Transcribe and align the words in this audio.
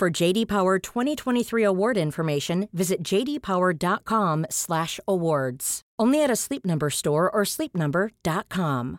For 0.00 0.22
JD 0.22 0.48
Power 0.48 0.94
2023 0.94 1.66
award 1.66 1.98
information, 1.98 2.68
visit 2.72 3.08
jdpower.com/awards. 3.08 5.80
Only 6.02 6.24
at 6.24 6.30
a 6.30 6.36
Sleep 6.36 6.64
Number 6.64 6.90
store 6.90 7.30
or 7.30 7.44
sleepnumber.com. 7.44 8.98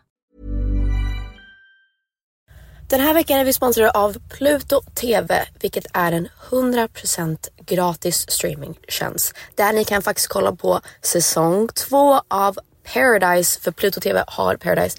Den 2.90 3.00
här 3.00 3.14
veckan 3.14 3.38
är 3.38 3.44
vi 3.44 3.52
sponsrade 3.52 3.90
av 3.90 4.16
Pluto 4.38 4.80
TV, 4.94 5.44
vilket 5.60 5.86
är 5.94 6.12
en 6.12 6.28
100% 6.50 7.48
gratis 7.66 8.30
streamingtjänst. 8.30 9.34
Där 9.54 9.72
ni 9.72 9.84
kan 9.84 10.02
faktiskt 10.02 10.28
kolla 10.28 10.52
på 10.52 10.80
säsong 11.00 11.68
två 11.68 12.20
av 12.28 12.56
Paradise, 12.94 13.60
för 13.60 13.70
Pluto 13.70 14.00
TV 14.00 14.24
har 14.26 14.56
Paradise 14.56 14.98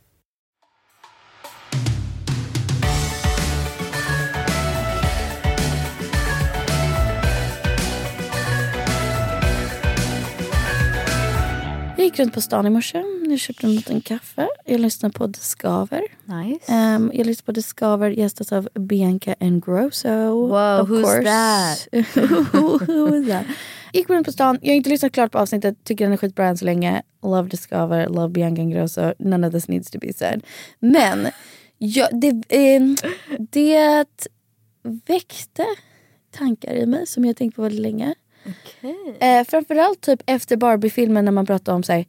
Jag 12.01 12.05
gick 12.05 12.19
runt 12.19 12.33
på 12.33 12.41
stan 12.41 12.67
i 12.67 12.69
morse. 12.69 13.03
Jag 13.29 13.39
köpte 13.39 13.67
en 13.67 13.75
liten 13.75 14.01
kaffe. 14.01 14.47
Jag 14.65 14.79
lyssnade 14.79 15.13
på 15.13 15.27
Discover. 15.27 16.01
Nice. 16.25 16.73
Um, 16.73 17.11
jag 17.13 17.25
lyssnade 17.25 17.45
på 17.45 17.51
Discover 17.51 18.09
gästas 18.09 18.51
av 18.51 18.69
Bianca 18.73 19.35
Ingrosso. 19.39 20.09
Wow, 20.31 20.81
of 20.81 20.89
who's 20.89 21.03
course. 21.03 21.23
that? 21.23 21.87
Who 22.87 23.15
is 23.15 23.27
that? 23.27 23.45
Gick 23.93 24.09
runt 24.09 24.25
på 24.25 24.31
stan. 24.31 24.59
Jag 24.61 24.71
har 24.71 24.75
inte 24.75 24.89
lyssnat 24.89 25.11
klart 25.11 25.31
på 25.31 25.39
avsnittet. 25.39 25.83
Tycker 25.83 26.05
den 26.05 26.13
är 26.13 26.17
skitbra 26.17 26.47
än 26.47 26.57
så 26.57 26.65
länge. 26.65 27.01
Love 27.23 27.49
Discover, 27.49 28.09
love 28.09 28.29
Bianca 28.29 28.61
Ingrosso. 28.61 29.13
None 29.19 29.47
of 29.47 29.53
this 29.53 29.67
needs 29.67 29.91
to 29.91 29.99
be 29.99 30.13
said. 30.13 30.43
Men 30.79 31.27
ja, 31.77 32.09
det, 32.11 32.43
eh, 32.49 32.81
det 33.39 34.05
väckte 35.07 35.65
tankar 36.31 36.73
i 36.73 36.85
mig 36.85 37.07
som 37.07 37.25
jag 37.25 37.35
tänkt 37.37 37.55
på 37.55 37.61
väldigt 37.61 37.81
länge. 37.81 38.15
Eh, 39.19 39.43
framförallt 39.45 40.01
typ 40.01 40.23
efter 40.25 40.57
Barbie-filmen 40.57 41.25
när 41.25 41.31
man 41.31 41.45
pratar 41.45 41.73
om 41.73 41.83
så 41.83 41.93
här, 41.93 42.05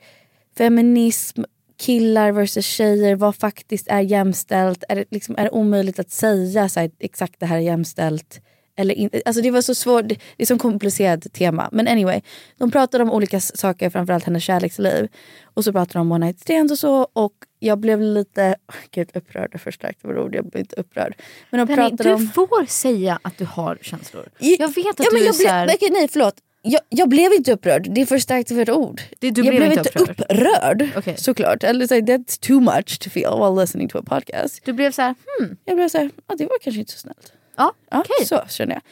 feminism, 0.59 1.43
killar 1.79 2.33
versus 2.33 2.67
tjejer, 2.67 3.17
vad 3.17 3.37
faktiskt 3.37 3.89
är 3.89 4.01
jämställt? 4.01 4.85
Är 4.89 4.97
det, 4.97 5.05
liksom, 5.11 5.35
är 5.39 5.45
det 5.45 5.51
omöjligt 5.51 5.99
att 5.99 6.11
säga 6.11 6.69
så 6.69 6.81
här, 6.81 6.91
exakt 6.99 7.41
det 7.41 7.47
här 7.47 7.57
är 7.57 7.61
jämställt? 7.61 8.41
Eller 8.77 8.95
in, 8.95 9.11
alltså 9.27 9.43
det 9.43 9.51
var 9.51 9.63
så 9.63 9.75
svårt, 9.75 10.09
det 10.09 10.19
är 10.39 10.47
så 10.47 10.59
komplicerat 10.59 11.33
tema. 11.33 11.69
Men 11.73 11.89
anyway, 11.89 12.21
de 12.59 12.71
pratade 12.71 13.05
om 13.05 13.11
olika 13.11 13.41
saker, 13.41 13.91
framförallt 13.91 14.25
hennes 14.25 14.45
kärleksliv. 14.45 15.09
Och 15.55 15.65
så 15.65 15.73
pratade 15.73 15.99
de 15.99 16.01
om 16.01 16.13
one 16.13 16.27
night 16.27 16.41
stands 16.41 16.73
och 16.73 16.79
så. 16.79 17.09
Och 17.13 17.33
jag 17.63 17.79
blev 17.79 18.01
lite, 18.01 18.55
gud 18.91 19.11
upprörd 19.15 19.55
är 19.55 19.59
för 19.59 19.71
starkt 19.71 20.01
för 20.03 20.19
ord, 20.19 20.35
jag 20.35 20.45
blev 20.45 20.61
inte 20.61 20.77
upprörd. 20.77 21.15
Men 21.51 21.59
de 21.67 21.75
Penny, 21.77 21.89
pratade 21.91 22.09
du 22.09 22.15
om... 22.15 22.29
får 22.35 22.67
säga 22.67 23.19
att 23.23 23.39
du 23.39 23.45
har 23.45 23.79
känslor. 23.83 24.29
I- 24.39 24.57
Jag 24.61 24.69
vet 24.75 24.87
att 24.87 24.99
ja, 24.99 25.07
men 25.13 25.15
du 25.15 25.21
är 25.23 25.27
jag 25.27 25.35
så 25.35 25.49
här- 25.49 25.65
blev, 25.67 25.75
okej, 25.77 25.89
nej 25.93 26.09
förlåt. 26.09 26.35
Jag, 26.65 26.81
jag 26.89 27.09
blev 27.09 27.33
inte 27.33 27.53
upprörd, 27.53 27.89
det 27.91 28.01
är 28.03 28.07
för 28.07 28.19
starkt 28.19 28.49
för 28.49 28.61
ett 28.61 28.69
ord. 28.71 29.01
Det- 29.19 29.31
du 29.31 29.43
jag 29.45 29.55
blev 29.57 29.73
inte 29.73 29.81
upprörd. 29.89 30.21
upprörd, 30.21 30.89
Okej. 30.97 31.15
såklart. 31.19 31.65
Eller 31.65 31.87
så, 31.87 31.95
här, 31.95 32.01
that's 32.03 32.41
too 32.41 32.61
much 32.61 32.99
to 33.01 33.11
feel 33.11 33.35
while 33.39 33.61
listening 33.63 33.89
to 33.89 33.99
a 33.99 34.03
podcast. 34.07 34.61
Du 34.65 34.73
blev 34.73 34.93
så 34.93 35.03
här, 35.03 35.15
hmm, 35.39 35.57
Jag 35.65 35.77
blev 35.77 35.89
såhär, 35.89 36.11
ah, 36.27 36.35
det 36.35 36.45
var 36.47 36.59
kanske 36.63 36.81
inte 36.81 36.93
så 36.93 36.99
snällt. 36.99 37.33
ja, 37.57 37.73
Ja. 37.91 38.05
Så 38.27 38.41
känner 38.49 38.75
jag. 38.75 38.83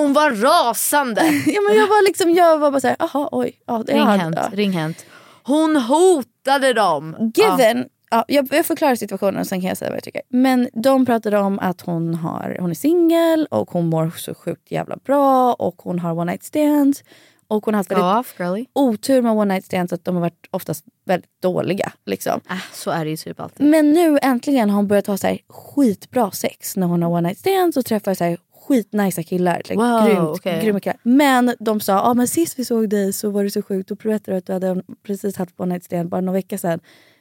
Hon 0.00 0.12
var 0.12 0.30
rasande. 0.30 1.20
Ja, 1.46 1.60
men 1.68 1.76
jag 1.76 1.86
var 1.86 2.06
liksom, 2.06 2.30
jag 2.30 2.58
var 2.58 2.70
bara 2.70 2.80
såhär, 2.80 2.96
aha 2.98 3.28
oj. 3.32 3.52
Ja, 3.66 3.82
det 3.86 3.92
ring 3.92 4.06
hänt, 4.06 4.36
ja. 4.38 4.50
ring 4.52 4.72
hänt. 4.72 5.06
Hon 5.42 5.76
hotade 5.76 6.72
dem. 6.72 7.32
Given, 7.36 7.86
ja, 8.10 8.24
jag, 8.28 8.48
jag 8.50 8.66
förklarar 8.66 8.94
situationen 8.94 9.40
och 9.40 9.46
sen 9.46 9.60
kan 9.60 9.68
jag 9.68 9.78
säga 9.78 9.90
vad 9.90 9.96
jag 9.96 10.04
tycker. 10.04 10.22
Men 10.28 10.68
de 10.72 11.06
pratade 11.06 11.38
om 11.38 11.58
att 11.58 11.80
hon, 11.80 12.14
har, 12.14 12.56
hon 12.60 12.70
är 12.70 12.74
singel 12.74 13.46
och 13.50 13.70
hon 13.70 13.86
mår 13.86 14.10
så 14.16 14.34
sjukt 14.34 14.70
jävla 14.70 14.96
bra 14.96 15.52
och 15.54 15.82
hon 15.82 15.98
har 15.98 16.12
one 16.12 16.32
night 16.32 16.44
stands. 16.44 17.04
Och 17.48 17.64
hon 17.64 17.74
har 17.74 17.78
haft 17.78 17.90
väldigt 17.90 18.04
off 18.04 18.34
otur 18.72 19.22
med 19.22 19.32
one 19.32 19.54
night 19.54 19.64
stands 19.64 19.92
att 19.92 20.04
de 20.04 20.14
har 20.14 20.20
varit 20.20 20.46
oftast 20.50 20.84
väldigt 21.04 21.42
dåliga. 21.42 21.92
Liksom. 22.06 22.40
Äh, 22.50 22.56
så 22.72 22.90
är 22.90 23.04
det 23.04 23.10
ju 23.10 23.16
typ 23.16 23.40
alltid. 23.40 23.66
Men 23.66 23.92
nu 23.92 24.18
äntligen 24.22 24.70
har 24.70 24.76
hon 24.76 24.86
börjat 24.86 25.06
ha 25.06 25.16
så 25.16 25.26
här 25.26 25.38
skitbra 25.48 26.30
sex 26.30 26.76
när 26.76 26.86
hon 26.86 27.02
har 27.02 27.10
one 27.10 27.28
night 27.28 27.38
stands 27.38 27.76
och 27.76 27.84
träffar 27.84 28.14
så 28.14 28.24
här 28.24 28.38
skitnice 28.68 29.22
killar. 29.22 29.56
Like, 29.56 29.74
Wow, 29.74 30.06
grymt, 30.06 30.38
okej. 30.38 30.62
grymma 30.62 30.80
killar. 30.80 30.98
Men 31.02 31.54
de 31.58 31.80
sa 31.80 32.00
ah, 32.00 32.14
men 32.14 32.28
sist 32.28 32.58
vi 32.58 32.64
såg 32.64 32.88
dig 32.88 33.12
så 33.12 33.30
var 33.30 33.44
det 33.44 33.50
så 33.50 33.62
sjukt. 33.62 33.88
Då 33.88 33.94
berättade 33.94 34.32
du 34.32 34.38
att 34.38 34.46
du 34.46 34.52
hade 34.52 34.82
precis 35.02 35.36
haft 35.36 35.60
one 35.60 35.74
night 35.74 35.84
stand 35.84 36.08
bara 36.08 36.20
några 36.20 36.36
veckor 36.36 36.56
sedan 36.56 36.80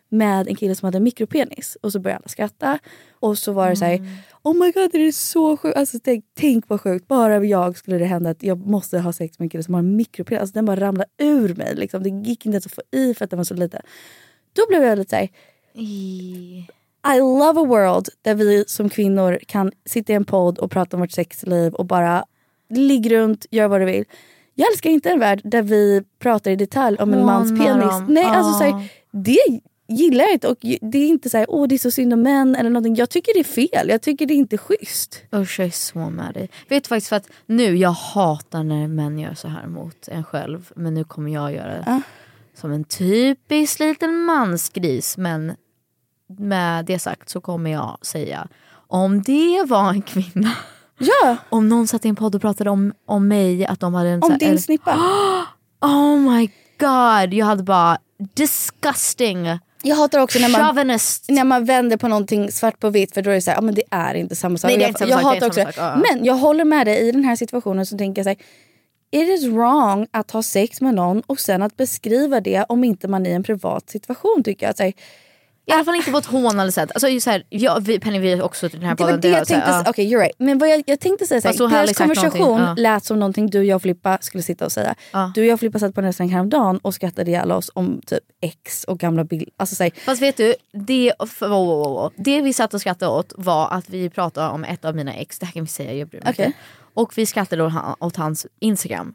med 0.10 0.48
en 0.48 0.56
kille 0.56 0.76
som 0.76 0.86
hade 0.88 0.98
en 0.98 1.04
mikropenis. 1.04 1.78
Och 1.82 1.92
så 1.92 2.00
började 2.00 2.18
alla 2.18 2.28
skratta. 2.30 2.80
Och 3.12 3.38
så 3.38 3.52
var 3.52 3.70
det 3.70 3.76
så 3.76 3.86
här, 3.86 3.96
Mm. 3.96 4.08
oh 4.44 4.54
my 4.54 4.72
god 4.72 4.90
det 4.92 4.98
är 5.08 5.12
så 5.12 5.58
sjukt. 5.58 5.78
Alltså, 5.78 6.00
tänk, 6.04 6.26
tänk 6.34 6.70
vad 6.70 6.82
sjukt. 6.82 7.08
Bara 7.08 7.46
jag 7.46 7.78
skulle 7.78 7.98
det 7.98 8.06
hända 8.06 8.30
att 8.30 8.44
jag 8.44 8.68
måste 8.68 9.00
ha 9.00 9.14
sex 9.14 9.40
med 9.40 9.46
en 9.46 9.50
kille 9.50 9.64
som 9.64 9.74
har 9.74 9.80
en 9.80 9.96
mikropenis. 9.96 10.42
Alltså, 10.42 10.54
den 10.54 10.66
bara 10.66 10.80
ramlade 10.80 11.10
ur 11.18 11.56
mig. 11.56 11.76
Liksom. 11.76 12.04
Det 12.04 12.10
gick 12.10 12.46
inte 12.46 12.56
ens 12.56 12.66
att 12.66 12.72
få 12.72 12.82
i 12.92 13.14
för 13.14 13.26
att 13.26 13.32
den 13.32 13.38
var 13.38 13.44
så 13.44 13.54
liten. 13.54 13.82
Då 14.54 14.62
blev 14.70 14.84
jag 14.84 14.98
lite 14.98 15.10
så 15.10 15.16
här, 15.16 15.30
I 17.16 17.20
love 17.20 17.62
a 17.62 17.66
world 17.66 18.10
där 18.22 18.36
vi 18.36 18.64
som 18.68 18.90
kvinnor 18.90 19.40
kan 19.48 19.72
sitta 19.86 20.14
i 20.14 20.16
en 20.16 20.26
podd 20.26 20.58
och 20.58 20.72
prata 20.72 20.98
om 20.98 21.02
vårt 21.02 21.12
sexliv 21.12 21.74
och 21.74 21.86
bara 21.86 22.26
ligga 22.70 23.18
runt, 23.18 23.46
göra 23.52 23.68
vad 23.68 23.82
du 23.82 23.86
vill. 23.86 24.06
Jag 24.54 24.72
älskar 24.72 24.90
inte 24.90 25.10
en 25.10 25.20
värld 25.20 25.42
där 25.44 25.62
vi 25.62 26.04
pratar 26.20 26.52
i 26.52 26.56
detalj 26.56 26.98
om 27.00 27.14
en 27.14 27.26
mans 27.26 27.50
penis. 27.50 27.86
dem. 27.90 28.06
Nej, 28.10 28.26
alltså, 28.26 28.54
så 28.54 28.64
här, 28.64 28.90
det 29.12 29.60
gillar 29.88 30.24
jag 30.26 30.34
inte. 30.34 30.48
Och 30.48 30.58
det 30.82 30.98
är 30.98 31.08
inte 31.08 31.30
så 31.30 31.38
här, 31.38 31.46
åh 31.50 31.68
det 31.68 31.76
är 31.76 31.80
så 31.80 31.92
synd 31.92 32.14
om 32.14 32.22
män 32.22 32.56
eller 32.56 32.70
någonting. 32.70 32.96
Jag 32.96 33.10
tycker 33.10 33.34
det 33.34 33.40
är 33.40 33.44
fel. 33.44 33.90
Jag 33.90 34.02
tycker 34.02 34.26
det 34.26 34.34
är 34.34 34.36
inte 34.36 34.58
schysst. 34.58 35.22
Usch 35.36 35.60
jag 35.60 35.68
är 35.68 35.72
så 35.72 36.10
med 36.10 36.34
dig. 36.34 36.50
Vet 36.70 36.84
du 36.84 36.88
faktiskt 36.88 37.10
för 37.10 37.16
att 37.16 37.30
nu, 37.46 37.76
jag 37.78 37.92
hatar 37.92 38.64
när 38.64 38.88
män 38.88 39.20
gör 39.20 39.34
så 39.34 39.48
här 39.48 39.68
mot 39.68 40.08
en 40.08 40.24
själv. 40.24 40.72
Men 40.76 40.94
nu 40.94 41.04
kommer 41.04 41.32
jag 41.34 41.54
göra 41.54 41.72
det. 41.74 41.84
Ah. 41.88 42.02
Som 42.56 42.72
en 42.72 42.84
typisk 42.84 43.80
liten 43.80 44.16
mansgris. 44.20 45.18
Men 45.18 45.54
med 46.40 46.86
det 46.86 47.00
sagt 47.00 47.30
så 47.30 47.42
kommer 47.42 47.72
jag 47.72 47.98
säga. 48.02 48.48
Om 48.88 49.22
det 49.22 49.64
var 49.68 49.90
en 49.90 50.02
kvinna. 50.02 50.52
Ja, 50.98 51.38
Om 51.50 51.70
någon 51.70 51.88
satt 51.88 52.06
i 52.06 52.10
en 52.10 52.16
podd 52.16 52.36
och 52.36 52.42
pratade 52.42 52.70
om, 52.70 52.94
om 53.06 53.28
mig. 53.28 53.66
Att 53.66 53.80
de 53.80 53.94
hade 53.94 54.10
en 54.10 54.24
om 54.24 54.32
här- 54.32 54.40
din 54.40 54.60
snippa. 54.62 55.00
Oh 55.82 56.18
my 56.20 56.50
god. 56.80 57.34
Jag 57.34 57.46
hade 57.46 57.64
bara 57.64 57.98
disgusting. 58.36 59.60
Jag 59.88 59.96
hatar 59.96 60.20
också 60.20 60.40
när 60.40 60.50
man, 60.50 60.62
Chauvinist. 60.62 61.26
när 61.30 61.44
man 61.44 61.66
vänder 61.66 61.98
på 61.98 62.08
någonting 62.08 62.52
svart 62.52 62.80
på 62.80 62.90
vitt 62.90 63.14
för 63.14 63.22
då 63.22 63.30
är 63.30 63.36
det 63.36 63.42
så 63.42 63.52
här, 63.52 63.58
ja 63.58 63.62
men 63.62 63.76
det 63.76 63.84
är 63.92 64.14
inte 64.16 64.36
samma 64.36 64.58
sak. 64.58 64.70
Nej, 64.70 64.78
det 64.78 64.84
är 64.84 64.86
jag, 64.86 64.90
inte 64.90 65.00
samma 65.00 65.10
jag 65.10 65.22
sak, 65.22 65.34
hatar 65.34 65.48
också 65.48 65.62
sak, 65.62 65.74
ja. 65.78 65.96
Men 65.96 66.26
jag 66.26 66.34
håller 66.36 66.66
med 66.66 66.88
dig 66.88 67.08
i 67.08 67.12
den 67.12 67.24
här 67.24 67.36
situationen 67.36 67.86
så 67.86 67.98
tänker 67.98 68.20
jag 68.20 68.26
så 68.26 68.30
här, 68.30 68.38
It 69.12 69.30
is 69.30 69.44
wrong 69.44 70.08
att 70.12 70.32
ha 70.32 70.44
sex 70.44 70.82
med 70.82 70.94
någon 70.94 71.22
och 71.22 71.40
sen 71.40 71.62
att 71.62 71.78
beskriva 71.78 72.42
det 72.42 72.66
om 72.70 72.84
inte 72.84 73.08
man 73.08 73.26
är 73.26 73.30
i 73.30 73.34
en 73.34 73.44
privat 73.44 73.90
situation 73.90 74.44
tycker 74.44 74.66
jag. 74.66 74.78
Så 74.78 74.84
här, 74.84 74.94
I 75.68 75.72
alla 75.72 75.84
fall 75.84 75.96
inte 75.96 76.12
på 76.12 76.18
ett 76.18 76.26
hånande 76.26 76.72
sätt. 76.72 76.92
Alltså, 76.94 77.08
just 77.08 77.24
så 77.24 77.30
här, 77.30 77.44
jag, 77.50 77.82
vi, 77.82 78.00
Penny 78.00 78.20
vi 78.20 78.42
också 78.42 78.70
till 78.70 78.80
den 78.80 78.90
här 78.90 78.96
det 78.96 79.04
var 79.04 79.10
podden. 79.10 79.22
det 79.22 79.30
jag 79.30 79.48
så 79.48 79.54
här, 79.54 79.62
tänkte, 79.62 79.82
ja. 79.86 79.90
okej 79.90 80.06
you're 80.06 80.20
right. 80.20 80.36
Men 80.40 80.58
vad 80.58 80.70
jag, 80.70 80.84
jag 80.86 81.00
tänkte 81.00 81.28
säga 81.28 81.42
såhär, 81.42 81.56
jag 81.60 81.70
deras 81.70 81.98
konversation 81.98 82.60
någonting, 82.60 82.84
lät 82.84 83.06
som 83.06 83.20
någonting 83.20 83.50
du, 83.50 83.64
jag 83.64 83.76
och 83.76 83.82
Filippa 83.82 84.18
skulle 84.22 84.44
sitta 84.44 84.66
och 84.66 84.72
säga. 84.72 84.96
Ja. 85.12 85.32
Du 85.36 85.42
och 85.42 85.48
jag 85.48 85.54
och 85.54 85.60
Filippa 85.60 85.80
satt 85.80 85.96
på 85.96 86.02
en 86.02 86.08
restaurang 86.08 86.32
häromdagen 86.32 86.78
och 86.78 86.94
skrattade 86.94 87.32
ihjäl 87.32 87.52
oss 87.52 87.72
om 87.74 88.02
typ 88.06 88.24
ex 88.42 88.84
och 88.84 89.00
gamla 89.00 89.24
bilder. 89.24 89.50
Alltså, 89.58 89.76
så 89.76 89.90
Fast 90.06 90.22
vet 90.22 90.38
du, 90.38 90.56
det, 90.74 91.14
wow, 91.20 91.50
wow, 91.50 91.90
wow. 91.90 92.14
det 92.16 92.42
vi 92.42 92.54
satt 92.54 92.74
och 92.74 92.82
skrattade 92.82 93.12
åt 93.12 93.34
var 93.38 93.70
att 93.72 93.90
vi 93.90 94.10
pratade 94.10 94.50
om 94.50 94.64
ett 94.64 94.86
av 94.86 94.96
mina 94.96 95.14
ex, 95.14 95.40
det 95.40 95.46
här 95.46 95.54
kan 95.54 95.64
vi 95.64 95.70
säga, 95.70 95.94
jag 95.94 96.08
bryr 96.08 96.22
mig 96.22 96.32
Okej. 96.32 96.46
inte. 96.46 96.58
Och 96.94 97.18
vi 97.18 97.26
skrattade 97.26 97.64
åt 98.00 98.16
hans 98.16 98.48
Instagram. 98.60 99.14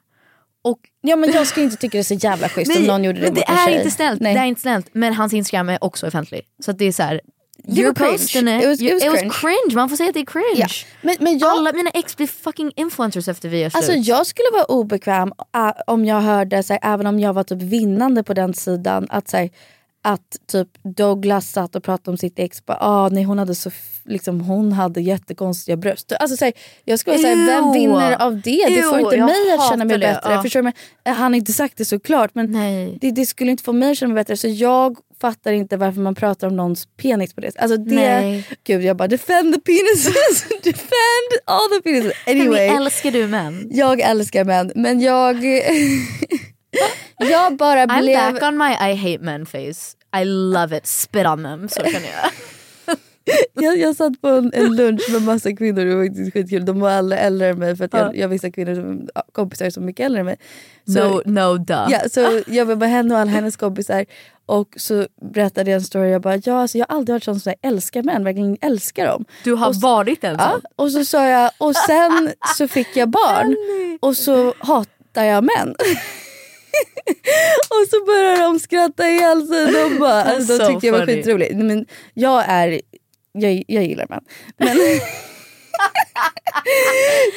Och 0.62 0.78
ja 1.00 1.16
men 1.16 1.32
jag 1.32 1.46
skulle 1.46 1.64
inte 1.64 1.76
tycka 1.76 1.98
det 1.98 2.02
är 2.02 2.02
så 2.02 2.14
jävla 2.14 2.48
schysst 2.48 2.76
om 2.76 2.82
någon 2.82 3.04
gjorde 3.04 3.20
det 3.20 3.30
det 3.30 3.44
är 3.48 3.78
inte 3.78 3.90
snällt, 3.90 4.20
Nej. 4.20 4.34
det 4.34 4.40
är 4.40 4.44
inte 4.44 4.60
snällt. 4.60 4.86
Men 4.92 5.14
hans 5.14 5.32
Instagram 5.32 5.68
är 5.68 5.84
också 5.84 6.06
offentlig. 6.06 6.42
Så 6.64 6.72
det 6.72 6.84
är 6.84 6.92
så 6.92 7.02
här. 7.02 7.20
Det 7.64 7.84
var 7.84 7.90
you're 7.90 7.94
cringe. 7.94 8.14
it. 8.14 8.64
Was- 8.64 8.82
it 8.82 8.92
was 8.92 9.04
it 9.04 9.12
was 9.12 9.40
cringe. 9.40 9.74
Man 9.74 9.88
får 9.88 9.96
säga 9.96 10.08
att 10.08 10.14
det 10.14 10.20
är 10.20 10.24
cringe. 10.26 10.54
Ja. 10.56 10.68
Men, 11.02 11.16
men 11.20 11.38
jag, 11.38 11.50
Alla 11.50 11.72
mina 11.72 11.90
ex 11.90 12.16
blir 12.16 12.26
fucking 12.26 12.72
influencers 12.76 13.28
efter 13.28 13.48
vi 13.48 13.60
gör 13.60 13.70
slut. 13.70 13.76
Alltså 13.76 13.92
jag 13.92 14.26
skulle 14.26 14.48
vara 14.52 14.64
obekväm 14.64 15.32
äh, 15.56 15.70
om 15.86 16.04
jag 16.04 16.20
hörde, 16.20 16.62
så 16.62 16.72
här, 16.72 16.80
även 16.94 17.06
om 17.06 17.20
jag 17.20 17.32
var 17.32 17.44
typ 17.44 17.62
vinnande 17.62 18.22
på 18.22 18.34
den 18.34 18.54
sidan, 18.54 19.06
att, 19.10 19.28
så 19.28 19.36
här, 19.36 19.50
att 20.02 20.36
typ 20.52 20.68
Douglas 20.82 21.52
satt 21.52 21.76
och 21.76 21.82
pratade 21.84 22.10
om 22.10 22.16
sitt 22.18 22.38
ex. 22.38 22.66
Bara, 22.66 22.78
ah, 22.80 23.08
nej, 23.08 23.24
hon, 23.24 23.38
hade 23.38 23.54
så, 23.54 23.70
liksom, 24.04 24.40
hon 24.40 24.72
hade 24.72 25.00
jättekonstiga 25.00 25.76
bröst. 25.76 26.12
Alltså, 26.20 26.36
så 26.36 26.44
här, 26.44 26.54
jag 26.84 26.98
skulle 26.98 27.18
säga, 27.18 27.34
vem 27.34 27.72
vinner 27.72 28.22
av 28.22 28.40
det? 28.40 28.66
Det 28.68 28.82
får 28.82 28.98
Ew, 28.98 29.04
inte 29.04 29.16
mig 29.16 29.52
att 29.58 29.68
känna 29.68 29.84
mig 29.84 29.98
det, 29.98 30.06
bättre. 30.06 30.32
ja. 30.32 30.42
Förstår 30.42 30.60
du? 30.60 30.64
Men, 31.04 31.14
han 31.14 31.32
har 31.32 31.38
inte 31.38 31.52
sagt 31.52 31.76
det 31.76 31.84
såklart 31.84 32.34
men 32.34 32.52
det, 33.00 33.10
det 33.10 33.26
skulle 33.26 33.50
inte 33.50 33.62
få 33.62 33.72
mig 33.72 33.90
att 33.90 33.98
känna 33.98 34.14
mig 34.14 34.20
bättre. 34.20 34.36
Så 34.36 34.48
jag 34.48 34.96
fattar 35.20 35.52
inte 35.52 35.76
varför 35.76 36.00
man 36.00 36.14
pratar 36.14 36.46
om 36.46 36.56
någons 36.56 36.88
penis 36.96 37.34
på 37.34 37.40
det 37.40 37.58
Alltså 37.58 37.76
det, 37.76 37.94
Nej. 37.94 38.48
Gud 38.64 38.84
jag 38.84 38.96
bara 38.96 39.08
defend 39.08 39.54
the 39.54 39.60
penises, 39.60 40.48
defend 40.62 41.30
all 41.44 41.68
the 41.68 41.82
penises. 41.82 42.12
Anyway. 42.26 42.68
älskar 42.68 43.10
du 43.10 43.26
män? 43.26 43.68
Jag 43.70 44.00
älskar 44.00 44.44
män, 44.44 44.72
men 44.74 45.00
jag... 45.00 45.36
jag 47.26 47.56
bara 47.56 47.86
I'm 47.86 48.00
blev... 48.02 48.32
back 48.32 48.42
on 48.42 48.58
my 48.58 48.70
I 48.90 48.94
hate 48.94 49.18
men 49.24 49.46
face. 49.46 49.96
I 50.20 50.24
love 50.24 50.76
it. 50.76 50.86
Spit 50.86 51.26
on 51.26 51.42
them. 51.42 51.68
Så 51.68 51.80
känner 51.84 52.08
jag. 52.22 52.30
Jag, 53.54 53.78
jag 53.78 53.96
satt 53.96 54.20
på 54.20 54.28
en, 54.28 54.50
en 54.54 54.76
lunch 54.76 55.10
med 55.10 55.22
massa 55.22 55.52
kvinnor, 55.56 55.84
det 55.84 55.94
var 55.94 56.04
faktiskt 56.06 56.32
skitkul. 56.32 56.64
De 56.64 56.80
var 56.80 56.90
alla 56.90 57.16
äldre 57.16 57.48
än 57.48 57.58
mig 57.58 57.76
för 57.76 57.84
att 57.84 57.92
jag, 57.92 58.16
jag 58.16 58.22
har 58.22 58.28
vissa 58.28 58.50
kvinnor 58.50 58.74
som, 58.74 59.08
ja, 59.14 59.22
kompisar 59.32 59.70
som 59.70 59.82
är 59.82 59.86
mycket 59.86 60.06
äldre 60.06 60.20
än 60.20 60.26
mig. 60.26 60.36
Så, 60.86 61.00
No, 61.08 61.22
no 61.26 61.56
duh. 61.58 61.86
ja, 61.90 62.00
så 62.10 62.40
jag 62.46 62.64
var 62.66 62.76
med 62.76 62.90
henne 62.90 63.14
och 63.14 63.20
alla 63.20 63.30
hennes 63.30 63.56
kompisar 63.56 64.04
och 64.46 64.68
så 64.76 65.06
berättade 65.34 65.70
jag 65.70 65.76
en 65.76 65.82
story. 65.84 66.10
Jag 66.10 66.22
bara, 66.22 66.36
ja, 66.44 66.60
alltså, 66.60 66.78
jag 66.78 66.86
har 66.88 66.96
aldrig 66.96 67.14
varit 67.14 67.24
sån 67.24 67.40
som 67.40 67.52
älskar 67.62 68.02
män, 68.02 68.24
verkligen 68.24 68.56
älskar 68.60 69.06
dem. 69.06 69.24
Du 69.44 69.52
har 69.54 69.72
så- 69.72 69.80
varit 69.80 70.24
en 70.24 70.36
Ja, 70.38 70.50
sån. 70.52 70.60
och 70.76 70.92
så 70.92 71.04
sa 71.04 71.26
jag, 71.28 71.50
och 71.58 71.76
sen 71.76 72.32
så 72.56 72.68
fick 72.68 72.96
jag 72.96 73.08
barn 73.08 73.56
och 74.00 74.16
så 74.16 74.54
hatar 74.58 75.24
jag 75.24 75.44
män. 75.44 75.74
och 77.70 77.88
så 77.90 78.04
började 78.04 78.42
de 78.42 78.58
skratta 78.58 79.08
ihjäl 79.08 79.46
sig. 79.46 79.72
De, 79.72 79.98
bara, 79.98 80.22
alltså, 80.22 80.58
de 80.58 80.66
tyckte 80.66 80.86
jag 80.86 80.98
var 80.98 81.06
skitrolig. 81.06 81.56
Men 81.56 81.86
jag 82.14 82.44
är, 82.46 82.80
jag, 83.32 83.64
jag 83.66 83.84
gillar 83.84 84.06
män. 84.08 84.24
Men 84.56 84.76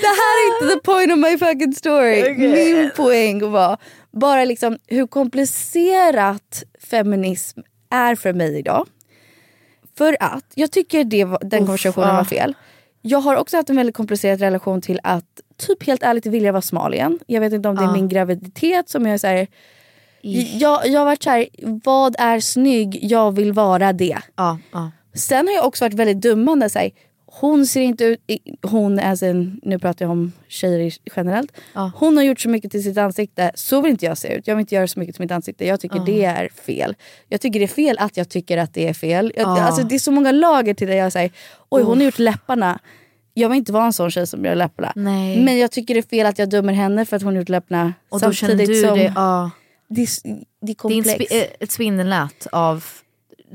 det 0.02 0.08
här 0.08 0.34
är 0.40 0.54
inte 0.54 0.76
the 0.76 0.82
point 0.84 1.12
of 1.12 1.18
my 1.20 1.38
fucking 1.38 1.74
story. 1.74 2.34
Min 2.38 2.92
poäng 2.96 3.52
var 3.52 3.78
bara 4.12 4.46
liksom 4.46 4.78
hur 4.88 5.08
komplicerat 5.08 6.64
feminism 6.80 7.60
är 7.90 8.16
för 8.16 8.34
mig 8.34 8.60
idag. 8.60 8.88
För 9.98 10.18
att 10.20 10.46
jag 10.56 10.72
tycker 10.72 11.04
det 11.04 11.26
var, 11.26 11.40
den 11.42 11.62
Uff, 11.62 11.68
konversationen 11.68 12.10
ah. 12.10 12.18
var 12.18 12.24
fel. 12.24 12.56
Jag 13.02 13.20
har 13.20 13.36
också 13.36 13.58
haft 13.58 13.70
en 13.70 13.76
väldigt 13.76 13.96
komplicerad 13.96 14.40
relation 14.40 14.82
till 14.82 15.00
att 15.04 15.42
typ 15.58 15.84
helt 15.88 16.04
ärligt 16.04 16.26
vilja 16.26 16.52
vara 16.52 16.62
smal 16.62 16.94
igen. 16.94 17.20
Jag 17.28 17.42
vet 17.42 17.54
inte 17.54 17.70
om 17.70 17.76
det 17.76 17.84
är 17.84 17.94
min 17.94 18.08
graviditet 18.10 18.90
som 18.90 19.06
jag 19.06 19.14
är 19.14 19.18
så 19.18 19.28
här, 19.28 19.48
jag, 20.60 20.88
jag 20.88 21.00
har 21.00 21.06
varit 21.06 21.24
så 21.24 21.30
här, 21.30 21.48
vad 21.84 22.16
är 22.20 22.40
snygg? 22.40 23.00
Jag 23.02 23.32
vill 23.32 23.54
vara 23.54 23.94
det. 23.94 24.18
Ja, 24.36 24.60
ja. 24.72 24.92
Sen 25.14 25.48
har 25.48 25.54
jag 25.54 25.66
också 25.66 25.86
varit 25.86 25.94
väldigt 25.94 26.22
dummande. 26.22 26.70
Så 26.70 26.80
här, 26.80 26.92
hon 27.26 27.66
ser 27.68 27.82
inte 27.82 28.06
ut, 28.06 28.20
hon 28.62 29.00
in, 29.22 29.60
nu 29.64 29.80
pratar 29.80 30.06
jag 30.06 30.12
om 30.12 30.32
tjejer 30.48 30.94
generellt. 31.16 31.52
Ja. 31.74 31.92
Hon 31.96 32.18
har 32.18 32.24
gjort 32.24 32.40
så 32.40 32.50
mycket 32.50 32.72
till 32.72 32.84
sitt 32.84 32.98
ansikte, 32.98 33.52
så 33.56 33.82
vill 33.82 33.92
inte 33.92 34.06
jag 34.06 34.18
se 34.18 34.34
ut. 34.34 34.48
Jag 34.48 34.56
vill 34.56 34.60
inte 34.62 34.76
göra 34.76 34.88
så 34.88 35.00
mycket 35.00 35.16
till 35.16 35.24
mitt 35.24 35.32
ansikte. 35.32 35.66
Jag 35.66 35.80
tycker 35.80 36.00
det 36.06 36.26
är 36.26 36.50
fel. 36.50 36.96
Jag 37.30 37.42
tycker 37.42 37.60
det 37.60 37.66
är 37.66 37.68
fel 37.68 37.98
att 38.00 38.18
jag 38.18 38.30
tycker 38.30 38.58
att 38.58 38.74
det 38.74 38.88
är 38.88 38.94
fel. 38.94 39.34
Jag, 39.36 39.48
Ja. 39.48 39.62
alltså, 39.62 39.84
det 39.84 39.96
är 39.96 40.00
så 40.00 40.12
många 40.12 40.32
lager 40.32 40.74
till 40.74 40.88
det. 40.88 40.96
Jag 40.96 41.12
säger, 41.12 41.32
oj 41.70 41.84
hon 41.84 41.98
har 41.98 42.06
gjort 42.06 42.20
läpparna. 42.20 42.80
Jag 43.34 43.50
vill 43.50 43.58
inte 43.58 43.72
vara 43.72 43.86
en 43.86 43.94
sån 43.94 44.12
tjej 44.12 44.28
som 44.28 44.46
gör 44.46 44.56
läpparna. 44.56 44.92
Nej. 44.96 45.44
Men 45.44 45.58
jag 45.58 45.72
tycker 45.72 45.94
det 45.94 46.00
är 46.00 46.10
fel 46.10 46.26
att 46.26 46.40
jag 46.40 46.50
dömer 46.50 46.74
henne 46.74 47.06
för 47.06 47.16
att 47.16 47.22
hon 47.24 47.36
gjort 47.36 47.50
läpparna. 47.50 47.94
Och 48.10 48.20
då 48.20 48.32
känner 48.32 48.68
du 48.68 48.82
som 48.82 48.98
det, 48.98 49.14
ja. 49.16 49.52
det, 49.88 50.08
det 50.24 50.30
är 50.30 50.44
det 50.62 50.72
är 50.72 50.76
komplext. 50.76 51.32
eh, 51.32 51.44
ett 51.60 51.72
spindelnät 51.72 52.48
av 52.52 52.86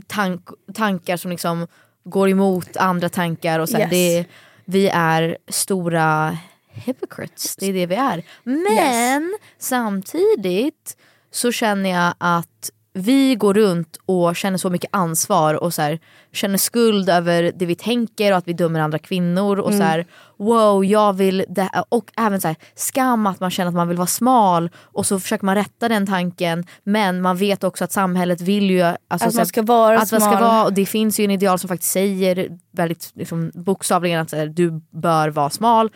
tank, 0.07 0.49
tankar 0.75 1.17
som 1.17 1.31
liksom 1.31 1.67
går 2.05 2.29
emot 2.29 2.77
andra 2.77 3.09
tankar. 3.09 3.59
Och 3.59 3.69
så 3.69 3.77
här, 3.77 3.83
Yes. 3.83 3.91
det, 3.91 4.25
vi 4.65 4.89
är 4.89 5.39
stora 5.49 6.39
hypocrites, 6.71 7.57
det 7.57 7.67
är 7.67 7.73
det 7.73 7.87
vi 7.87 7.95
är. 7.95 8.23
Men 8.45 9.39
samtidigt 9.59 10.97
så 11.31 11.53
känner 11.53 11.91
jag 11.91 12.15
att 12.19 12.71
vi 12.99 13.35
går 13.35 13.55
runt 13.55 13.97
och 14.07 14.37
känner 14.37 14.59
så 14.59 14.71
mycket 14.71 14.91
ansvar 14.93 15.55
och 15.55 15.75
så 15.75 15.83
här, 15.83 15.99
känner 16.33 16.59
skuld 16.59 17.09
över 17.09 17.53
det 17.57 17.67
vi 17.67 17.75
tänker 17.75 18.33
och 18.33 18.39
att 18.39 18.49
vi 18.49 18.53
dömer 18.53 18.81
andra 18.81 18.99
kvinnor. 18.99 19.59
Och 19.59 19.73
så 19.73 19.83
här, 19.83 20.07
wow, 20.39 20.85
jag 20.85 21.13
vill 21.13 21.45
det. 21.49 21.71
Och 21.89 22.11
även 22.17 22.41
så 22.41 22.49
här, 22.49 22.57
skam 22.75 23.27
att 23.27 23.41
man 23.41 23.51
känner 23.51 23.69
att 23.69 23.75
man 23.75 23.89
vill 23.89 23.97
vara 23.97 24.07
smal 24.07 24.71
och 24.77 25.07
så 25.07 25.21
försöker 25.21 25.45
man 25.45 25.55
rätta 25.55 25.89
den 25.89 26.07
tanken. 26.07 26.65
Men 26.85 27.23
man 27.23 27.37
vet 27.37 27.65
också 27.65 27.85
att 27.85 27.93
samhället 27.93 28.41
vill 28.41 28.71
ju... 28.71 28.83
Alltså, 28.83 28.99
Att 29.09 29.35
man 29.35 29.39
här, 29.39 29.45
ska 29.45 29.63
vara 29.63 29.99
att 29.99 30.13
man 30.13 30.21
ska 30.21 30.31
smal. 30.31 30.43
vara, 30.43 30.65
och 30.65 30.73
det 30.73 30.87
finns 30.87 31.21
ju 31.21 31.25
en 31.25 31.31
ideal 31.31 31.59
som 31.59 31.69
faktiskt 31.69 31.93
säger 31.93 32.49
väldigt 32.73 33.13
liksom, 33.15 33.51
bokstavligen 33.55 34.21
att 34.21 34.35
du 34.57 34.83
bör 34.91 35.29
vara 35.29 35.51
smal. 35.51 35.91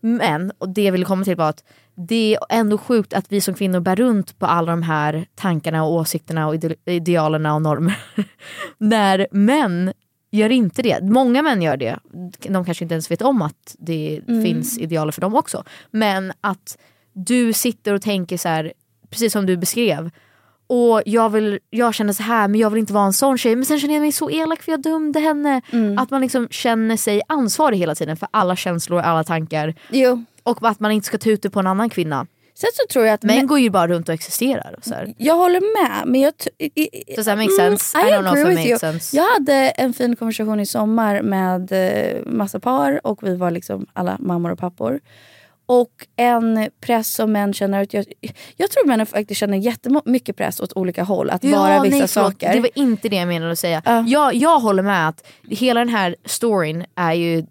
Men, 0.00 0.52
och 0.58 0.68
det 0.68 0.82
jag 0.82 0.92
ville 0.92 1.04
komma 1.04 1.24
till 1.24 1.36
var 1.36 1.48
att 1.48 1.64
det 2.08 2.34
är 2.34 2.58
ändå 2.58 2.78
sjukt 2.78 3.12
att 3.14 3.32
vi 3.32 3.40
som 3.40 3.54
kvinnor 3.54 3.80
bär 3.80 3.96
runt 3.96 4.38
på 4.38 4.46
alla 4.46 4.70
de 4.72 4.82
här 4.82 5.26
tankarna 5.34 5.84
och 5.84 5.92
åsikterna 5.92 6.46
och 6.48 6.54
ide 6.54 6.74
idealerna 6.84 7.54
och 7.54 7.62
normer. 7.62 7.98
När 8.78 9.26
män 9.30 9.92
gör 10.32 10.50
inte 10.50 10.82
det. 10.82 11.02
Många 11.02 11.42
män 11.42 11.62
gör 11.62 11.76
det. 11.76 11.98
De 12.48 12.64
kanske 12.64 12.84
inte 12.84 12.94
ens 12.94 13.10
vet 13.10 13.22
om 13.22 13.42
att 13.42 13.76
det 13.78 14.20
Mm. 14.28 14.44
finns 14.44 14.78
idealer 14.78 15.12
för 15.12 15.20
dem 15.20 15.34
också. 15.34 15.64
Men 15.90 16.32
att 16.40 16.78
du 17.12 17.52
sitter 17.52 17.94
och 17.94 18.02
tänker 18.02 18.36
så 18.36 18.48
här, 18.48 18.72
precis 19.10 19.32
som 19.32 19.46
du 19.46 19.56
beskrev. 19.56 20.10
Och 20.66 21.02
jag, 21.06 21.30
vill, 21.30 21.58
jag 21.70 21.94
känner 21.94 22.12
så 22.12 22.22
här 22.22 22.48
men 22.48 22.60
jag 22.60 22.70
vill 22.70 22.80
inte 22.80 22.92
vara 22.92 23.04
en 23.04 23.12
sån 23.12 23.38
tjej. 23.38 23.56
Men 23.56 23.64
sen 23.64 23.80
känner 23.80 23.94
jag 23.94 24.00
mig 24.00 24.12
så 24.12 24.30
elak 24.30 24.62
för 24.62 24.72
jag 24.72 24.82
dömde 24.82 25.20
henne. 25.20 25.62
Mm. 25.72 25.98
Att 25.98 26.10
man 26.10 26.20
liksom 26.20 26.48
känner 26.50 26.96
sig 26.96 27.22
ansvarig 27.28 27.78
hela 27.78 27.94
tiden 27.94 28.16
för 28.16 28.28
alla 28.30 28.56
känslor, 28.56 29.00
alla 29.00 29.24
tankar. 29.24 29.74
Jo. 29.90 30.24
Och 30.42 30.68
att 30.68 30.80
man 30.80 30.92
inte 30.92 31.06
ska 31.06 31.18
ta 31.18 31.30
ut 31.30 31.42
det 31.42 31.50
på 31.50 31.60
en 31.60 31.66
annan 31.66 31.90
kvinna. 31.90 32.26
Sen 32.54 32.70
så 32.74 32.92
tror 32.92 33.06
jag 33.06 33.14
att... 33.14 33.22
Män 33.22 33.46
går 33.46 33.58
ju 33.58 33.70
bara 33.70 33.88
runt 33.88 34.08
och 34.08 34.14
existerar. 34.14 34.74
Och 34.78 34.84
så 34.84 34.94
här. 34.94 35.14
Jag 35.18 35.34
håller 35.36 35.60
med. 35.60 36.02
Men 36.06 36.20
jag 36.20 36.32
i- 36.58 36.70
i- 36.74 37.14
Does 37.16 37.26
that 37.26 37.38
make 37.38 37.50
sense? 37.50 37.98
Mm, 37.98 38.08
I 38.08 38.12
don't 38.12 38.20
know 38.20 38.38
if 38.38 38.40
it 38.42 38.48
with 38.48 38.60
you. 38.66 38.72
makes 38.72 38.80
sense. 38.80 39.16
Jag 39.16 39.24
hade 39.32 39.54
en 39.54 39.92
fin 39.92 40.16
konversation 40.16 40.60
i 40.60 40.66
sommar 40.66 41.22
med 41.22 41.72
eh, 41.72 42.22
massa 42.26 42.60
par 42.60 43.06
och 43.06 43.22
vi 43.22 43.36
var 43.36 43.50
liksom 43.50 43.86
alla 43.92 44.16
mammor 44.20 44.50
och 44.52 44.58
pappor. 44.58 45.00
Och 45.66 46.06
en 46.16 46.68
press 46.80 47.14
som 47.14 47.32
män 47.32 47.52
känner 47.54 47.82
att 47.82 47.94
jag, 47.94 48.04
jag 48.56 48.70
tror 48.70 48.86
män 48.86 49.06
faktiskt 49.06 49.40
känner 49.40 49.58
jättemycket 49.58 50.36
press 50.36 50.60
åt 50.60 50.72
olika 50.76 51.02
håll. 51.02 51.30
Att 51.30 51.44
vara 51.44 51.82
vissa 51.82 51.96
nej, 51.98 52.08
saker. 52.08 52.52
Det 52.52 52.60
var 52.60 52.70
inte 52.74 53.08
det 53.08 53.16
jag 53.16 53.28
menade 53.28 53.52
att 53.52 53.58
säga. 53.58 53.82
Ja. 53.84 54.04
Jag, 54.06 54.34
jag 54.34 54.60
håller 54.60 54.82
med 54.82 55.08
att 55.08 55.26
hela 55.50 55.80
den 55.80 55.88
här 55.88 56.16
storyn 56.24 56.84
är 56.94 57.12
ju 57.12 57.44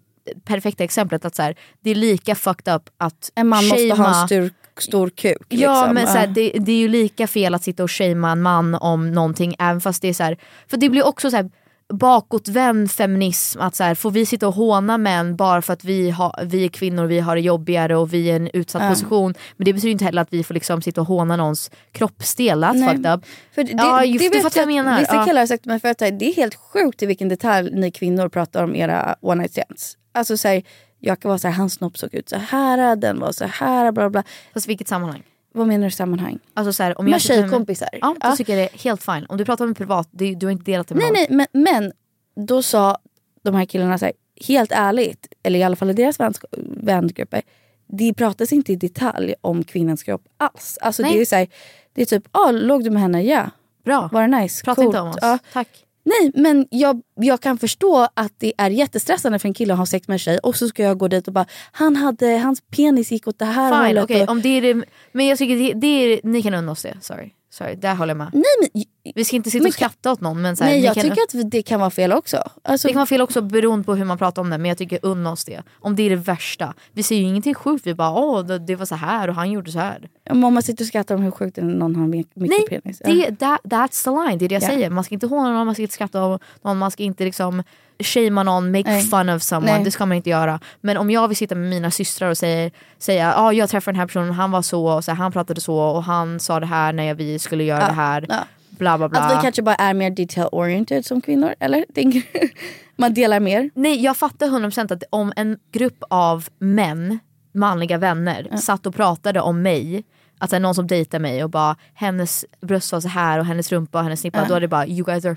perfekta 0.44 0.84
exemplet 0.84 1.24
att 1.24 1.34
så 1.34 1.42
här, 1.42 1.54
det 1.80 1.90
är 1.90 1.94
lika 1.94 2.34
fucked 2.34 2.74
up 2.74 2.82
att 2.98 3.30
en 3.34 3.48
man 3.48 3.64
måste 3.68 3.94
ha 3.94 4.20
en 4.22 4.26
stor, 4.28 4.50
stor 4.80 5.10
kuk. 5.10 5.36
Ja 5.48 5.80
liksom. 5.80 5.94
men 5.94 6.06
så 6.06 6.12
här, 6.12 6.26
det, 6.26 6.50
det 6.50 6.72
är 6.72 6.76
ju 6.76 6.88
lika 6.88 7.26
fel 7.26 7.54
att 7.54 7.62
sitta 7.62 7.82
och 7.82 7.90
shamea 7.90 8.30
en 8.30 8.40
man 8.42 8.74
om 8.74 9.12
någonting 9.12 9.54
även 9.58 9.80
fast 9.80 10.02
det 10.02 10.08
är 10.08 10.14
så 10.14 10.22
här, 10.22 10.36
för 10.68 10.76
det 10.76 10.88
blir 10.88 11.06
också 11.06 11.30
så 11.30 11.36
här 11.36 11.50
bakåtvänd 11.92 12.90
feminism 12.90 13.60
att 13.60 13.74
så 13.76 13.84
här, 13.84 13.94
får 13.94 14.10
vi 14.10 14.26
sitta 14.26 14.48
och 14.48 14.54
håna 14.54 14.98
män 14.98 15.36
bara 15.36 15.62
för 15.62 15.72
att 15.72 15.84
vi, 15.84 16.10
har, 16.10 16.44
vi 16.44 16.64
är 16.64 16.68
kvinnor, 16.68 17.06
vi 17.06 17.20
har 17.20 17.34
det 17.36 17.40
jobbigare 17.42 17.96
och 17.96 18.12
vi 18.14 18.30
är 18.30 18.32
i 18.32 18.36
en 18.36 18.50
utsatt 18.52 18.82
Ja. 18.82 18.88
position. 18.88 19.34
Men 19.56 19.64
det 19.64 19.72
betyder 19.72 19.92
inte 19.92 20.04
heller 20.04 20.22
att 20.22 20.32
vi 20.32 20.44
får 20.44 20.54
liksom 20.54 20.82
sitta 20.82 21.00
och 21.00 21.06
håna 21.06 21.36
någons 21.36 21.70
kroppsdel, 21.92 22.64
that's 22.64 22.72
Nej. 22.74 22.88
fucked 22.96 23.12
up. 23.14 23.24
För 23.54 23.64
det, 23.64 23.72
ja, 23.72 24.00
det, 24.00 24.06
ju- 24.06 24.18
det 24.18 24.24
du 24.24 24.30
vet 24.30 24.42
fattar 24.42 24.64
vad 24.66 24.72
jag 24.72 24.78
att 24.78 24.84
menar. 24.84 25.00
Vissa 25.00 25.14
Ja. 25.14 25.24
killar 25.24 25.40
har 25.40 25.46
sagt 25.46 25.62
till 25.62 25.70
mig 25.72 25.80
förut 25.80 25.98
det 25.98 26.06
är 26.30 26.34
helt 26.36 26.54
sjukt 26.54 27.02
i 27.02 27.06
vilken 27.06 27.28
detalj 27.28 27.70
ni 27.72 27.90
kvinnor 27.90 28.28
pratar 28.28 28.64
om 28.64 28.76
era 28.76 29.16
one 29.20 29.34
night 29.42 29.52
stands. 29.52 29.96
Alltså 30.12 30.36
så 30.36 30.48
här, 30.48 30.62
jag 30.98 31.20
kan 31.20 31.28
vara 31.28 31.38
så 31.38 31.48
här, 31.48 31.54
hans 31.54 31.72
snopp 31.74 31.98
såg 31.98 32.14
ut 32.14 32.28
så 32.28 32.36
här, 32.36 32.96
den 32.96 33.20
var 33.20 33.32
så 33.32 33.44
här, 33.44 33.92
bla 33.92 34.10
bla. 34.10 34.22
Fast 34.54 34.68
vilket 34.68 34.88
sammanhang? 34.88 35.22
Vad 35.52 35.66
menar 35.66 35.84
du 35.84 35.90
sammanhang? 35.90 36.38
Alltså 36.54 36.72
så 36.72 36.82
här, 36.82 36.98
om 37.00 37.06
jag 37.06 37.10
med- 37.12 37.20
tjejkompisar? 37.20 37.88
Ja, 37.92 38.06
då 38.20 38.28
Ja. 38.28 38.36
tycker 38.36 38.56
jag 38.58 38.62
det 38.68 38.74
är 38.74 38.78
helt 38.84 39.02
fine. 39.02 39.26
Om 39.28 39.36
du 39.36 39.44
pratar 39.44 39.66
med 39.66 39.76
privat, 39.76 40.08
det, 40.10 40.34
du 40.34 40.46
har 40.46 40.50
inte 40.50 40.64
delat 40.64 40.88
det 40.88 40.94
med 40.94 41.04
Nej 41.12 41.26
någon. 41.28 41.36
nej 41.36 41.46
men, 41.52 41.62
men 41.62 42.46
då 42.46 42.62
sa 42.62 42.98
de 43.42 43.54
här 43.54 43.64
killarna 43.64 43.98
så 43.98 44.04
här, 44.04 44.14
helt 44.46 44.72
ärligt, 44.72 45.26
eller 45.42 45.58
i 45.58 45.62
alla 45.62 45.76
fall 45.76 45.90
i 45.90 45.92
deras 45.92 46.18
vänsk- 46.20 46.44
vängrupper. 46.82 47.42
Det 47.86 48.14
pratas 48.14 48.52
inte 48.52 48.72
i 48.72 48.76
detalj 48.76 49.34
om 49.40 49.64
kvinnans 49.64 50.02
kropp 50.02 50.22
alls. 50.36 50.78
Alltså 50.80 51.02
Nej. 51.02 51.12
det 51.14 51.20
är 51.20 51.24
så 51.24 51.36
här, 51.36 51.48
det 51.94 52.02
är 52.02 52.06
typ, 52.06 52.28
ah, 52.30 52.50
låg 52.50 52.84
du 52.84 52.90
med 52.90 53.02
henne? 53.02 53.22
Ja. 53.22 53.50
Bra. 53.84 54.08
Var 54.12 54.28
det 54.28 54.40
nice? 54.40 54.64
Prata 54.64 54.82
Coolt. 54.82 54.86
inte 54.86 55.00
om 55.00 55.08
oss. 55.08 55.16
Ja. 55.20 55.38
Tack. 55.52 55.68
Nej 56.04 56.32
men 56.34 56.66
jag, 56.70 57.02
jag 57.14 57.40
kan 57.40 57.58
förstå 57.58 58.08
att 58.14 58.32
det 58.38 58.52
är 58.58 58.70
jättestressande 58.70 59.38
för 59.38 59.48
en 59.48 59.54
kille 59.54 59.72
att 59.72 59.78
ha 59.78 59.86
sex 59.86 60.08
med 60.08 60.14
en 60.14 60.18
tjej 60.18 60.38
och 60.38 60.56
så 60.56 60.68
ska 60.68 60.82
jag 60.82 60.98
gå 60.98 61.08
dit 61.08 61.26
och 61.28 61.34
bara 61.34 61.46
han 61.72 61.96
hade, 61.96 62.26
hans 62.38 62.60
penis 62.76 63.12
gick 63.12 63.26
åt 63.28 63.38
det 63.38 63.44
här 63.44 63.86
Fine, 63.86 63.96
hållet. 63.98 64.22
och, 64.22 64.32
om 64.32 64.42
det 64.42 64.48
är 64.48 64.62
det, 64.62 64.84
men 65.12 65.26
jag 65.26 65.38
tycker 65.38 65.56
det, 65.56 65.80
det 65.80 65.86
är, 65.86 66.20
ni 66.24 66.42
kan 66.42 66.54
unna 66.54 66.72
oss 66.72 66.82
det. 66.82 66.96
Sorry. 67.00 67.30
Sorry, 67.52 67.74
där 67.74 67.94
håller 67.94 68.10
jag 68.10 68.18
med. 68.18 68.30
nej 68.32 68.42
men, 68.74 69.12
Vi 69.14 69.24
ska 69.24 69.36
inte 69.36 69.50
sitta 69.50 69.62
Men 69.62 69.68
och 69.68 69.74
skratta 69.74 70.12
åt 70.12 70.20
någon 70.20 70.42
men 70.42 70.56
så 70.56 70.64
här, 70.64 70.70
nej 70.70 70.80
jag 70.84 70.94
kan, 70.94 71.02
tycker 71.02 71.22
att 71.22 71.50
det 71.50 71.62
kan 71.62 71.80
vara 71.80 71.90
fel 71.90 72.12
också. 72.12 72.42
Alltså, 72.62 72.88
det 72.88 72.92
kan 72.92 72.98
vara 72.98 73.06
fel 73.06 73.20
också 73.20 73.40
beroende 73.42 73.84
på 73.84 73.94
hur 73.94 74.04
man 74.04 74.18
pratar 74.18 74.42
om 74.42 74.50
det 74.50 74.58
men 74.58 74.68
jag 74.68 74.78
tycker 74.78 74.98
unna 75.02 75.32
oss 75.32 75.44
det. 75.44 75.62
Om 75.80 75.96
det 75.96 76.02
är 76.02 76.10
det 76.10 76.16
värsta. 76.16 76.74
Vi 76.92 77.02
säger 77.02 77.22
ju 77.22 77.28
ingenting 77.28 77.54
sjukt, 77.54 77.86
vi 77.86 77.94
bara 77.94 78.10
åh 78.10 78.40
det, 78.46 78.58
det 78.58 78.76
var 78.76 78.86
så 78.86 78.94
här 78.94 79.28
och 79.28 79.34
han 79.34 79.50
gjorde 79.50 79.72
så 79.72 79.78
här. 79.78 80.08
om 80.30 80.38
man 80.40 80.62
sitter 80.62 80.84
och 80.84 80.88
skrattar 80.88 81.14
om 81.14 81.22
hur 81.22 81.30
sjukt 81.30 81.56
någon 81.56 81.96
har 81.96 82.04
en 82.04 82.14
mik- 82.14 82.30
mikropenis. 82.34 83.02
Ja. 83.04 83.12
Det, 83.12 83.36
that, 83.36 83.60
that's 83.64 84.04
the 84.04 84.10
line, 84.10 84.38
det 84.38 84.44
är 84.44 84.48
det 84.48 84.54
jag 84.54 84.62
Ja. 84.62 84.66
säger. 84.68 84.90
Man 84.90 85.04
ska 85.04 85.14
inte 85.14 85.26
håna 85.26 85.52
någon, 85.52 85.66
man 85.66 85.74
ska 85.74 85.82
inte 85.82 85.94
skratta 85.94 86.22
om 86.24 86.38
någon, 86.62 86.78
man 86.78 86.90
ska 86.90 87.02
inte 87.02 87.24
liksom 87.24 87.62
shamea 88.00 88.42
någon, 88.42 88.70
make 88.72 88.90
Nej. 88.90 89.02
fun 89.02 89.28
of 89.28 89.42
someone. 89.42 89.72
Nej. 89.72 89.84
Det 89.84 89.90
ska 89.90 90.06
man 90.06 90.16
inte 90.16 90.30
göra. 90.30 90.60
Men 90.80 90.96
om 90.96 91.10
jag 91.10 91.28
vill 91.28 91.36
sitta 91.36 91.54
med 91.54 91.70
mina 91.70 91.90
systrar 91.90 92.30
och 92.30 92.38
säga, 92.38 92.70
säga 92.98 93.34
ah, 93.36 93.52
jag 93.52 93.70
träffade 93.70 93.92
den 93.92 94.00
här 94.00 94.06
personen, 94.06 94.30
han 94.30 94.50
var 94.50 94.62
så, 94.62 94.86
och 94.86 95.04
så 95.04 95.10
här, 95.10 95.16
han 95.18 95.32
pratade 95.32 95.60
så 95.60 95.76
och 95.76 96.04
han 96.04 96.40
sa 96.40 96.60
det 96.60 96.66
här 96.66 96.92
när 96.92 97.14
vi 97.14 97.38
skulle 97.38 97.64
göra 97.64 97.80
Ja, 97.80 97.86
det 97.86 97.92
här. 97.92 98.26
ja. 98.28 98.36
Bla 98.70 98.98
bla 98.98 99.08
bla. 99.08 99.20
Att 99.20 99.38
vi 99.38 99.42
kanske 99.42 99.62
bara 99.62 99.74
är 99.74 99.94
mer 99.94 100.10
detail 100.10 100.48
oriented 100.52 101.06
som 101.06 101.20
kvinnor, 101.20 101.54
eller? 101.60 101.84
Man 102.96 103.14
delar 103.14 103.40
mer. 103.40 103.70
Nej 103.74 104.02
jag 104.02 104.16
fattar 104.16 104.46
100% 104.46 104.92
att 104.92 105.02
om 105.10 105.32
en 105.36 105.58
grupp 105.72 106.02
av 106.10 106.48
män, 106.58 107.18
manliga 107.54 107.98
vänner, 107.98 108.56
satt 108.56 108.86
och 108.86 108.94
pratade 108.94 109.40
om 109.40 109.62
mig 109.62 110.04
att 110.38 110.50
det 110.50 110.56
är 110.56 110.60
någon 110.60 110.74
som 110.74 110.86
dejtar 110.86 111.18
mig 111.18 111.44
och 111.44 111.50
bara 111.50 111.76
hennes 111.94 112.44
bröst 112.60 112.92
var 112.92 113.00
så 113.00 113.08
här 113.08 113.38
och 113.38 113.44
hennes 113.46 113.72
rumpa 113.72 113.98
och 113.98 114.04
hennes 114.04 114.20
snippa, 114.20 114.44
då 114.48 114.54
är 114.54 114.60
det 114.60 114.68
bara 114.68 114.86
you 114.86 115.04
guys 115.04 115.24
are 115.24 115.36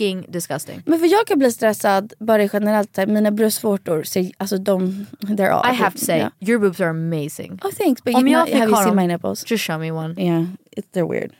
fucking 0.00 0.26
disgusting. 0.28 0.82
Men 0.86 0.98
för 0.98 1.06
jag 1.06 1.26
kan 1.26 1.38
bli 1.38 1.52
stressad 1.52 2.12
bara 2.18 2.42
generellt, 2.52 2.96
mina 3.06 3.30
bröstvårtor, 3.30 4.04
alltså 4.38 4.58
de, 4.58 5.06
they're 5.20 5.50
all 5.50 5.72
I 5.72 5.76
have 5.76 5.98
to 5.98 6.04
say, 6.04 6.16
Yeah. 6.18 6.30
your 6.40 6.58
boobs 6.58 6.80
are 6.80 6.90
amazing. 6.90 7.58
Oh 7.64 7.70
thanks, 7.70 8.02
but 8.04 8.14
Om 8.14 8.28
you 8.28 8.44
know, 8.44 8.58
have 8.58 8.70
you 8.70 8.82
seen 8.84 8.96
my 8.96 9.06
nipples? 9.06 9.44
Just 9.50 9.64
show 9.64 9.78
me 9.78 9.92
one. 9.92 10.14
Yeah, 10.18 10.44
it, 10.76 10.84
they're 10.92 11.06
weird. 11.06 11.32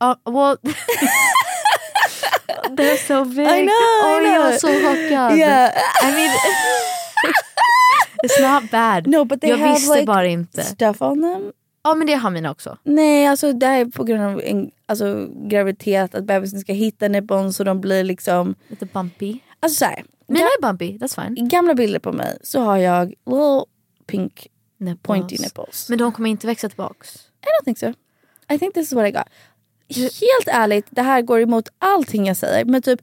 Uh, 0.00 0.14
well, 0.26 0.56
they're 2.76 2.96
so 2.96 3.24
big. 3.24 3.46
I 3.46 3.62
know, 3.62 3.72
I 3.72 4.16
Oj, 4.16 4.20
know. 4.24 4.34
jag 4.34 4.54
är 4.54 4.58
så 4.58 4.66
chockad. 4.68 5.38
Yeah. 5.38 5.72
I 6.02 6.12
mean, 6.12 6.30
it's 8.22 8.40
not 8.40 8.70
bad. 8.70 9.06
No, 9.06 9.24
but 9.24 9.40
they 9.40 9.50
jag 9.50 9.58
have 9.58 9.72
visste 9.74 9.94
like 9.94 10.06
bara 10.06 10.26
inte. 10.26 10.62
stuff 10.64 11.02
on 11.02 11.20
them. 11.22 11.52
Ja 11.82 11.94
men 11.94 12.06
det 12.06 12.14
har 12.14 12.30
mina 12.30 12.50
också. 12.50 12.78
Nej, 12.82 13.26
alltså 13.26 13.52
det 13.52 13.66
här 13.66 13.80
är 13.80 13.84
på 13.84 14.04
grund 14.04 14.22
av 14.22 14.40
en, 14.40 14.70
alltså, 14.86 15.28
graviditet, 15.34 16.14
att 16.14 16.24
bebisen 16.24 16.60
ska 16.60 16.72
hitta 16.72 17.08
nippon 17.08 17.52
så 17.52 17.64
de 17.64 17.80
blir 17.80 18.04
liksom... 18.04 18.54
Lite 18.68 18.86
bumpy. 18.86 19.38
Alltså 19.60 19.78
så 19.78 19.84
här, 19.84 20.04
Mina 20.26 20.44
är 20.44 20.62
bumpy, 20.62 20.98
that's 20.98 21.24
fine. 21.24 21.38
i 21.38 21.48
gamla 21.48 21.74
bilder 21.74 21.98
på 21.98 22.12
mig 22.12 22.38
så 22.42 22.60
har 22.60 22.76
jag 22.76 23.08
little 23.08 23.64
pink 24.06 24.46
Nipples. 24.78 25.02
pointy 25.02 25.36
nipples. 25.38 25.88
Men 25.88 25.98
de 25.98 26.12
kommer 26.12 26.30
inte 26.30 26.46
växa 26.46 26.68
tillbaks. 26.68 27.14
I 27.16 27.46
don't 27.46 27.64
think 27.64 27.78
so. 27.78 27.92
I 28.54 28.58
think 28.58 28.74
this 28.74 28.86
is 28.86 28.92
what 28.92 29.08
I 29.08 29.10
got. 29.10 29.28
Helt 29.96 30.48
ärligt, 30.48 30.86
det 30.90 31.02
här 31.02 31.22
går 31.22 31.40
emot 31.40 31.68
allting 31.78 32.26
jag 32.26 32.36
säger. 32.36 32.64
Men 32.64 32.82
typ 32.82 33.00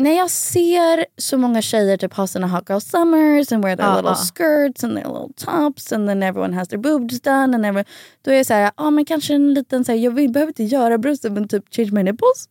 när 0.00 0.16
jag 0.16 0.30
ser 0.30 1.06
så 1.18 1.38
många 1.38 1.62
tjejer 1.62 1.96
typ 1.96 2.14
ha 2.14 2.26
sina 2.26 2.46
hot 2.46 2.68
girl 2.68 2.78
summers 2.80 3.52
and 3.52 3.64
wear 3.64 3.76
their 3.76 3.86
Ja, 3.86 3.96
little 3.96 4.14
skirts 4.14 4.84
and 4.84 4.96
their 4.96 5.04
little 5.06 5.32
tops 5.36 5.92
and 5.92 6.08
then 6.08 6.22
everyone 6.22 6.54
has 6.56 6.68
their 6.68 6.78
boobs 6.80 7.20
done. 7.20 7.54
And 7.56 7.66
everyone, 7.66 7.84
då 8.24 8.30
är 8.30 8.36
jag 8.36 8.46
såhär, 8.46 8.70
ja 8.76 8.90
men 8.90 9.04
kanske 9.04 9.34
en 9.34 9.54
liten 9.54 9.84
såhär, 9.84 9.98
jag 9.98 10.10
vill, 10.10 10.30
behöver 10.32 10.50
inte 10.50 10.64
göra 10.64 10.98
brösten 10.98 11.34
men 11.34 11.48
typ 11.48 11.64
change 11.74 11.90
my 11.92 12.02
nipples. 12.02 12.48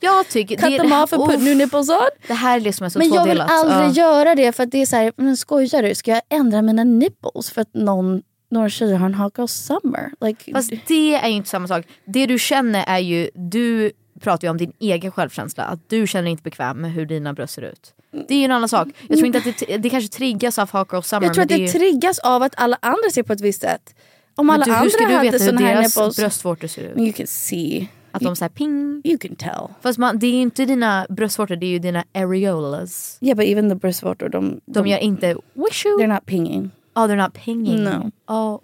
Jag 0.00 0.28
tycker... 0.28 0.56
Cut 0.56 0.76
them 0.80 0.92
off 0.92 1.12
and 1.12 1.26
put 1.26 1.36
Uff. 1.36 1.42
new 1.44 1.56
nipples 1.56 1.88
on. 1.90 1.96
Det 2.26 2.34
här 2.34 2.56
är 2.56 2.60
det 2.60 2.72
som 2.72 2.86
är 2.86 2.90
så 2.90 2.98
Men 2.98 3.08
jag 3.12 3.24
vill 3.24 3.40
aldrig 3.40 3.78
Ja. 3.88 3.92
göra 3.92 4.34
det 4.34 4.52
för 4.52 4.62
att 4.62 4.70
det 4.70 4.82
är 4.82 4.86
såhär, 4.86 5.12
men 5.16 5.36
skojar 5.36 5.82
du? 5.82 5.94
Ska 5.94 6.10
jag 6.10 6.22
ändra 6.30 6.62
mina 6.62 6.84
nipples 6.84 7.50
för 7.50 7.60
att 7.60 7.74
någon, 7.74 8.22
några 8.50 8.68
tjejer 8.68 8.96
har 8.96 9.06
en 9.06 9.14
hot 9.14 9.38
girl 9.38 9.46
summer? 9.46 10.10
Like, 10.20 10.52
Fast 10.52 10.72
det 10.86 11.14
är 11.14 11.28
ju 11.28 11.34
inte 11.36 11.48
samma 11.48 11.68
sak. 11.68 11.86
Det 12.06 12.26
du 12.26 12.38
känner 12.38 12.84
är 12.88 12.98
ju, 12.98 13.30
du 13.34 13.92
pratar 14.20 14.48
ju 14.48 14.50
om 14.50 14.56
din 14.56 14.72
egen 14.78 15.12
självkänsla. 15.12 15.64
Att 15.64 15.88
du 15.88 16.06
känner 16.06 16.22
dig 16.22 16.30
inte 16.30 16.42
bekväm 16.42 16.80
med 16.80 16.92
hur 16.92 17.06
dina 17.06 17.32
bröst 17.32 17.54
ser 17.54 17.62
ut. 17.62 17.94
Det 18.28 18.34
är 18.34 18.38
ju 18.38 18.44
en 18.44 18.52
annan 18.52 18.68
sak. 18.68 18.88
Jag 19.08 19.18
tror 19.18 19.26
inte 19.26 19.38
att 19.38 19.58
det, 19.68 19.76
det 19.76 19.90
kanske 19.90 20.16
triggas 20.16 20.58
av 20.58 20.70
Hot 20.72 20.92
Girl 20.92 21.02
Summer. 21.02 21.26
Jag 21.26 21.34
tror 21.34 21.42
att 21.42 21.48
det, 21.48 21.56
ju, 21.56 21.68
triggas 21.68 22.18
av 22.18 22.42
att 22.42 22.54
alla 22.56 22.78
andra 22.82 23.10
ser 23.12 23.22
på 23.22 23.32
ett 23.32 23.40
visst 23.40 23.60
sätt. 23.60 23.94
Om 24.34 24.50
alla 24.50 24.64
du, 24.64 24.70
hur 24.70 24.78
andra 24.78 24.90
ska 24.90 25.06
du 25.06 25.18
veta 25.18 25.44
hur 25.44 25.52
deras 25.52 26.16
bröstvårtor 26.16 26.68
ser 26.68 26.82
ut? 26.82 26.98
You 26.98 27.12
can 27.12 27.26
see. 27.26 27.88
Att 28.12 28.22
de 28.22 28.36
säger 28.36 28.50
ping. 28.50 29.02
You 29.04 29.18
can 29.18 29.36
tell. 29.36 29.68
Fast 29.80 29.98
man, 29.98 30.18
det 30.18 30.26
är 30.26 30.30
ju 30.30 30.40
inte 30.40 30.64
dina 30.64 31.06
bröstvårtor, 31.08 31.56
det 31.56 31.66
är 31.66 31.70
ju 31.70 31.78
dina 31.78 32.04
areolas. 32.14 33.18
Yeah 33.20 33.36
but 33.36 33.46
even 33.46 33.68
the 33.68 33.74
bröstvårtor, 33.74 34.28
de, 34.28 34.60
De 34.66 34.86
gör 34.86 34.98
inte 34.98 35.36
wishoo. 35.54 35.98
they're 35.98 36.14
not 36.14 36.26
pinging. 36.26 36.70
Oh 37.00 37.06
they're 37.06 37.16
not 37.16 37.34
pinging. 37.34 37.84
No. 37.84 38.10
Oh, 38.26 38.58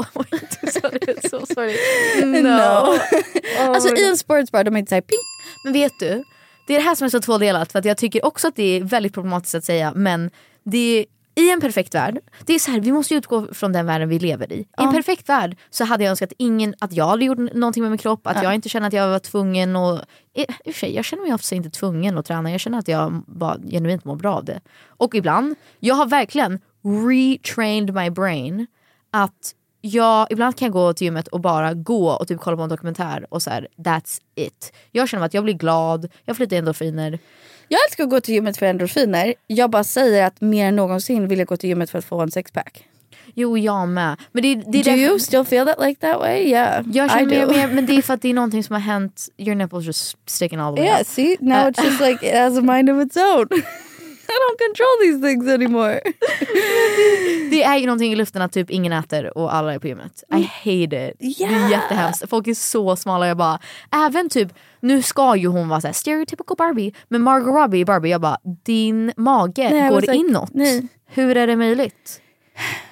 so 1.31 1.47
sorry. 1.47 1.77
No. 2.43 2.49
Oh, 2.49 2.99
alltså 3.59 3.97
i 3.97 4.09
en 4.09 4.17
sportsbar, 4.17 4.65
de 4.65 4.75
är 4.75 4.79
inte 4.79 4.89
såhär 4.89 5.03
ping. 5.03 5.19
Men 5.65 5.73
vet 5.73 5.93
du, 6.01 6.25
det 6.67 6.75
är 6.75 6.79
det 6.79 6.85
här 6.85 6.95
som 6.95 7.05
är 7.05 7.09
så 7.09 7.21
tvådelat 7.21 7.73
för 7.73 7.79
att 7.79 7.85
jag 7.85 7.97
tycker 7.97 8.25
också 8.25 8.49
att 8.49 8.57
det 8.57 8.77
är 8.77 8.85
väldigt 8.85 9.15
problematiskt 9.15 9.55
att 9.55 9.65
säga 9.65 9.93
men 9.95 10.31
det 10.65 10.79
är 10.99 11.05
i 11.35 11.51
en 11.51 11.61
perfekt 11.61 11.95
värld, 11.95 12.19
det 12.47 12.55
är 12.55 12.59
så 12.59 12.71
här, 12.71 12.81
vi 12.81 12.93
måste 12.93 13.15
utgå 13.15 13.55
från 13.55 13.73
den 13.73 13.87
världen 13.87 14.09
vi 14.09 14.19
lever 14.19 14.53
i. 14.53 14.59
I 14.61 14.67
en 14.77 14.93
perfekt 14.93 15.29
värld 15.29 15.57
så 15.71 15.85
hade 15.85 16.05
jag 16.05 16.11
önskat 16.11 16.33
ingen, 16.39 16.75
att 16.79 16.93
jag 16.93 17.07
hade 17.07 17.25
gjort 17.25 17.39
någonting 17.39 17.83
med 17.83 17.91
min 17.91 17.99
kropp, 17.99 18.27
att 18.27 18.43
jag 18.43 18.55
inte 18.55 18.69
känner 18.69 18.87
att 18.87 18.93
jag 18.93 19.09
var 19.09 19.19
tvungen 19.19 19.77
och 19.77 20.01
i, 20.35 20.45
och 20.45 20.55
för 20.65 20.73
sig, 20.73 20.95
jag 20.95 21.05
känner 21.05 21.23
mig 21.23 21.35
oftast 21.35 21.53
inte 21.53 21.71
tvungen 21.71 22.19
att 22.19 22.27
träna, 22.27 22.51
jag 22.51 22.61
känner 22.61 22.79
att 22.79 22.89
jag 22.89 23.23
bara 23.27 23.59
genuint 23.71 24.05
mår 24.05 24.17
bra 24.17 24.35
av 24.35 24.45
det. 24.45 24.61
Och 24.89 25.15
ibland, 25.15 25.55
jag 25.81 25.95
har 25.95 26.07
verkligen 26.07 26.61
retrained 26.85 27.95
my 27.95 28.11
brain 28.11 28.67
att 29.11 29.55
jag, 29.81 30.27
ibland 30.31 30.57
kan 30.59 30.67
jag 30.67 30.73
gå 30.73 30.93
till 30.93 31.05
gymmet 31.05 31.29
och 31.29 31.41
bara 31.41 31.75
gå 31.75 32.09
och 32.11 32.29
typ 32.29 32.41
kolla 32.41 32.57
på 32.57 32.63
en 32.63 32.69
dokumentär 32.69 33.27
och 33.31 33.43
så 33.43 33.51
här, 33.51 33.69
that's 33.77 34.21
it. 34.35 34.73
Jag 34.91 35.09
känner 35.09 35.27
att 35.27 35.35
jag 35.35 35.45
blir 35.45 35.55
glad, 35.55 36.09
jag 36.25 36.37
får 36.37 36.45
lite 36.45 36.57
endorfiner. 36.57 37.19
Jag 37.69 37.81
älskar 37.89 38.05
att 38.05 38.11
gå 38.11 38.21
till 38.21 38.35
gymmet 38.35 38.57
för 38.57 38.67
endorfiner. 38.67 39.35
Jag 39.47 39.71
bara 39.71 39.85
säger 39.85 40.27
att 40.27 40.41
mer 40.41 40.67
än 40.69 40.77
någonsin 40.77 41.29
vill 41.29 41.39
jag 41.39 41.49
gå 41.49 41.57
till 41.57 41.69
gymmet 41.69 41.91
för 41.91 41.99
att 41.99 42.05
få 42.05 42.21
en 42.21 42.31
sexpack. 42.31 42.85
Jo 43.35 43.59
jag 43.59 43.89
med. 43.89 44.17
Men 44.33 44.43
det, 44.43 44.55
det 44.55 44.61
är 44.61 44.65
Do 44.65 44.73
därför- 44.91 44.99
you 44.99 45.19
still 45.19 45.45
feel 45.45 45.67
that 45.67 45.81
like 45.81 46.01
that 46.01 46.19
way? 46.21 46.49
Yeah, 46.49 46.85
jag 46.93 47.07
I 47.07 47.09
känner 47.09 47.27
mer, 47.27 47.47
do. 47.47 47.53
mer, 47.53 47.69
men 47.69 47.87
det 47.87 47.93
är 47.97 48.03
för 48.03 48.15
att 48.15 48.23
det 48.23 48.29
är 48.29 48.35
någonting 48.43 48.65
som 48.65 48.73
har 48.75 48.81
hänt, 48.81 49.29
your 49.39 49.55
nipples 49.55 49.85
just 49.85 50.17
sticking 50.27 50.59
all 50.59 50.75
the 50.77 50.81
way 50.81 50.89
Yeah, 50.89 51.01
up. 51.01 51.07
see? 51.07 51.37
Now 51.41 51.69
it's 51.69 51.85
just 51.85 52.01
like 52.01 52.27
it 52.29 52.35
has 52.35 52.59
a 52.59 52.61
mind 52.61 52.91
of 52.91 53.07
its 53.07 53.17
own. 53.17 53.49
I 54.29 54.35
don't 54.43 54.59
control 54.59 54.97
these 55.03 55.21
things 55.29 55.49
anymore. 55.49 56.01
Det 57.51 57.63
är 57.63 57.77
ju 57.77 57.87
någonting 57.87 58.13
i 58.13 58.17
luften 58.17 58.43
att 58.43 58.53
typ 58.53 58.71
ingen 58.71 58.93
äter 58.93 59.39
och 59.39 59.55
alla 59.55 59.75
är 59.75 59.79
på 59.79 59.87
gymmet. 59.89 60.25
I 60.35 60.43
hate 60.43 60.81
it. 60.81 60.91
Det 61.39 61.45
är 61.45 61.51
Yeah. 61.51 61.71
jättehemskt. 61.71 62.29
Folk 62.31 62.47
är 62.47 62.55
så 62.55 62.97
smala. 62.97 63.27
Jag 63.29 63.37
bara, 63.37 63.59
även 63.93 64.29
typ, 64.29 64.53
nu 64.81 65.03
ska 65.03 65.37
ju 65.37 65.47
hon 65.49 65.69
vara 65.69 65.81
så 65.81 65.87
här 65.87 65.95
stereotypical 65.95 66.57
Barbie. 66.57 66.93
Men 67.09 67.23
Margot 67.23 67.55
Robbie 67.55 67.79
i 67.79 67.85
Barbie, 67.85 68.11
jag 68.11 68.21
bara, 68.21 68.39
din 68.65 69.13
mage 69.17 69.71
Nej, 69.71 69.91
går 69.91 70.01
like, 70.01 70.15
inåt. 70.15 70.51
nej. 70.55 70.89
Hur 71.07 71.37
är 71.37 71.47
det 71.47 71.57
möjligt? 71.57 72.21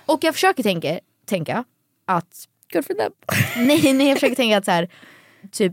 Och 0.06 0.24
jag 0.24 0.34
försöker 0.34 0.62
tänka, 0.62 1.00
tänka 1.26 1.64
att 2.06 2.46
Good 2.72 2.86
for 2.86 2.94
them. 2.94 3.12
Nej, 3.66 3.92
nej 3.92 4.08
jag 4.08 4.16
försöker 4.16 4.36
tänka 4.36 4.58
att 4.58 4.64
så 4.64 4.70
här, 4.70 4.88
typ 5.52 5.72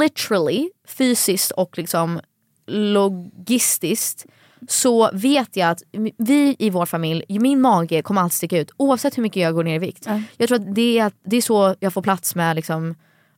literally, 0.00 0.70
fysiskt 0.88 1.50
och 1.50 1.78
liksom 1.78 2.20
logistiskt 2.66 4.26
så 4.68 5.10
vet 5.12 5.56
jag 5.56 5.70
att 5.70 5.82
vi 6.18 6.56
i 6.58 6.70
vår 6.70 6.86
familj, 6.86 7.24
min 7.28 7.60
mage 7.60 8.02
kommer 8.02 8.20
alltid 8.20 8.36
sticka 8.36 8.58
ut 8.58 8.70
oavsett 8.76 9.18
hur 9.18 9.22
mycket 9.22 9.42
jag 9.42 9.54
går 9.54 9.64
ner 9.64 9.74
i 9.74 9.78
vikt. 9.78 10.08
Jag 10.36 10.48
tror 10.48 10.58
att 10.58 10.74
det 10.74 10.98
är, 10.98 11.12
det 11.24 11.36
är 11.36 11.42
så 11.42 11.74
jag 11.80 11.92
får 11.92 12.02
plats 12.02 12.34
med 12.34 12.56
liksom, 12.56 12.94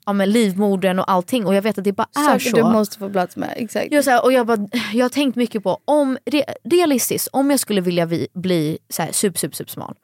ja, 0.07 0.13
med 0.13 0.29
livmodern 0.29 0.99
och 0.99 1.11
allting 1.11 1.47
och 1.47 1.55
jag 1.55 1.63
vet 1.63 1.79
att 1.79 1.85
det 1.85 1.93
bara 1.93 2.09
är 2.17 2.25
Saker 2.25 2.51
så. 2.51 2.57
du 2.57 2.63
måste 2.63 2.99
få 2.99 3.11
plats 3.11 3.37
med. 3.37 3.55
Exakt. 3.57 3.93
Jag, 3.93 4.05
så 4.05 4.11
här, 4.11 4.25
och 4.25 4.33
jag, 4.33 4.47
bara, 4.47 4.69
jag 4.93 5.05
har 5.05 5.09
tänkt 5.09 5.37
mycket 5.37 5.63
på, 5.63 5.79
om 5.85 6.19
re, 6.25 6.45
realistiskt, 6.65 7.29
om 7.33 7.51
jag 7.51 7.61
skulle 7.61 7.81
vilja 7.81 8.07
vi, 8.07 8.29
bli 8.33 8.79
så 8.89 9.03
här, 9.03 9.13
super, 9.13 9.39
super, 9.39 9.57
super 9.57 9.71
smal. 9.71 9.95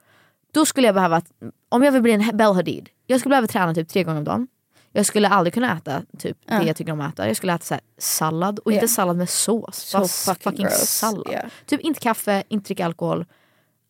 Då 0.53 0.67
skulle 0.67 0.89
jag 0.89 0.95
behöva, 0.95 1.23
om 1.69 1.83
jag 1.83 1.93
vill 1.93 2.03
bli 2.03 2.13
en 2.13 2.37
Bell 2.37 2.55
Hadid, 2.55 2.89
jag 3.07 3.21
skulle 3.21 3.31
behöva 3.31 3.47
träna 3.47 3.75
typ 3.75 3.89
tre 3.89 4.05
gånger 4.05 4.19
om 4.19 4.25
dagen. 4.25 4.49
Jag 4.93 5.07
skulle 5.07 5.29
aldrig 5.29 5.55
kunna 5.55 5.77
äta 5.77 6.03
typ 6.19 6.39
det 6.47 6.65
jag 6.67 6.77
tycker 6.77 6.93
om 6.93 7.01
att 7.01 7.13
äta. 7.15 7.27
Jag 7.27 7.37
skulle 7.37 7.53
äta 7.55 7.65
så 7.65 7.79
sallad 7.99 8.59
och 8.59 8.73
inte 8.73 8.85
Ja. 8.85 8.89
sallad 8.89 9.17
med 9.17 9.29
sås. 9.29 9.77
So 9.77 10.05
fucking 10.09 10.43
fucking 10.43 10.69
sallad. 10.71 11.29
Yeah. 11.33 11.49
Typ 11.67 11.81
inte 11.81 12.01
kaffe, 12.01 12.43
inte 12.49 12.67
dricka 12.69 12.87
alkohol. 12.87 13.25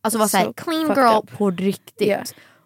Alltså 0.02 0.18
vara 0.18 0.28
So 0.28 0.38
såhär 0.38 0.52
clean 0.52 0.86
girl 0.96 1.18
up. 1.18 1.38
på 1.38 1.50
riktigt. 1.50 2.08
Yeah. 2.08 2.24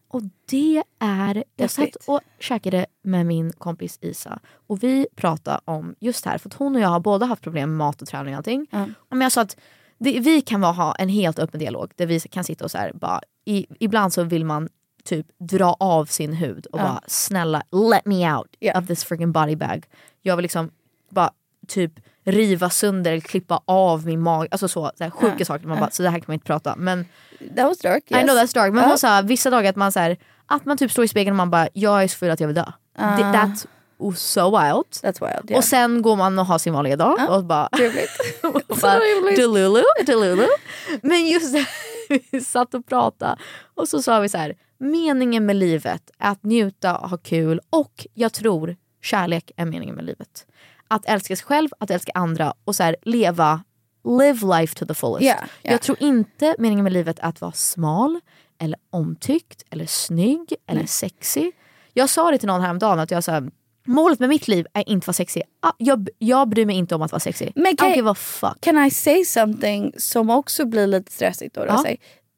Och 0.08 0.22
det 0.50 0.82
är, 0.98 1.44
jag 1.56 1.70
satt 1.70 1.94
och 2.06 2.20
käkade 2.40 2.86
med 3.02 3.26
min 3.26 3.52
kompis 3.52 3.98
Isa 4.02 4.38
och 4.66 4.82
vi 4.82 5.06
pratade 5.16 5.60
om 5.64 5.94
just 6.00 6.24
det 6.24 6.30
här 6.30 6.38
för 6.38 6.48
att 6.48 6.54
hon 6.54 6.74
och 6.76 6.80
jag 6.82 6.88
har 6.88 7.00
båda 7.00 7.26
haft 7.26 7.42
problem 7.42 7.70
med 7.70 7.78
mat 7.78 8.02
och 8.02 8.08
träning 8.08 8.34
och 8.34 8.38
allting. 8.38 8.66
Men 9.10 9.20
jag 9.20 9.32
sa 9.32 9.40
att 9.40 9.56
det, 9.98 10.20
vi 10.20 10.40
kan 10.40 10.60
vara, 10.60 10.72
ha 10.72 10.94
en 10.94 11.08
helt 11.08 11.38
öppen 11.38 11.60
dialog 11.60 11.92
där 11.96 12.06
vi 12.06 12.20
kan 12.20 12.44
sitta 12.44 12.64
och 12.64 12.70
så 12.70 12.78
här, 12.78 12.92
bara, 12.94 13.20
i, 13.44 13.66
ibland 13.80 14.12
så 14.12 14.22
vill 14.22 14.44
man 14.44 14.68
typ 15.06 15.26
dra 15.38 15.76
av 15.80 16.04
sin 16.04 16.32
hud 16.32 16.66
och 16.66 16.78
bara 16.78 17.00
snälla 17.06 17.62
let 17.92 18.06
me 18.06 18.32
out 18.34 18.46
Yeah. 18.60 18.78
of 18.82 18.86
this 18.86 19.04
freaking 19.04 19.32
body 19.32 19.56
bag. 19.56 19.86
Jag 20.22 20.36
vill 20.36 20.42
liksom 20.42 20.70
bara 21.10 21.30
typ 21.68 21.92
riva 22.24 22.70
sönder 22.70 23.10
eller 23.12 23.20
klippa 23.20 23.60
av 23.64 24.06
min 24.06 24.20
mage. 24.20 24.48
Alltså 24.50 24.68
så, 24.68 24.90
så 24.98 25.04
här, 25.04 25.10
sjuka 25.10 25.44
saker. 25.44 25.66
Man 25.66 25.78
bara, 25.78 25.90
så 25.90 26.02
det 26.02 26.10
här 26.10 26.18
kan 26.18 26.24
man 26.28 26.34
inte 26.34 26.46
prata. 26.46 26.74
Men 26.76 27.06
That 27.56 27.64
was 27.64 27.78
dark. 27.78 28.04
Yes. 28.10 28.20
I 28.22 28.24
know 28.26 28.36
that's 28.36 28.54
dark. 28.54 28.72
Men 28.72 28.82
Ja. 28.82 28.88
hon 28.88 28.98
sa 28.98 29.22
vissa 29.22 29.50
dagar 29.50 29.70
att 29.70 29.76
man, 29.76 29.92
så 29.92 30.00
här, 30.00 30.16
att 30.46 30.64
man 30.64 30.76
typ 30.76 30.90
står 30.90 31.04
i 31.04 31.08
spegeln 31.08 31.32
och 31.34 31.36
man 31.36 31.50
bara 31.50 31.68
jag 31.72 32.02
är 32.02 32.08
så 32.08 32.16
full 32.18 32.30
att 32.30 32.40
jag 32.40 32.46
vill 32.48 32.56
dö. 32.56 32.64
Det- 32.96 33.02
That's 33.02 33.66
so 34.16 34.50
wild. 34.50 34.84
That's 35.02 35.20
wild. 35.20 35.50
Yeah. 35.50 35.58
Och 35.58 35.64
sen 35.64 36.02
går 36.02 36.16
man 36.16 36.38
och 36.38 36.46
har 36.46 36.58
sin 36.58 36.72
vanliga 36.72 36.96
dag 36.96 37.18
och 37.30 37.44
bara, 37.44 37.68
Trevligt. 37.68 38.10
och 38.42 38.52
bara 38.52 38.98
trevligt. 38.98 39.36
delulu, 39.36 39.82
delulu. 40.06 40.46
Men 41.02 41.26
just 41.26 41.52
det, 41.52 41.66
vi 42.30 42.40
satt 42.40 42.74
och 42.74 42.86
pratade 42.86 43.36
och 43.74 43.88
så 43.88 44.02
sa 44.02 44.20
vi 44.20 44.28
så 44.28 44.38
här, 44.38 44.54
meningen 44.78 45.46
med 45.46 45.56
livet 45.56 46.10
är 46.18 46.30
att 46.30 46.42
njuta, 46.44 46.92
ha 46.92 47.16
kul 47.18 47.60
och 47.70 48.06
jag 48.14 48.32
tror 48.32 48.76
kärlek 49.02 49.50
är 49.56 49.64
meningen 49.64 49.94
med 49.94 50.04
livet. 50.04 50.46
Att 50.88 51.06
älska 51.06 51.36
sig 51.36 51.46
själv, 51.46 51.68
att 51.78 51.90
älska 51.90 52.12
andra 52.14 52.54
och 52.64 52.76
så 52.76 52.82
här, 52.82 52.96
leva, 53.02 53.64
live 54.20 54.58
life 54.58 54.74
to 54.74 54.86
the 54.86 54.94
fullest. 54.94 55.22
Yeah, 55.22 55.38
yeah. 55.38 55.48
Jag 55.62 55.82
tror 55.82 55.96
inte 56.02 56.56
meningen 56.58 56.84
med 56.84 56.92
livet 56.92 57.18
är 57.18 57.24
att 57.24 57.40
vara 57.40 57.52
smal 57.52 58.20
eller 58.58 58.78
omtyckt 58.90 59.64
eller 59.70 59.86
snygg 59.86 60.54
eller 60.66 60.86
sexig. 60.86 61.52
Jag 61.92 62.10
sa 62.10 62.30
det 62.30 62.38
till 62.38 62.46
någon 62.46 62.60
häromdagen 62.62 62.98
att 62.98 63.10
jag 63.10 63.24
sa 63.24 63.42
målet 63.86 64.18
med 64.18 64.28
mitt 64.28 64.48
liv 64.48 64.66
är 64.72 64.88
inte 64.88 65.04
att 65.04 65.06
vara 65.06 65.14
sexig. 65.14 65.42
Ah, 65.60 65.72
Jag, 65.78 66.08
jag 66.18 66.48
bryr 66.48 66.66
mig 66.66 66.76
inte 66.76 66.94
om 66.94 67.02
att 67.02 67.12
vara 67.12 67.20
sexig. 67.20 67.52
Men 67.54 67.66
I 67.66 67.76
kan 67.76 67.86
don't 67.86 67.90
jag- 67.90 67.96
give 67.96 68.10
a 68.10 68.14
fuck. 68.14 68.60
Can 68.60 68.84
I 68.86 68.90
say 68.90 69.24
something 69.24 69.92
som 69.98 70.30
också 70.30 70.64
blir 70.64 70.86
lite 70.86 71.12
stressigt 71.12 71.54
då? 71.54 71.60
då 71.60 71.66
Ja. 71.66 71.82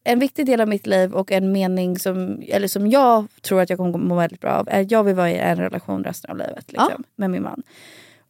En 0.05 0.19
viktig 0.19 0.47
del 0.47 0.61
av 0.61 0.69
mitt 0.69 0.87
liv 0.87 1.13
och 1.13 1.33
en 1.33 1.53
mening 1.53 1.99
som, 1.99 2.43
eller 2.49 2.69
som 2.69 2.87
jag 2.91 3.27
tror 3.43 3.61
att 3.61 3.71
jag 3.71 3.79
kommer 3.79 3.99
må 3.99 4.17
väldigt 4.17 4.41
bra 4.41 4.51
av 4.51 4.69
är 4.69 4.81
att 4.81 4.91
jag 4.91 5.05
vill 5.05 5.15
vara 5.15 5.31
i 5.31 5.39
en 5.39 5.57
relation 5.57 6.05
resten 6.05 6.31
av 6.31 6.37
livet 6.37 6.73
liksom, 6.73 7.05
med 7.17 7.31
min 7.31 7.43
man. 7.43 7.63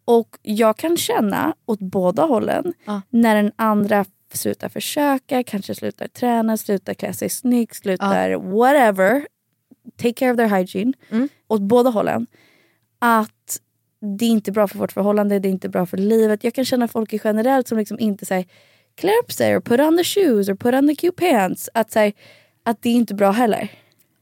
Och 0.04 0.38
jag 0.42 0.76
kan 0.76 0.96
känna 0.96 1.54
åt 1.66 1.78
båda 1.78 2.22
hållen 2.22 2.74
Ja. 2.85 3.02
när 3.11 3.35
den 3.42 3.52
andra 3.57 4.04
slutar 4.33 4.68
försöka, 4.68 5.42
kanske 5.42 5.74
slutar 5.74 6.09
träna, 6.09 6.57
slutar 6.57 6.94
klä 6.94 7.12
sig 7.12 7.28
snyggt, 7.28 7.76
slutar 7.76 8.35
whatever. 8.35 9.26
Take 9.96 10.12
care 10.12 10.31
of 10.31 10.37
their 10.37 10.48
hygiene. 10.59 10.92
Mm. 11.11 11.28
Åt 11.48 11.61
båda 11.61 11.90
hållen. 11.90 12.26
Att 12.98 13.61
det 14.18 14.24
är 14.24 14.31
inte 14.31 14.52
bra 14.52 14.68
för 14.68 14.78
vårt 14.78 14.92
förhållande, 14.92 15.38
det 15.38 15.48
är 15.48 15.50
inte 15.50 15.68
bra 15.68 15.87
för 15.87 15.96
livet. 15.96 16.44
Jag 16.44 16.54
kan 16.54 16.64
känna 16.64 16.88
folk 16.88 17.12
i 17.12 17.20
generellt 17.24 17.68
som 17.68 17.78
liksom 17.78 17.98
inte 17.98 18.26
säger 18.26 18.46
klä 18.98 19.12
upp 19.22 19.32
sig, 19.32 19.56
och 19.56 19.64
put 19.64 19.80
on 19.80 19.96
the 19.96 20.04
shoes, 20.04 20.48
or 20.48 20.54
put 20.54 20.74
on 20.74 20.88
the 20.88 20.94
cute 20.94 21.16
pants. 21.16 21.70
Att, 21.74 21.92
så 21.92 21.98
här, 21.98 22.12
att 22.62 22.82
det 22.82 22.88
är 22.88 22.94
inte 22.94 23.14
bra 23.14 23.30
heller. 23.30 23.68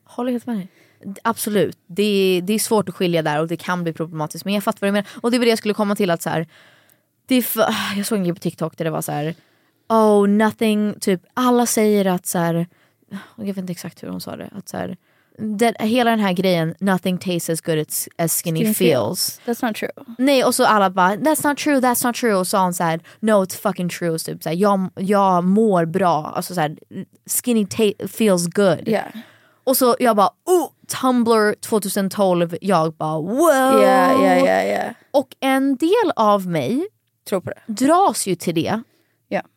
Håller 0.05 0.33
helt 0.33 0.47
med 0.47 0.57
dig. 0.57 0.69
Absolut, 1.23 1.79
det 1.87 2.03
är, 2.03 2.43
det 2.43 2.53
är 2.53 2.59
svårt 2.59 2.89
att 2.89 2.95
skilja 2.95 3.23
där 3.23 3.41
och 3.41 3.49
det 3.49 3.57
kan 3.57 3.83
bli 3.83 3.93
problematiskt. 3.93 4.45
Men 4.45 4.55
jag 4.55 4.65
fattar 4.65 4.81
vad 4.81 4.89
du 4.89 4.93
menar. 4.93 5.09
Och 5.23 5.31
det 5.31 5.39
var 5.39 5.45
det 5.45 5.51
jag 5.51 5.59
skulle 5.59 5.75
komma 5.75 5.97
till 5.97 6.11
att 6.11 6.23
så 6.23 6.31
här, 6.31 6.47
det 7.27 7.35
är 7.35 7.43
för, 7.43 7.61
ah, 7.61 7.95
Jag 7.97 8.07
såg 8.07 8.19
en 8.19 8.25
grej 8.25 8.35
på 8.35 8.41
TikTok 8.41 8.77
där 8.77 8.85
det 8.85 8.91
var 8.91 9.03
så 9.03 9.13
här. 9.13 9.35
Oh 9.89 10.29
nothing, 10.29 10.95
typ 11.01 11.21
alla 11.35 11.67
säger 11.67 12.05
att 12.05 12.27
så 12.27 12.39
här, 12.39 12.67
jag 13.37 13.45
vet 13.45 13.57
inte 13.57 13.73
exakt 13.73 14.03
hur 14.03 14.09
hon 14.09 14.21
sa 14.21 14.37
det. 14.37 14.51
Att 14.53 14.69
så 14.69 14.77
här, 14.77 14.97
det, 15.39 15.75
hela 15.81 16.11
den 16.11 16.21
här 16.21 16.33
grejen, 16.33 16.75
nothing 16.81 17.19
tastes 17.19 17.51
as 17.51 17.61
good 17.61 17.79
as, 17.79 18.09
as 18.19 18.43
skinny, 18.43 18.61
Skinny 18.61 18.75
feels. 18.75 19.41
That's 19.47 19.67
not 19.67 19.77
true. 19.77 19.91
Nej 20.19 20.45
och 20.45 20.55
så 20.55 20.65
alla 20.67 20.91
bara 20.91 21.15
that's 21.17 21.49
not 21.49 21.59
true, 21.59 21.81
that's 21.81 22.07
not 22.07 22.15
true 22.17 22.35
och 22.35 22.47
sa 22.47 22.63
hon 22.63 22.75
såhär 22.75 23.01
no 23.21 23.33
it's 23.45 23.57
fucking 23.61 23.89
true. 23.89 24.19
Typ, 24.19 24.43
såhär, 24.43 24.57
jag, 24.57 24.89
jag 24.95 25.45
mår 25.45 25.85
bra, 25.85 26.33
alltså 26.37 26.55
såhär, 26.55 26.77
skinny 27.45 27.67
ta- 27.67 28.07
feels 28.09 28.47
good. 28.47 28.89
Yeah. 28.89 29.07
Och 29.65 29.77
så 29.77 29.97
jag 29.99 30.17
bara 30.17 30.31
oh, 30.45 30.69
Tumblr 31.01 31.55
2012, 31.61 32.57
jag 32.61 32.93
bara 32.95 33.19
wow. 33.21 33.81
Yeah, 33.83 34.23
yeah, 34.23 34.39
yeah, 34.45 34.67
yeah. 34.67 34.93
Och 35.11 35.29
en 35.41 35.77
del 35.77 36.13
av 36.17 36.47
mig 36.47 36.87
Tror 37.29 37.41
på 37.41 37.51
det. 37.51 37.73
dras 37.85 38.27
ju 38.27 38.35
till 38.35 38.55
det 38.55 38.81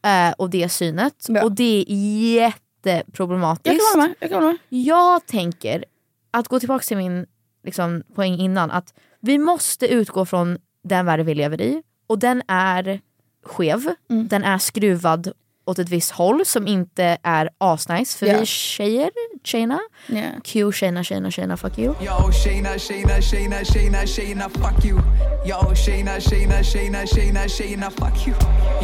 eh, 0.06 0.34
och 0.38 0.50
det 0.50 0.70
synet 0.70 1.26
Ja. 1.28 1.44
och 1.44 1.52
det 1.52 1.86
är 1.90 2.54
jätteproblematiskt. 2.86 3.66
Jag 3.66 3.78
kan 3.94 4.00
hålla 4.02 4.08
med. 4.08 4.16
Jag 4.20 4.30
kan 4.30 4.44
hålla 4.44 4.48
med. 4.70 4.80
Jag 4.86 5.26
tänker, 5.26 5.86
att 6.32 6.48
gå 6.48 6.60
tillbaka 6.60 6.84
till 6.84 6.98
min 6.98 7.26
liksom, 7.64 8.04
poäng 8.16 8.40
innan, 8.40 8.72
att 8.72 8.94
vi 9.20 9.38
måste 9.38 9.88
utgå 9.88 10.26
från 10.26 10.58
den 10.84 11.06
värld 11.06 11.20
vi 11.20 11.36
lever 11.36 11.62
i 11.62 11.84
och 12.08 12.20
den 12.20 12.42
är 12.48 13.02
skev, 13.46 13.94
Mm. 14.10 14.28
den 14.28 14.44
är 14.44 14.58
skruvad 14.58 15.32
åt 15.66 15.80
ett 15.80 15.90
visst 15.90 16.12
håll 16.12 16.46
som 16.46 16.68
inte 16.68 17.18
är 17.24 17.50
asnice 17.58 18.18
för 18.18 18.26
Ja. 18.26 18.40
vi 18.40 18.46
tjejer, 18.46 19.10
tjejerna, 19.44 19.80
Yeah. 20.08 20.32
Q 20.44 20.72
tjejerna, 20.72 21.04
tjejerna, 21.04 21.32
tjejerna, 21.32 21.58
fuck 21.58 21.78
you. 21.80 21.96
Yo, 22.02 22.32
Shayna, 22.32 22.78
Shayna, 22.78 23.22
Shayna, 23.22 23.64
Shayna, 23.64 24.06
Shayna, 24.06 24.50
fuck 24.50 24.86
you. 24.86 24.98
Yo, 25.46 25.76
Shayna, 25.76 26.20
Shayna, 26.20 26.64
Shayna, 26.64 27.06
Shayna, 27.06 27.48
Shayna, 27.48 27.90
fuck 27.92 28.28
you. 28.28 28.36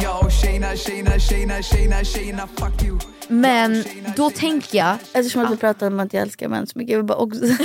Yo, 0.02 0.28
Shayna, 0.30 0.76
Shayna, 0.76 1.18
Shayna, 1.18 1.62
Shayna, 1.62 2.04
Shayna, 2.04 2.46
fuck 2.46 2.82
you. 2.84 2.98
Men 3.28 3.84
då 4.16 4.30
tänker 4.30 4.78
jag, 4.78 4.96
Eftersom 5.12 5.44
att 5.44 5.50
vi 5.52 5.56
pratar 5.56 5.86
om 5.86 6.00
att 6.00 6.12
jag 6.12 6.22
älskar 6.22 6.48
män 6.48 6.66
så 6.66 6.78
mycket. 6.78 6.92
Jag 6.92 6.98
vill 6.98 7.06
bara 7.06 7.18
också, 7.18 7.40
jag 7.46 7.56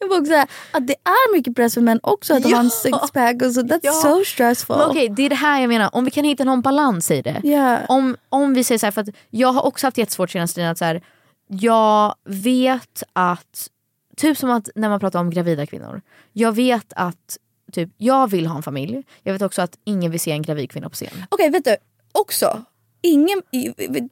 vill 0.00 0.08
bara 0.08 0.18
också 0.18 0.26
säga 0.30 0.46
att 0.72 0.86
det 0.86 0.94
är 1.04 1.34
mycket 1.36 1.56
press 1.56 1.74
för 1.74 1.80
män 1.80 2.00
också 2.02 2.34
att 2.36 2.44
ha 2.44 2.58
en 2.60 2.70
sixpack. 2.70 3.42
Och 3.42 3.52
så. 3.52 3.60
That's 3.60 3.80
Ja. 3.82 3.92
so 3.92 4.24
stressful. 4.24 4.76
okej 4.88 5.08
det 5.08 5.22
är 5.22 5.28
det 5.28 5.34
här 5.34 5.60
jag 5.60 5.68
menar, 5.68 5.90
om 5.92 6.04
vi 6.04 6.10
kan 6.10 6.24
hitta 6.24 6.44
någon 6.44 6.60
balans 6.62 7.10
i 7.10 7.22
det. 7.22 7.40
Ja. 7.44 7.78
om, 7.88 8.16
om 8.28 8.54
vi 8.54 8.64
säger 8.64 8.78
så 8.78 8.86
här, 8.86 8.90
för 8.90 9.00
att 9.00 9.08
jag 9.30 9.52
har 9.52 9.66
också 9.66 9.86
haft 9.86 9.98
jättesvårt 9.98 10.30
senaste 10.30 10.54
tiden 10.54 10.70
att 10.70 10.78
så 10.78 10.84
här, 10.84 11.02
jag 11.50 12.14
vet 12.24 13.02
att, 13.12 13.70
typ 14.16 14.38
som 14.38 14.50
att 14.50 14.68
när 14.74 14.88
man 14.88 15.00
pratar 15.00 15.20
om 15.20 15.30
gravida 15.30 15.66
kvinnor, 15.66 16.02
jag 16.32 16.52
vet 16.52 16.92
att 16.96 17.38
typ, 17.72 17.90
jag 17.96 18.30
vill 18.30 18.46
ha 18.46 18.56
en 18.56 18.62
familj, 18.62 19.02
jag 19.22 19.32
vet 19.32 19.42
också 19.42 19.62
att 19.62 19.78
ingen 19.84 20.10
vill 20.10 20.20
se 20.20 20.30
en 20.30 20.42
gravid 20.42 20.70
kvinna 20.70 20.88
på 20.88 20.94
scen. 20.94 21.24
Okej 21.28 21.50
vet 21.50 21.64
du, 21.64 21.76
också. 22.12 22.64
Ingen, 23.02 23.42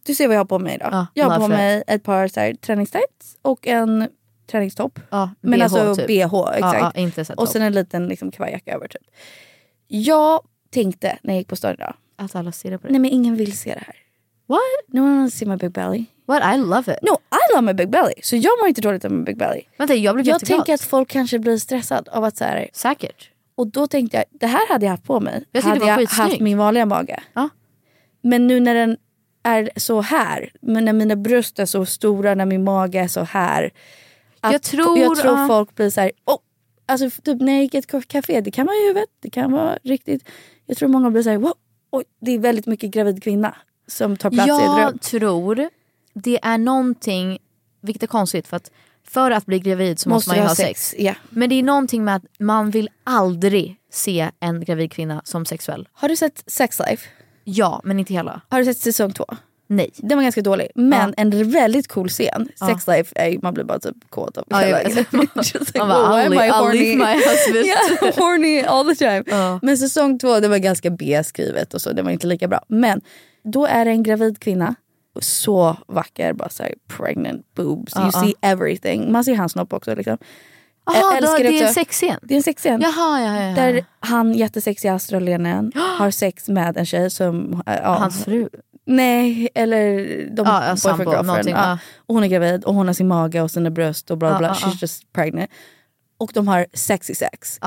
du 0.03 0.15
ser 0.15 0.27
vad 0.27 0.37
jag 0.37 0.41
har 0.41 0.45
på 0.45 0.59
mig 0.59 0.75
idag. 0.75 0.89
Ja, 0.93 1.07
jag 1.15 1.27
har 1.27 1.39
på 1.39 1.49
mig 1.49 1.83
ett 1.87 2.03
par 2.03 2.29
så 2.29 2.41
här, 2.41 2.55
träningstights 2.55 3.37
och 3.43 3.67
en 3.67 4.09
träningstopp. 4.47 5.01
Ja, 5.11 5.31
Men 5.41 5.59
BH 5.59 5.63
alltså 5.63 5.95
typ. 5.95 6.07
bh, 6.07 6.49
exakt. 6.55 7.17
Ja, 7.17 7.25
så 7.25 7.35
och 7.35 7.49
sen 7.49 7.63
en 7.63 7.73
liten 7.73 8.09
liksom, 8.09 8.31
kavajjacka 8.31 8.75
över 8.75 8.89
typ. 8.89 9.03
Jag 9.89 10.41
tänkte 10.71 11.19
när 11.23 11.35
jag 11.35 11.39
gick 11.39 11.49
på 11.49 11.57
stan 11.57 11.75
idag, 11.75 11.95
Att 12.17 12.35
alla 12.35 12.53
stirrar 12.53 12.79
på 12.79 12.87
det. 12.87 12.93
nej 12.93 13.01
men 13.01 13.11
ingen 13.11 13.37
vill 13.37 13.59
se 13.59 13.75
det 13.75 13.85
här. 13.87 13.97
What? 14.49 14.61
No 14.89 15.01
one 15.03 15.19
wants 15.19 15.35
to 15.35 15.39
see 15.39 15.47
my 15.47 15.57
big 15.57 15.73
belly. 15.73 16.05
What? 16.27 16.43
I 16.43 16.57
love 16.57 16.93
it. 16.93 16.99
No, 17.03 17.19
I 17.31 17.55
love 17.55 17.63
my 17.63 17.75
big 17.75 17.91
belly. 17.91 18.15
Så 18.23 18.37
jag 18.37 18.59
mår 18.61 18.69
inte 18.69 18.81
dåligt 18.81 19.05
av 19.05 19.11
min 19.13 19.25
big 19.25 19.37
belly. 19.37 19.63
Vänta, 19.79 19.95
jag 19.95 20.15
blev 20.15 20.27
Jag 20.27 20.41
tänker 20.41 20.75
att 20.75 20.81
folk 20.83 21.09
kanske 21.09 21.39
blir 21.39 21.57
stressade 21.59 22.11
av 22.11 22.25
att 22.25 22.37
så 22.37 22.45
här, 22.45 22.69
Säkert. 22.73 23.31
Och 23.55 23.67
då 23.67 23.87
tänkte 23.87 24.17
jag, 24.17 24.25
det 24.31 24.47
här 24.47 24.69
hade 24.69 24.87
jag 24.87 24.91
haft 24.91 25.05
på 25.05 25.21
mig. 25.21 25.45
Jag 25.53 25.63
hade 25.63 25.87
jag 25.87 26.07
haft 26.07 26.41
min 26.41 26.59
vanliga 26.59 26.87
mage. 26.87 27.23
Ja. 27.33 27.49
Men 28.23 28.47
nu 28.47 28.61
när 28.61 28.75
den 28.75 28.97
är 29.43 29.71
så 29.77 30.01
här, 30.01 30.53
men 30.61 30.85
när 30.85 30.93
mina 30.93 31.17
bröst 31.17 31.59
är 31.59 31.67
så 31.67 31.87
stora, 31.87 32.35
när 32.35 32.47
min 32.47 32.65
mage 32.65 33.01
är 33.01 33.09
så 33.09 33.21
här. 33.21 33.71
Jag 34.43 34.63
tror- 34.63 34.99
jag 34.99 35.17
tror 35.17 35.39
ja. 35.39 35.47
folk 35.49 35.75
blir 35.75 35.91
så 35.91 36.01
här, 36.01 36.11
oh, 36.25 36.39
alltså 36.87 37.23
typ 37.23 37.41
när 37.41 37.53
jag 37.53 37.63
gick 37.63 37.75
i 37.75 37.79
ett 37.79 38.09
café, 38.09 38.41
det 38.41 38.51
kan 38.51 38.67
vara 38.67 38.77
i 38.77 38.87
huvudet, 38.87 39.09
det 39.21 39.31
kan 39.31 39.53
vara 39.53 39.79
riktigt. 39.83 40.29
Jag 40.67 40.77
tror 40.77 40.89
många 40.89 41.11
blir 41.11 41.23
så 41.23 41.31
här, 41.31 41.37
wow, 41.37 41.55
oj, 41.91 42.05
det 42.21 42.31
är 42.33 42.39
väldigt 42.39 42.67
mycket 42.67 42.91
gravid 42.91 43.23
kvinna 43.23 43.57
som 43.89 44.17
tar 44.17 44.31
plats 44.31 44.49
i 44.49 44.53
ett 44.53 44.59
rum. 44.61 44.79
Jag 44.79 45.01
tror 45.01 45.69
det 46.15 46.39
är 46.43 46.59
någonting, 46.59 47.39
vilket 47.81 48.03
är 48.03 48.07
konstigt 48.07 48.49
för 48.49 48.57
att 48.57 48.71
för 49.09 49.31
att 49.31 49.47
bli 49.47 49.59
gravid 49.59 49.99
så 49.99 50.09
måste, 50.09 50.31
man 50.31 50.37
ju 50.37 50.43
ha 50.43 50.55
sex. 50.55 50.95
Ja. 50.99 51.15
Men 51.31 51.49
det 51.49 51.55
är 51.55 51.63
någonting 51.63 52.05
med 52.05 52.17
att 52.17 52.23
man 52.39 52.71
vill 52.71 52.89
aldrig 53.05 53.77
se 53.93 54.31
en 54.41 54.65
gravid 54.65 54.93
kvinna 54.93 55.23
som 55.25 55.47
sexuell. 55.47 55.89
Har 55.93 56.09
du 56.09 56.17
sett 56.17 56.43
Sex 56.47 56.79
Life? 56.89 57.09
Ja, 57.45 57.81
men 57.85 57.99
inte 57.99 58.13
hela. 58.15 58.41
Har 58.49 58.59
du 58.59 58.65
sett 58.65 58.79
säsong 58.79 59.13
två? 59.13 59.25
Nej. 59.67 59.91
Den 59.97 60.19
var 60.19 60.23
ganska 60.23 60.43
dålig. 60.43 60.69
Men 60.75 61.09
Ja. 61.17 61.23
en 61.23 61.51
väldigt 61.51 61.89
cool 61.89 62.09
scen. 62.09 62.49
Ja. 62.61 62.67
Sex 62.67 62.87
life, 62.87 63.13
är, 63.17 63.39
man 63.43 63.55
blir 63.55 63.65
bara 63.65 63.79
typ 63.79 63.97
kåt 64.11 64.39
av 64.39 64.45
Ja, 64.51 64.61
jag 64.67 64.67
hela. 64.67 64.83
Just 64.83 64.97
like, 65.13 65.79
Man 65.79 65.89
bara, 65.89 66.09
"Whoa, 66.09 66.17
why 66.17 66.27
am 66.27 66.33
I'll 66.33 66.35
I 66.35 66.39
leave- 66.39 66.51
I'll 66.53 66.61
horny?" 66.65 66.79
leave 66.79 66.97
my 66.97 67.15
husband. 67.15 67.67
yeah, 68.03 68.17
horny 68.19 68.61
all 68.63 68.89
the 68.89 68.95
time. 68.95 69.25
Ja. 69.27 69.59
Men 69.63 69.79
säsong 69.79 70.19
två, 70.19 70.41
det 70.41 70.49
var 70.49 70.59
ganska 70.59 70.91
B-skrivet 70.91 71.75
och 71.75 71.83
så. 71.83 71.93
Det 71.93 72.03
var 72.03 72.11
inte 72.11 72.27
lika 72.27 72.49
bra. 72.49 72.61
Men 72.69 73.01
då 73.49 73.67
är 73.67 73.85
det 73.85 73.91
en 73.91 74.03
gravid 74.03 74.39
kvinna. 74.41 74.75
Så 75.21 75.77
vacker, 75.87 76.33
bara 76.33 76.49
såhär 76.49 76.75
pregnant 76.97 77.55
boobs. 77.55 77.97
You 77.97 78.13
see 78.13 78.35
everything. 78.41 79.13
Man 79.13 79.25
ser 79.25 79.35
hans 79.35 79.53
snopp 79.53 79.73
också. 79.73 79.95
Liksom. 79.95 80.19
Jaha, 80.87 81.17
älskar 81.17 81.39
det 81.39 81.59
är 81.61 81.67
en 81.67 81.75
sexscen? 81.75 82.19
Det 82.23 82.35
är 82.35 82.37
en 82.37 82.43
sexscen. 82.43 82.81
Jaha, 82.81 83.21
ja, 83.23 83.41
ja, 83.41 83.49
ja. 83.49 83.55
Där 83.55 83.85
han 84.01 84.35
jättesexiga 84.35 84.93
australienaren 84.93 85.73
har 85.99 86.11
sex 86.11 86.49
med 86.49 86.77
en 86.77 86.87
tjej 86.87 87.11
som... 87.11 87.63
äh, 87.67 87.75
Ja, 87.83 87.95
Hans 87.95 88.25
fru? 88.25 88.49
Nej, 88.87 89.49
eller 89.55 89.97
de 90.31 90.47
Ja, 90.47 90.65
ja, 90.67 90.73
boyfriend, 90.73 91.13
girlfriend. 91.13 91.49
Ja. 91.49 91.79
Och 91.97 92.15
hon 92.15 92.25
är 92.25 92.29
gravid 92.29 92.65
och 92.65 92.75
hon 92.75 92.87
har 92.87 92.95
sin 92.95 93.09
mage 93.09 93.41
och 93.43 93.51
sina 93.51 93.71
bröst 93.71 94.11
och 94.11 94.19
bla 94.19 94.39
bla. 94.39 94.49
ja, 94.49 94.55
She's 94.55 94.71
ja. 94.73 94.79
just 94.81 95.13
pregnant. 95.13 95.51
Och 96.19 96.31
de 96.35 96.49
har 96.49 96.67
sexy 96.73 97.15
sex. 97.15 97.59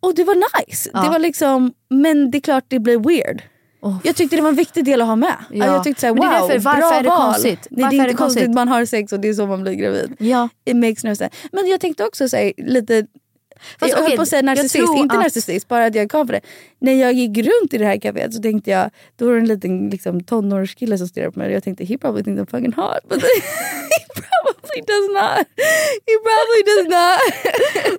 Och 0.00 0.14
det 0.14 0.24
var 0.24 0.60
nice. 0.66 0.90
Det 0.92 1.08
var 1.08 1.18
liksom, 1.18 1.72
men 1.90 2.30
det 2.30 2.38
är 2.38 2.40
klart 2.40 2.64
det 2.68 2.78
blir 2.78 2.98
weird. 2.98 3.42
Oh. 3.80 3.96
Jag 4.04 4.16
tyckte 4.16 4.36
det 4.36 4.42
var 4.42 4.48
en 4.48 4.54
viktig 4.56 4.84
del 4.84 5.00
att 5.00 5.06
ha 5.06 5.16
med. 5.16 5.36
Ja. 5.50 5.66
Jag 5.66 5.84
tyckte 5.84 6.00
såhär, 6.00 6.14
Men 6.14 6.22
wow, 6.22 6.30
det 6.30 6.36
är 6.36 6.40
därför, 6.40 6.58
varför 6.58 6.80
bra 6.80 6.92
är 6.94 7.02
det 7.02 7.08
konstigt? 7.08 7.66
Nej, 7.70 7.78
det 7.78 7.82
är 7.82 7.86
är 7.86 7.92
inte 7.92 8.06
det 8.06 8.14
konstigt, 8.14 8.18
konstigt? 8.42 8.54
man 8.54 8.68
har 8.68 8.84
sex 8.84 9.12
och 9.12 9.20
det 9.20 9.28
är 9.28 9.34
så 9.34 9.46
man 9.46 9.62
blir 9.62 9.72
gravid. 9.72 10.16
Ja. 10.18 10.48
It 10.64 10.76
makes 10.76 11.04
no 11.04 11.14
sense. 11.14 11.30
Men 11.52 11.66
jag 11.66 11.80
tänkte 11.80 12.04
också 12.04 12.28
säga 12.28 12.52
lite 12.56 13.06
Fast 13.78 13.90
jag 13.90 13.96
höll 13.98 14.06
okej, 14.06 14.16
på 14.16 14.22
att 14.22 14.28
säga 14.28 14.42
narcissist, 14.42 14.76
inte 14.96 15.14
att- 15.16 15.22
narcissist, 15.22 15.68
bara 15.68 15.86
att 15.86 15.94
jag 15.94 16.10
kom 16.10 16.26
för 16.26 16.34
det. 16.34 16.40
När 16.78 16.92
jag 16.92 17.12
gick 17.12 17.38
runt 17.38 17.74
i 17.74 17.78
det 17.78 17.84
här 17.84 17.96
kaféet 17.96 18.32
så 18.32 18.42
tänkte 18.42 18.70
jag, 18.70 18.90
då 19.16 19.26
var 19.26 19.32
det 19.32 19.38
en 19.38 19.46
liten 19.48 19.90
liksom, 19.90 20.24
tonårskille 20.24 20.98
som 20.98 21.08
stirrade 21.08 21.32
på 21.32 21.38
mig 21.38 21.48
och 21.48 21.54
jag 21.54 21.64
tänkte 21.64 21.84
he 21.84 21.98
probably 21.98 22.24
thinks 22.24 22.42
I'm 22.42 22.50
fucking 22.50 22.72
hot. 22.72 23.08
But 23.08 23.22
he 23.22 24.00
probably 24.14 24.80
does 24.86 25.08
not. 25.08 25.46
He 26.06 26.14
probably 26.28 26.62
does 26.70 26.84
not. 26.84 27.20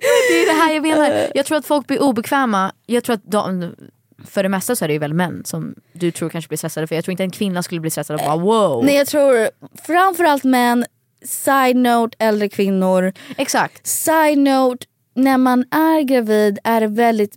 Det 0.30 0.42
är 0.42 0.46
det 0.54 0.62
här 0.62 0.74
jag 0.74 0.82
menar. 0.82 1.26
Jag 1.34 1.46
tror 1.46 1.58
att 1.58 1.66
folk 1.66 1.86
blir 1.86 2.02
obekväma. 2.02 2.72
Jag 2.86 3.04
tror 3.04 3.14
att 3.14 3.30
de, 3.30 3.74
för 4.24 4.42
det 4.42 4.48
mesta 4.48 4.76
så 4.76 4.84
är 4.84 4.88
det 4.88 4.92
ju 4.92 4.98
väl 5.00 5.14
män 5.14 5.42
som 5.44 5.74
du 5.92 6.10
tror 6.10 6.28
kanske 6.28 6.48
blir 6.48 6.58
stressade 6.58 6.86
för. 6.86 6.94
Jag 6.94 7.04
tror 7.04 7.12
inte 7.12 7.22
en 7.22 7.30
kvinna 7.30 7.62
skulle 7.62 7.80
bli 7.80 7.90
stressad 7.90 8.20
och 8.20 8.26
bara 8.26 8.36
wow. 8.36 8.84
Nej 8.84 8.96
jag 8.96 9.06
tror 9.06 9.48
framförallt 9.86 10.44
män, 10.44 10.84
side 11.24 11.76
note 11.76 12.16
äldre 12.18 12.48
kvinnor. 12.48 13.12
Exakt. 13.36 13.86
Side 13.86 14.38
note, 14.38 14.86
när 15.14 15.38
man 15.38 15.64
är 15.70 16.02
gravid 16.02 16.58
är 16.64 16.80
det 16.80 16.86
väldigt 16.86 17.36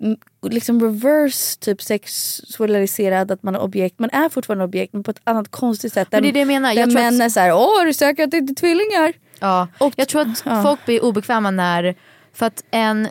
liksom 0.49 0.81
reverse 0.81 1.59
typ 1.59 1.81
sexualiserad 1.81 3.31
att 3.31 3.43
man 3.43 3.55
är 3.55 3.61
objekt. 3.61 3.99
Man 3.99 4.09
är 4.09 4.29
fortfarande 4.29 4.63
objekt 4.65 4.93
men 4.93 5.03
på 5.03 5.11
ett 5.11 5.21
annat 5.23 5.51
konstigt 5.51 5.93
sätt. 5.93 6.07
Men 6.11 6.23
det 6.23 6.29
är 6.29 6.33
det 6.33 6.39
jag 6.39 6.47
menar. 6.47 6.69
Där 6.69 6.81
Jag 6.81 6.89
tror 6.89 7.01
män 7.01 7.15
att- 7.15 7.21
är 7.21 7.29
såhär, 7.29 7.53
åh 7.53 7.81
är 7.81 7.85
du 7.85 7.93
säker 7.93 8.23
att 8.23 8.31
det 8.31 8.37
inte 8.37 8.53
är 8.53 8.55
tvillingar? 8.55 9.13
Ja. 9.39 9.67
jag 9.95 10.07
tror 10.07 10.21
att 10.21 10.43
ja. 10.45 10.63
folk 10.63 10.85
blir 10.85 11.05
obekväma 11.05 11.51
när, 11.51 11.95
för 12.33 12.45
att 12.45 12.63
en, 12.71 13.07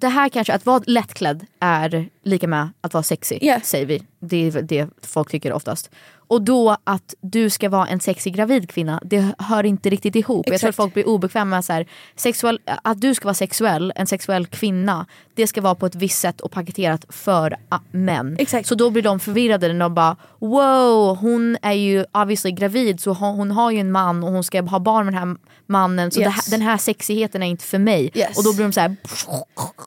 det 0.00 0.08
här 0.08 0.28
kanske, 0.28 0.54
att 0.54 0.66
vara 0.66 0.82
lättklädd 0.86 1.46
är 1.60 2.08
lika 2.22 2.48
med 2.48 2.68
att 2.80 2.94
vara 2.94 3.02
sexy, 3.02 3.38
Yeah. 3.40 3.62
säger 3.62 3.86
vi. 3.86 4.02
Det 4.20 4.36
är 4.36 4.62
det 4.62 4.88
folk 5.02 5.30
tycker 5.30 5.52
oftast. 5.52 5.90
Och 6.26 6.42
då 6.42 6.76
att 6.84 7.14
du 7.20 7.50
ska 7.50 7.68
vara 7.68 7.86
en 7.86 8.00
sexig 8.00 8.34
gravid 8.34 8.70
kvinna, 8.70 9.00
det 9.04 9.34
hör 9.38 9.64
inte 9.64 9.90
riktigt 9.90 10.16
ihop. 10.16 10.46
Jag 10.46 10.60
tror 10.60 10.68
Exakt. 10.68 10.68
att 10.68 10.76
folk 10.76 10.94
blir 10.94 11.08
obekväma 11.08 11.44
med 11.44 11.64
så 11.64 11.72
här, 11.72 11.86
sexuell, 12.16 12.60
att 12.82 13.00
du 13.00 13.14
ska 13.14 13.24
vara 13.24 13.34
sexuell, 13.34 13.92
en 13.96 14.06
sexuell 14.06 14.46
kvinna, 14.46 15.06
det 15.34 15.46
ska 15.46 15.60
vara 15.60 15.74
på 15.74 15.86
ett 15.86 15.94
visst 15.94 16.20
sätt 16.20 16.40
och 16.40 16.50
paketerat 16.50 17.04
för 17.08 17.56
ah, 17.68 17.78
män. 17.90 18.36
Exakt. 18.38 18.68
Så 18.68 18.74
då 18.74 18.90
blir 18.90 19.02
de 19.02 19.20
förvirrade 19.20 19.72
när 19.72 19.80
de 19.80 19.94
bara 19.94 20.16
wow, 20.38 21.16
hon 21.16 21.56
är 21.62 21.72
ju 21.72 22.04
obviously 22.12 22.50
gravid 22.50 23.00
så 23.00 23.12
hon, 23.12 23.36
hon 23.36 23.50
har 23.50 23.70
ju 23.70 23.80
en 23.80 23.92
man 23.92 24.24
och 24.24 24.32
hon 24.32 24.44
ska 24.44 24.62
ha 24.62 24.78
barn 24.78 25.06
med 25.06 25.14
den 25.14 25.28
här 25.28 25.36
mannen 25.66 26.10
så 26.10 26.20
Yes. 26.20 26.28
här, 26.32 26.50
den 26.50 26.62
här 26.62 26.76
sexigheten 26.76 27.42
är 27.42 27.46
inte 27.46 27.64
för 27.64 27.78
mig. 27.78 28.10
Yes. 28.14 28.38
Och 28.38 28.44
då 28.44 28.52
blir 28.52 28.64
de 28.64 28.72
så 28.72 28.80
här 28.80 28.96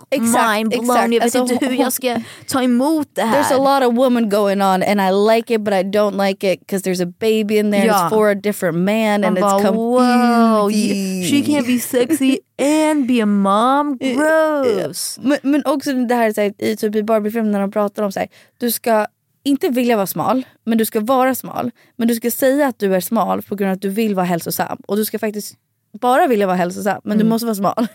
Exakt, 0.09 0.55
mind 0.55 0.69
blown, 0.69 0.83
exakt. 0.83 1.01
jag 1.01 1.09
vet 1.09 1.23
Alltså, 1.23 1.53
inte 1.53 1.65
hur 1.65 1.75
jag 1.81 1.93
ska 1.93 2.21
ta 2.47 2.63
emot 2.63 3.07
det 3.13 3.21
här. 3.21 3.43
There's 3.43 3.53
a 3.67 3.79
lot 3.79 3.89
of 3.91 3.97
women 3.97 4.29
going 4.29 4.61
on 4.61 4.83
and 4.83 5.01
I 5.01 5.35
like 5.35 5.53
it 5.53 5.61
but 5.61 5.73
I 5.73 5.83
don't 5.83 6.27
like 6.27 6.53
it 6.53 6.59
because 6.59 6.89
there's 6.89 7.03
a 7.03 7.13
baby 7.19 7.57
in 7.57 7.71
there 7.71 7.85
Ja. 7.85 7.93
it's 7.93 8.09
for 8.09 8.29
a 8.29 8.35
different 8.35 8.77
man 8.77 9.23
and 9.23 9.39
bara, 9.39 9.59
it's 9.61 9.71
wow, 9.75 10.61
confusing. 10.69 11.23
she 11.23 11.53
can 11.53 11.65
be 11.65 11.79
sexy 11.79 12.37
and 12.61 13.07
be 13.07 13.21
a 13.21 13.25
mom, 13.25 13.97
gross. 14.01 15.19
Men, 15.21 15.37
men 15.41 15.65
också 15.65 15.93
det 15.93 16.15
här, 16.15 16.33
så 16.33 16.41
här 16.41 16.53
i 16.57 16.75
typ 16.75 16.95
i 16.95 17.03
Barbie-filmen 17.03 17.51
när 17.51 17.59
de 17.59 17.71
pratar 17.71 18.03
om 18.03 18.11
så 18.11 18.19
här, 18.19 18.29
du 18.57 18.71
ska 18.71 19.07
inte 19.43 19.69
vilja 19.69 19.95
vara 19.95 20.07
smal, 20.07 20.45
men 20.65 20.77
du 20.77 20.85
ska 20.85 20.99
vara 20.99 21.35
smal. 21.35 21.71
Men 21.95 22.07
du 22.07 22.15
ska 22.15 22.31
säga 22.31 22.67
att 22.67 22.79
du 22.79 22.95
är 22.95 22.99
smal 22.99 23.41
på 23.41 23.55
grund 23.55 23.69
av 23.69 23.75
att 23.75 23.81
du 23.81 23.89
vill 23.89 24.15
vara 24.15 24.25
hälsosam. 24.25 24.77
Och 24.87 24.95
du 24.97 25.05
ska 25.05 25.19
faktiskt 25.19 25.55
bara 25.91 26.27
vilja 26.27 26.47
vara 26.47 26.57
hälsosam, 26.57 27.01
men 27.03 27.17
du 27.17 27.23
måste 27.23 27.45
vara 27.45 27.55
smal. 27.55 27.87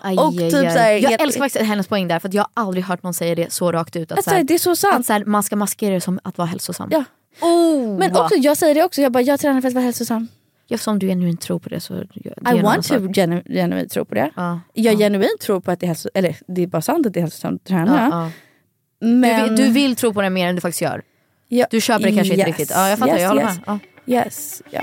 Aj, 0.00 0.16
Och 0.16 0.28
aj, 0.28 0.36
typ 0.50 0.54
aj. 0.54 0.72
så 0.72 0.78
här, 0.78 0.92
jag 0.92 1.10
helt- 1.10 1.22
älskar 1.22 1.40
faktiskt 1.40 1.64
hennes 1.64 1.86
poäng 1.88 2.08
där 2.08 2.18
för 2.18 2.30
jag 2.32 2.42
har 2.42 2.64
aldrig 2.64 2.84
hört 2.84 3.02
någon 3.02 3.14
säga 3.14 3.34
det 3.34 3.52
så 3.52 3.72
rakt 3.72 3.96
ut. 3.96 4.12
Att, 4.12 4.18
Alltså, 4.18 4.30
så 4.30 4.36
här, 4.36 4.44
det 4.44 4.54
är 4.54 4.58
så 4.58 4.76
sant. 4.76 5.00
att 5.00 5.06
så 5.06 5.12
här, 5.12 5.24
man 5.24 5.42
ska 5.42 5.56
maskera 5.56 5.94
det 5.94 6.00
som 6.00 6.20
att 6.24 6.38
vara 6.38 6.48
hälsosam. 6.48 6.88
Ja. 6.92 7.04
Oh. 7.40 7.98
Men 7.98 8.16
också, 8.16 8.34
jag 8.34 8.56
säger 8.56 8.74
det 8.74 8.84
också, 8.84 9.02
jag 9.02 9.12
bara 9.12 9.22
jag 9.22 9.40
tränar 9.40 9.60
för 9.60 9.68
att 9.68 9.74
vara 9.74 9.84
hälsosam. 9.84 10.28
Ja, 10.68 10.78
om 10.86 10.98
du 10.98 11.06
genuint 11.08 11.40
tror 11.40 11.58
på 11.58 11.68
det 11.68 11.80
så... 11.80 11.94
Det 11.94 12.50
I 12.54 12.60
want 12.62 12.88
to 12.88 13.12
genu 13.14 13.42
genuint 13.46 13.90
tro 13.92 14.04
på 14.04 14.14
det. 14.14 14.30
Ja. 14.36 14.60
Jag 14.74 14.98
genuint 14.98 15.40
tror 15.40 15.60
på 15.60 15.70
att 15.70 15.80
det 15.80 15.86
är 15.86 15.88
hälsosamt, 15.88 16.10
eller 16.14 16.36
det 16.46 16.62
är 16.62 16.66
bara 16.66 16.82
sant 16.82 17.06
att 17.06 17.12
det 17.14 17.20
är 17.20 17.22
hälsosamt 17.22 17.62
att 17.62 17.68
träna. 17.68 18.08
Ja. 18.10 18.30
Men... 19.06 19.48
Du, 19.48 19.54
vill, 19.54 19.56
du 19.66 19.72
vill 19.72 19.96
tro 19.96 20.14
på 20.14 20.22
det 20.22 20.30
mer 20.30 20.48
än 20.48 20.54
du 20.54 20.60
faktiskt 20.60 20.80
gör. 20.82 21.02
Ja, 21.48 21.66
Du 21.70 21.80
köper 21.80 22.04
det 22.04 22.16
kanske 22.16 22.34
inte 22.34 22.48
yes, 22.50 22.58
riktigt. 22.58 22.70
Ja, 22.70 22.88
jag 22.88 22.98
fattar, 22.98 23.12
yes, 23.12 23.22
jag 23.22 23.28
håller 23.28 23.42
yes. 23.42 23.58
med. 23.66 23.78
Yes, 24.06 24.62
ja. 24.70 24.82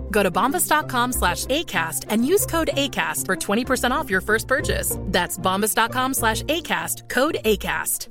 Go 0.11 0.23
to 0.23 0.31
bombas.com 0.31 1.13
slash 1.13 1.45
ACAST 1.45 2.05
and 2.09 2.25
use 2.33 2.45
code 2.45 2.69
ACAST 2.73 3.25
for 3.25 3.35
20% 3.35 3.91
off 3.91 4.09
your 4.09 4.21
first 4.21 4.47
purchase. 4.47 4.97
That's 5.11 5.37
bombas.com 5.39 6.13
slash 6.13 6.43
ACAST, 6.43 7.09
code 7.09 7.37
ACAST. 7.43 8.07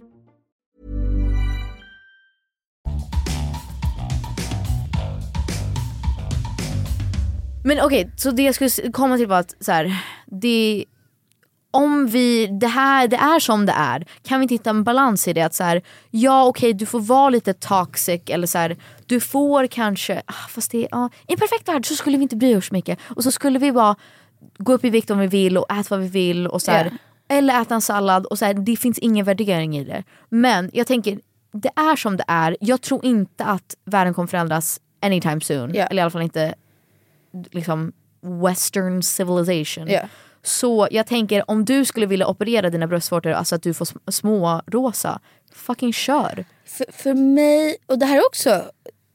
Men 7.65 7.81
okej, 7.81 8.11
så 8.17 8.31
det 8.31 8.43
jag 8.43 8.55
skulle 8.55 8.93
komma 8.93 9.17
till 9.17 9.27
var 9.27 9.39
att 9.39 9.55
så 9.61 9.73
här, 9.73 10.03
det, 10.27 10.85
om 11.71 12.07
vi, 12.07 12.47
det 12.47 12.67
här 12.67 13.09
det 13.09 13.17
är 13.17 13.41
som 13.41 13.67
det 13.67 13.73
är, 13.73 14.07
kan 14.23 14.41
vi 14.41 14.45
inte 14.45 14.55
hitta 14.55 14.71
en 14.71 14.85
balans 14.85 15.29
i 15.29 15.33
det? 15.33 15.43
Att 15.43 15.55
så 15.55 15.65
här, 15.65 15.83
ja 16.11 16.45
okej 16.45 16.73
du 16.73 16.87
får 16.87 17.01
vara 17.01 17.31
lite 17.31 17.55
toxic 17.55 18.23
eller 18.27 18.47
så 18.47 18.59
här, 18.59 18.77
du 19.07 19.21
får 19.21 19.67
kanske, 19.67 20.23
ah, 20.27 20.49
fast 20.49 20.71
det, 20.71 20.89
ah, 20.91 21.09
i 21.29 21.33
en 21.33 21.39
perfekt 21.39 21.69
värld 21.69 21.87
så 21.87 21.95
skulle 21.95 22.17
vi 22.17 22.23
inte 22.23 22.37
bry 22.37 22.57
oss 22.57 22.67
så 22.67 22.75
mycket 22.75 22.99
och 23.03 23.25
så 23.25 23.31
skulle 23.31 23.59
vi 23.59 23.73
bara 23.73 23.97
gå 24.59 24.73
upp 24.73 24.85
i 24.85 24.91
vikt 24.91 25.11
om 25.11 25.19
vi 25.19 25.27
vill 25.27 25.59
och 25.59 25.73
äta 25.73 25.97
vad 25.97 26.01
vi 26.01 26.09
vill 26.09 26.47
och 26.47 26.63
så 26.63 26.71
här, 26.71 26.85
Yeah. 26.85 27.39
eller 27.39 27.63
äta 27.63 27.75
en 27.75 27.81
sallad 27.81 28.27
och 28.27 28.39
så 28.39 28.45
här, 28.45 28.55
det 28.55 28.77
finns 28.77 28.99
ingen 28.99 29.25
värdering 29.25 29.77
i 29.77 29.85
det. 29.85 30.05
Men 30.29 30.71
jag 30.73 30.87
tänker, 30.87 31.19
det 31.53 31.71
är 31.77 31.97
som 31.97 32.17
det 32.17 32.25
är, 32.29 32.57
jag 32.61 32.81
tror 32.81 33.05
inte 33.05 33.45
att 33.45 33.75
världen 33.85 34.15
kommer 34.15 34.29
förändras 34.29 34.81
anytime 35.03 35.41
soon. 35.41 35.75
Yeah. 35.75 35.91
Eller 35.91 36.01
i 36.01 36.03
alla 36.03 36.11
fall 36.11 36.23
inte 36.23 36.55
liksom 37.51 37.93
western 38.43 39.03
civilization. 39.03 39.89
Ja. 39.89 40.01
Så 40.43 40.89
jag 40.91 41.07
tänker 41.07 41.51
om 41.51 41.65
du 41.65 41.85
skulle 41.85 42.07
vilja 42.07 42.27
operera 42.27 42.71
dina 42.71 42.87
bröstvårtor, 42.87 43.31
alltså 43.33 43.55
att 43.55 43.63
du 43.63 43.75
får 43.75 43.85
sm- 43.85 44.11
små 44.11 44.63
rosa, 44.67 45.21
fucking 45.55 45.93
kör. 45.93 46.45
För, 46.67 46.87
för 46.93 47.15
mig, 47.15 47.77
och 47.87 47.99
det 47.99 48.07
här 48.07 48.17
är 48.19 48.27
också 48.27 48.63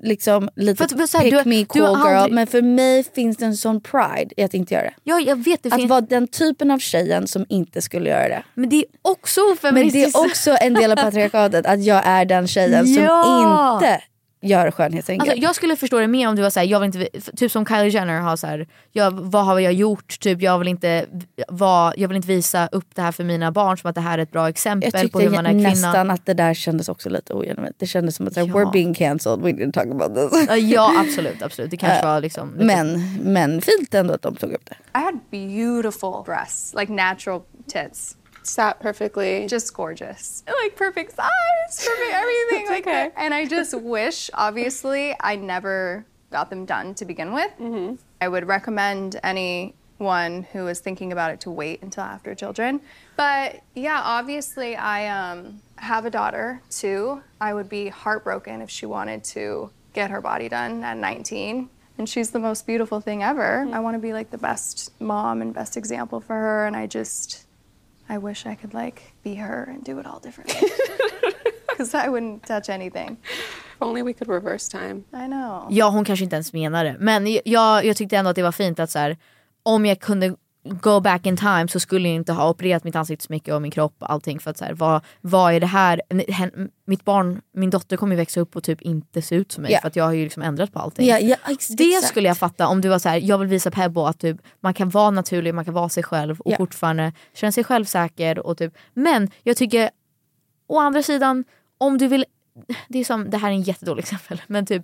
liksom 0.03 0.49
lite 0.55 0.87
För 0.87 1.07
för 1.07 1.17
här, 1.17 1.23
pick 1.23 1.43
du- 1.43 1.49
me 1.49 1.65
cool 1.65 1.81
girl. 1.81 1.95
aldrig- 2.15 2.33
Men 2.35 2.47
för 2.47 2.61
mig 2.61 3.03
finns 3.03 3.37
det 3.37 3.45
en 3.45 3.57
sån 3.57 3.81
pride 3.81 4.31
i 4.37 4.43
att 4.43 4.53
inte 4.53 4.73
göra 4.73 4.83
det. 4.83 4.93
Ja, 5.03 5.19
jag 5.19 5.35
vet 5.43 5.63
det 5.63 5.69
Att 5.73 5.79
finns... 5.79 5.89
vara 5.89 6.01
den 6.01 6.27
typen 6.27 6.71
av 6.71 6.79
tjejen 6.79 7.27
som 7.27 7.45
inte 7.49 7.81
skulle 7.81 8.09
göra 8.09 8.27
det. 8.29 8.43
Men 8.53 8.69
det 8.69 8.75
är 8.75 8.85
också 9.01 9.41
Men 9.41 9.51
det 9.55 9.57
feministiskt. 9.61 10.15
är 10.17 10.25
också 10.25 10.57
en 10.61 10.73
del 10.73 10.91
av 10.91 10.95
patriarkatet 10.95 11.65
att 11.65 11.83
jag 11.83 12.01
är 12.05 12.25
den 12.25 12.47
tjejen 12.47 12.93
Ja. 12.93 13.23
som 13.23 13.87
inte 13.87 14.01
gör 14.45 14.71
skönhetsingrepp. 14.71 15.29
Alltså, 15.29 15.43
jag 15.43 15.55
skulle 15.55 15.75
förstå 15.75 15.99
det 15.99 16.07
mer 16.07 16.29
om 16.29 16.35
du 16.35 16.41
var 16.41 16.49
såhär, 16.49 16.67
jag 16.67 16.79
vill 16.79 16.85
inte, 16.85 17.19
typ 17.35 17.51
som 17.51 17.65
Kylie 17.65 17.89
Jenner 17.89 18.19
har 18.19 18.35
såhär, 18.35 18.67
jag, 18.91 19.11
vad 19.11 19.45
har 19.45 19.59
jag 19.59 19.73
gjort? 19.73 20.19
Typ, 20.19 20.41
jag, 20.41 20.59
vill 20.59 20.67
inte, 20.67 21.05
va, 21.47 21.93
jag 21.97 22.07
vill 22.07 22.15
inte 22.15 22.27
visa 22.27 22.67
upp 22.71 22.85
det 22.95 23.01
här 23.01 23.11
för 23.11 23.23
mina 23.23 23.51
barn 23.51 23.77
som 23.77 23.89
att 23.89 23.95
det 23.95 24.01
här 24.01 24.17
är 24.17 24.23
ett 24.23 24.31
bra 24.31 24.49
exempel 24.49 24.89
jag 24.93 25.11
på 25.11 25.19
hur 25.19 25.27
tyckte 25.27 25.43
man 25.43 25.45
är 25.45 25.51
kvinna. 25.51 25.69
nästan 25.69 26.11
att 26.11 26.25
det 26.25 26.33
där 26.33 26.53
kändes 26.53 26.89
också 26.89 27.09
lite 27.09 27.33
ogenomtänkt. 27.33 27.79
Det 27.79 27.85
kändes 27.87 28.15
som 28.15 28.27
att 28.27 28.33
såhär, 28.33 28.47
Ja. 28.47 28.53
we're 28.53 28.71
being 28.71 28.93
cancelled, 28.93 29.39
we 29.39 29.49
didn't 29.51 29.71
talk 29.71 30.01
about 30.01 30.15
this. 30.31 30.57
Ja, 30.71 30.93
absolut, 30.99 31.41
absolut. 31.41 31.71
Det 31.71 31.77
kanske 31.77 32.05
var 32.05 32.21
liksom... 32.21 32.49
Men, 32.49 33.17
men 33.23 33.61
fint 33.61 33.93
ändå 33.93 34.13
att 34.13 34.21
de 34.21 34.35
tog 34.35 34.51
upp 34.51 34.65
det. 34.65 34.99
I 34.99 35.03
had 35.03 35.19
beautiful 35.31 36.23
breasts, 36.25 36.73
like 36.79 36.91
natural 36.93 37.41
tits. 37.67 38.17
Sat 38.45 38.79
perfectly. 38.79 39.47
Just 39.47 39.73
gorgeous. 39.73 40.43
Like 40.47 40.75
perfect 40.75 41.15
size, 41.15 41.29
perfect 41.69 42.13
everything. 42.13 42.67
like 42.67 42.87
okay. 42.87 43.11
And 43.15 43.33
I 43.33 43.45
just 43.45 43.73
wish, 43.79 44.29
obviously, 44.33 45.15
I 45.19 45.35
never 45.35 46.05
got 46.31 46.49
them 46.49 46.65
done 46.65 46.95
to 46.95 47.05
begin 47.05 47.33
with. 47.33 47.51
I 48.21 48.27
would 48.27 48.47
recommend 48.47 49.19
anyone 49.23 50.43
who 50.51 50.67
is 50.67 50.79
thinking 50.79 51.11
about 51.11 51.31
it 51.31 51.39
to 51.41 51.51
wait 51.51 51.81
until 51.81 52.03
after 52.03 52.35
children. 52.35 52.81
But 53.15 53.61
yeah, 53.73 54.01
obviously, 54.03 54.75
I 54.75 55.07
um, 55.07 55.61
have 55.77 56.05
a 56.05 56.09
daughter 56.09 56.61
too. 56.69 57.21
I 57.39 57.53
would 57.53 57.69
be 57.69 57.87
heartbroken 57.87 58.61
if 58.61 58.69
she 58.69 58.85
wanted 58.85 59.23
to 59.25 59.69
get 59.93 60.11
her 60.11 60.21
body 60.21 60.49
done 60.49 60.83
at 60.83 60.97
19 60.97 61.69
and 61.97 62.09
she's 62.09 62.31
the 62.31 62.39
most 62.39 62.67
beautiful 62.67 62.99
thing 62.99 63.23
ever. 63.23 63.65
I 63.71 63.79
want 63.79 63.95
to 63.95 63.99
be 63.99 64.11
like 64.13 64.29
the 64.29 64.37
best 64.37 64.91
mom 64.99 65.41
and 65.41 65.53
best 65.53 65.77
example 65.77 66.19
for 66.19 66.33
her 66.33 66.67
and 66.67 66.75
I 66.75 66.87
just 66.87 67.44
I 68.09 68.17
wish 68.17 68.45
I 68.45 68.55
could 68.55 68.73
like 68.73 69.01
be 69.23 69.35
her 69.35 69.63
and 69.69 69.83
do 69.85 69.99
it 69.99 70.05
all 70.05 70.19
differently. 70.23 70.69
Cuz 71.77 71.93
I 71.93 72.07
wouldn't 72.09 72.47
touch 72.47 72.69
anything. 72.69 73.17
If 73.21 73.81
only 73.81 74.03
we 74.03 74.13
could 74.13 74.29
reverse 74.29 74.69
time. 74.71 75.03
I 75.13 75.27
know. 75.27 75.67
Ja 75.69 75.89
hon 75.89 76.05
kanske 76.05 76.23
inte 76.23 76.35
ens 76.35 76.53
menar 76.53 76.83
det. 76.83 76.95
Men 76.99 77.27
jag, 77.45 77.85
jag 77.85 77.97
tyckte 77.97 78.17
ändå 78.17 78.29
att 78.29 78.35
det 78.35 78.43
var 78.43 78.51
fint 78.51 78.79
att 78.79 78.89
så 78.89 78.99
här, 78.99 79.17
om 79.63 79.85
jag 79.85 79.99
kunde 79.99 80.35
go 80.69 80.99
back 80.99 81.25
in 81.25 81.37
time 81.37 81.67
så 81.67 81.79
skulle 81.79 82.07
jag 82.09 82.15
inte 82.15 82.33
ha 82.33 82.49
opererat 82.49 82.83
mitt 82.83 82.95
ansikte 82.95 83.25
så 83.25 83.33
mycket 83.33 83.53
och 83.53 83.61
min 83.61 83.71
kropp 83.71 83.95
och 83.99 84.11
allting 84.11 84.39
för 84.39 84.51
att 84.51 84.57
så 84.57 84.65
här, 84.65 84.73
vad, 84.73 85.01
vad 85.21 85.53
är 85.53 85.59
det 85.59 85.67
här? 85.67 86.01
Mitt 86.87 87.05
barn, 87.05 87.41
min 87.53 87.69
dotter 87.69 87.97
kommer 87.97 88.15
ju 88.15 88.17
växa 88.17 88.39
upp 88.39 88.55
och 88.55 88.63
typ 88.63 88.81
inte 88.81 89.21
se 89.21 89.35
ut 89.35 89.51
som 89.51 89.61
mig 89.63 89.71
Ja. 89.71 89.79
för 89.81 89.87
att 89.87 89.95
jag 89.95 90.03
har 90.03 90.11
ju 90.13 90.23
liksom 90.23 90.43
ändrat 90.43 90.73
på 90.73 90.79
allting. 90.79 91.07
Ja, 91.07 91.19
ja, 91.19 91.35
ex- 91.49 91.67
det 91.67 92.03
skulle 92.03 92.27
jag 92.27 92.37
fatta 92.37 92.67
om 92.67 92.81
du 92.81 92.89
var 92.89 92.99
så 92.99 93.09
här, 93.09 93.17
jag 93.17 93.37
vill 93.37 93.47
visa 93.47 93.71
Pebbo 93.71 94.05
att 94.05 94.19
typ, 94.19 94.37
man 94.59 94.73
kan 94.73 94.89
vara 94.89 95.11
naturlig, 95.11 95.53
man 95.55 95.65
kan 95.65 95.73
vara 95.73 95.89
sig 95.89 96.03
själv 96.03 96.39
och 96.41 96.53
fortfarande 96.57 97.13
känna 97.33 97.51
sig 97.51 97.63
självsäker. 97.63 98.39
Och 98.47 98.57
typ, 98.57 98.73
men 98.93 99.29
jag 99.43 99.57
tycker 99.57 99.89
å 100.67 100.79
andra 100.79 101.03
sidan, 101.03 101.43
om 101.77 101.97
du 101.97 102.07
vill, 102.07 102.25
det 102.87 102.99
är 102.99 103.03
som, 103.03 103.29
det 103.29 103.37
här 103.37 103.49
är 103.49 103.53
en 103.53 103.61
jättedålig 103.61 104.03
exempel, 104.03 104.41
men 104.47 104.65
typ 104.65 104.83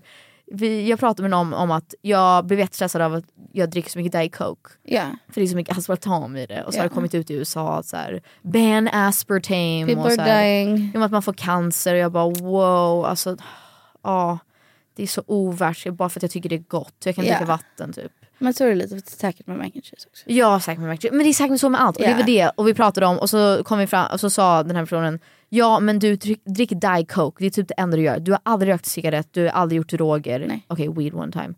vi, 0.52 0.90
jag 0.90 1.00
pratade 1.00 1.22
med 1.22 1.32
någon 1.32 1.54
om 1.54 1.72
att 1.72 1.94
jag 2.02 2.46
blev 2.46 2.60
jättestressad 2.60 3.02
av 3.02 3.14
att 3.14 3.24
jag 3.52 3.70
dricker 3.70 3.90
så 3.90 4.00
mycket 4.00 4.12
Diet 4.12 4.36
Coke. 4.36 4.70
Ja. 4.84 5.04
För 5.30 5.42
det 5.42 5.46
är 5.46 5.48
så 5.48 5.56
mycket 5.56 5.78
aspartam 5.78 6.36
i 6.38 6.46
det. 6.46 6.64
Och 6.64 6.74
så 6.74 6.80
har 6.80 6.84
Ja. 6.86 6.90
det 6.90 6.94
kommit 6.96 7.16
ut 7.16 7.32
i 7.32 7.34
USA 7.34 7.84
så 7.84 7.98
här, 7.98 8.22
ban 8.42 8.88
aspartame. 8.88 9.86
People 9.86 10.04
och 10.04 10.12
så 10.12 10.22
här, 10.22 10.44
dying. 10.44 10.92
Om 10.96 11.02
att 11.02 11.12
man 11.12 11.22
får 11.22 11.34
cancer 11.34 11.94
och 11.94 12.00
jag 12.00 12.12
bara 12.12 12.30
wow. 12.30 13.06
Alltså, 13.06 13.38
ja, 14.04 14.40
det 14.96 15.04
är 15.04 15.08
så 15.08 15.24
ovärt 15.28 15.88
bara 15.94 16.10
för 16.10 16.20
att 16.20 16.24
jag 16.24 16.32
tycker 16.32 16.50
det 16.50 16.56
är 16.56 16.64
gott. 16.68 16.96
Jag 17.04 17.16
kan 17.16 17.26
Ja. 17.26 17.32
dricka 17.32 17.46
vatten 17.46 17.94
typ. 17.94 18.12
Men 18.38 18.54
så 18.54 18.64
är 18.64 18.70
det 18.70 18.76
lite 18.76 19.12
säkert 19.12 19.48
med 19.48 19.58
mac 19.58 19.64
and 19.64 19.74
cheese 19.86 20.08
också. 20.10 20.24
Ja 20.26 20.60
säkert 20.60 20.80
med 20.80 20.88
mac 20.88 20.92
and 20.94 21.02
cheese. 21.02 21.16
Men 21.16 21.24
det 21.24 21.30
är 21.30 21.34
säkert 21.34 21.60
så 21.60 21.70
med 21.70 21.82
allt. 21.82 21.98
Och 21.98 22.04
det 22.04 22.14
väl 22.14 22.26
det. 22.26 22.50
Och 22.56 22.68
vi 22.68 22.74
pratade 22.74 23.06
om 23.06 23.18
och 23.20 23.30
så 23.30 23.64
kom 23.64 23.80
vi 23.80 23.88
fram 23.88 24.12
och 24.12 24.20
så 24.20 24.30
sa 24.30 24.64
den 24.64 24.76
här 24.76 24.84
personen 24.86 25.20
Ja 25.54 25.80
men 25.80 26.00
du 26.00 26.16
drick- 26.16 26.42
dricker 26.46 26.76
Diet 26.76 27.12
Coke, 27.12 27.44
det 27.44 27.46
är 27.46 27.50
typ 27.50 27.68
det 27.68 27.74
enda 27.78 27.98
du 27.98 28.04
gör. 28.04 28.20
Du 28.20 28.32
har 28.32 28.40
aldrig 28.44 28.74
rökt 28.74 28.86
cigarett, 28.86 29.28
du 29.32 29.44
har 29.44 29.50
aldrig 29.50 29.78
gjort 29.78 29.90
droger. 29.90 30.40
Okej 30.68 30.90
weed 30.94 31.14
one 31.14 31.32
time. 31.32 31.54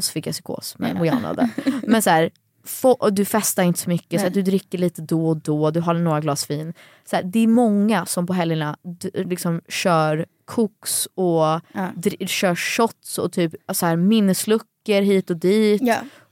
Så 0.00 0.12
fick 0.12 0.26
jag 0.26 0.32
psykos 0.34 0.74
men 0.78 1.00
we 1.02 1.10
all 1.12 1.18
know. 1.18 1.48
Men 1.82 2.02
så 2.02 2.10
här, 2.10 2.30
få, 2.64 3.10
du 3.10 3.24
festar 3.24 3.62
inte 3.62 3.80
så 3.80 3.90
mycket, 3.90 4.20
så 4.20 4.26
här, 4.26 4.30
du 4.34 4.42
dricker 4.42 4.78
lite 4.78 5.02
då 5.02 5.28
och 5.28 5.36
då, 5.36 5.70
du 5.70 5.80
har 5.80 5.94
några 5.94 6.20
glas 6.20 6.50
vin. 6.50 6.74
Så 7.04 7.16
här, 7.16 7.22
det 7.22 7.38
är 7.38 7.46
många 7.46 8.06
som 8.06 8.26
på 8.26 8.32
helgerna 8.32 8.76
liksom 9.14 9.60
kör 9.68 10.26
koks 10.44 11.08
och 11.14 11.60
dr- 11.96 12.26
kör 12.26 12.54
shots 12.54 13.18
och 13.18 13.32
typ 13.32 13.54
så 13.72 13.86
här, 13.86 13.96
minnesluckor 13.96 15.00
hit 15.02 15.30
och 15.30 15.36
dit. 15.36 15.82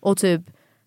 Och 0.01 0.19
typ 0.19 0.41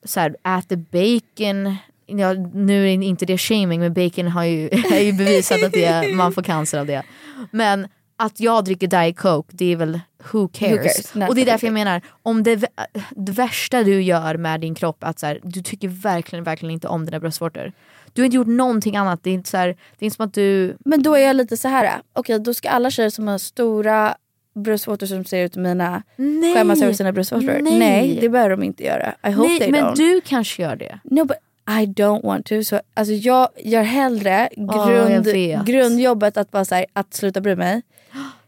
så 0.06 0.20
här, 0.20 0.36
äter 0.60 0.76
bacon. 0.76 1.76
Ja, 2.20 2.34
nu 2.54 2.90
är 2.90 3.04
inte 3.04 3.26
det 3.26 3.38
shaming 3.38 3.80
men 3.80 3.94
bacon 3.94 4.28
har 4.28 4.44
ju, 4.44 4.70
är 4.92 5.00
ju 5.00 5.14
bevisat 5.14 5.64
att 5.64 5.72
det, 5.72 6.16
man 6.16 6.34
får 6.34 6.44
cancer 6.44 6.80
av 6.80 6.86
det. 6.86 7.04
Men 7.52 7.88
att 8.18 8.40
jag 8.40 8.66
dricker 8.66 8.88
Diet 8.88 9.18
Coke, 9.18 9.50
det 9.52 9.72
är 9.72 9.76
väl 9.76 10.00
who 10.32 10.48
cares? 10.48 10.78
cares? 10.78 11.16
Nej, 11.16 11.28
och 11.28 11.36
det 11.36 11.42
är 11.42 11.46
för 11.46 11.52
därför 11.52 11.68
jag 11.68 11.74
menar, 11.74 12.02
om 12.24 12.44
det, 12.44 12.66
det 13.10 13.32
värsta 13.32 13.84
du 13.84 14.02
gör 14.02 14.38
med 14.38 14.62
din 14.62 14.76
kropp 14.76 15.04
att 15.04 15.20
så 15.20 15.26
här, 15.26 15.40
du 15.44 15.62
tycker 15.62 15.88
verkligen, 15.88 16.44
verkligen 16.44 16.72
inte 16.74 16.88
om 16.88 17.06
dina 17.06 17.20
bröstvårtor. 17.20 17.72
Du 18.14 18.22
har 18.22 18.26
inte 18.26 18.36
gjort 18.36 18.48
någonting 18.48 18.96
annat, 18.96 19.24
det 19.24 19.30
är 19.30 19.34
inte, 19.34 19.50
så 19.50 19.58
här, 19.58 19.68
det 19.68 20.04
är 20.04 20.06
inte 20.06 20.16
som 20.16 20.26
att 20.26 20.34
du... 20.34 20.76
Men 20.80 21.04
då 21.04 21.16
är 21.16 21.28
jag 21.28 21.36
lite 21.36 21.58
så 21.58 21.68
här. 21.68 22.02
okej 22.14 22.40
då 22.40 22.54
ska 22.54 22.70
alla 22.70 22.92
tjejer 22.92 23.10
som 23.10 23.28
har 23.28 23.38
stora 23.38 24.16
bröstvårtor 24.56 25.08
som 25.08 25.26
ser 25.26 25.46
ut 25.46 25.54
som 25.54 25.64
mina 25.64 26.04
Nej. 26.16 26.54
skämmas 26.54 26.82
över 26.82 26.94
sina 26.94 27.12
bröstvårtor. 27.12 27.60
Nej. 27.62 28.18
det 28.22 28.30
behöver 28.30 28.50
de 28.50 28.64
inte 28.64 28.84
göra. 28.84 29.14
I 29.28 29.32
hope 29.32 29.50
Nej, 29.50 29.60
they 29.60 29.72
men 29.72 29.84
don't. 29.84 29.96
du 29.96 30.22
kanske 30.22 30.62
gör 30.62 30.76
det. 30.76 31.00
No 31.04 31.26
but 31.26 31.38
I 31.70 31.86
don't 31.86 32.24
want 32.24 32.46
to. 32.46 32.64
Så, 32.64 32.82
alltså, 32.94 33.14
jag 33.14 33.50
gör 33.58 33.84
hellre 33.84 34.50
grund, 34.58 35.26
vet. 35.26 35.66
grundjobbet 35.66 36.38
att, 36.38 36.52
bara, 36.52 36.66
så 36.66 36.76
här, 36.76 36.86
att 36.94 37.14
sluta 37.14 37.42
bry 37.42 37.56
mig. 37.56 37.82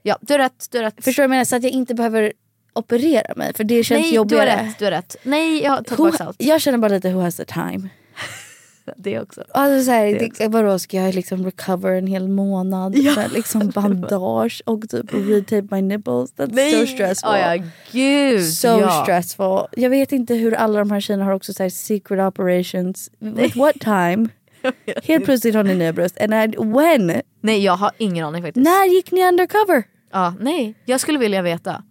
Ja, 0.02 0.18
du 0.22 0.34
har 0.34 0.40
rätt. 0.40 0.68
Du 0.72 0.78
har 0.78 0.86
rätt. 0.86 0.96
Förstår 1.04 1.12
du 1.12 1.18
vad 1.18 1.24
jag 1.24 1.30
menar? 1.30 1.46
Så 1.46 1.56
att 1.56 1.64
jag 1.64 1.72
inte 1.72 1.94
behöver 1.94 2.34
operera 2.74 3.34
mig 3.36 3.54
för 3.54 3.64
det 3.64 3.84
känns 3.84 4.02
Nej, 4.02 4.12
du 4.12 4.18
har 4.18 4.24
jobbigare. 4.24 4.50
rätt. 4.68 4.80
Du 4.80 4.86
har 4.86 4.92
rätt. 4.92 5.16
Nej, 5.24 5.64
jag 5.64 5.86
tar 5.86 5.96
Who-. 5.96 6.34
Jag 6.38 6.62
känner 6.62 6.78
bara 6.78 6.88
lite 6.94 7.10
who 7.10 7.22
has 7.22 7.36
the 7.36 7.46
time. 7.46 7.90
Det 8.98 9.20
också. 9.20 9.44
Alltså, 9.52 9.86
så 9.86 9.92
här, 9.92 10.06
Det 10.06 10.38
det, 10.38 10.48
vadå, 10.48 10.80
ska 10.80 10.98
jag 10.98 11.16
liksom 11.16 11.46
recover 11.46 11.92
en 11.92 12.08
hel 12.08 12.30
månad? 12.30 12.96
Ja. 12.96 13.12
Här, 13.12 13.30
liksom 13.30 13.70
bandage 13.76 14.62
och 14.66 14.90
typ 14.90 15.14
retape 15.14 15.76
my 15.76 15.82
nipples. 15.82 16.34
That's 16.34 16.54
Nej. 16.54 16.72
so 16.72 16.94
stressful. 16.94 17.30
Ja, 17.32 17.56
ja, 17.56 17.64
gud, 17.92 18.46
so 18.46 18.68
ja. 18.68 19.04
stressful. 19.04 19.68
Jag 19.72 19.90
vet 19.90 20.12
inte 20.12 20.36
hur 20.36 20.54
alla 20.54 20.80
de 20.80 20.92
här 20.92 21.00
tjejerna 21.00 21.26
har 21.26 21.34
också 21.34 21.54
så 21.54 21.64
här, 21.64 21.70
secret 21.70 22.20
operations. 22.20 23.12
With 23.20 23.58
what 23.58 23.80
time? 23.80 24.30
Helt 25.04 25.26
plötsligt 25.26 25.56
har 25.56 25.64
ni 25.64 25.76
nya 25.76 25.94
bröst. 25.94 26.22
And 26.22 26.34
I, 26.34 26.58
when? 26.58 27.22
Nej 27.42 27.64
jag 27.64 27.74
har 27.74 27.92
ingen 27.98 28.26
aning 28.26 28.44
faktiskt. 28.44 28.66
När 28.66 28.96
gick 28.96 29.12
ni 29.12 29.28
undercover? 29.28 29.84
Ja, 30.12 30.34
nej, 30.40 30.76
jag 30.86 31.00
skulle 31.00 31.20
vilja 31.20 31.42
veta. 31.42 31.84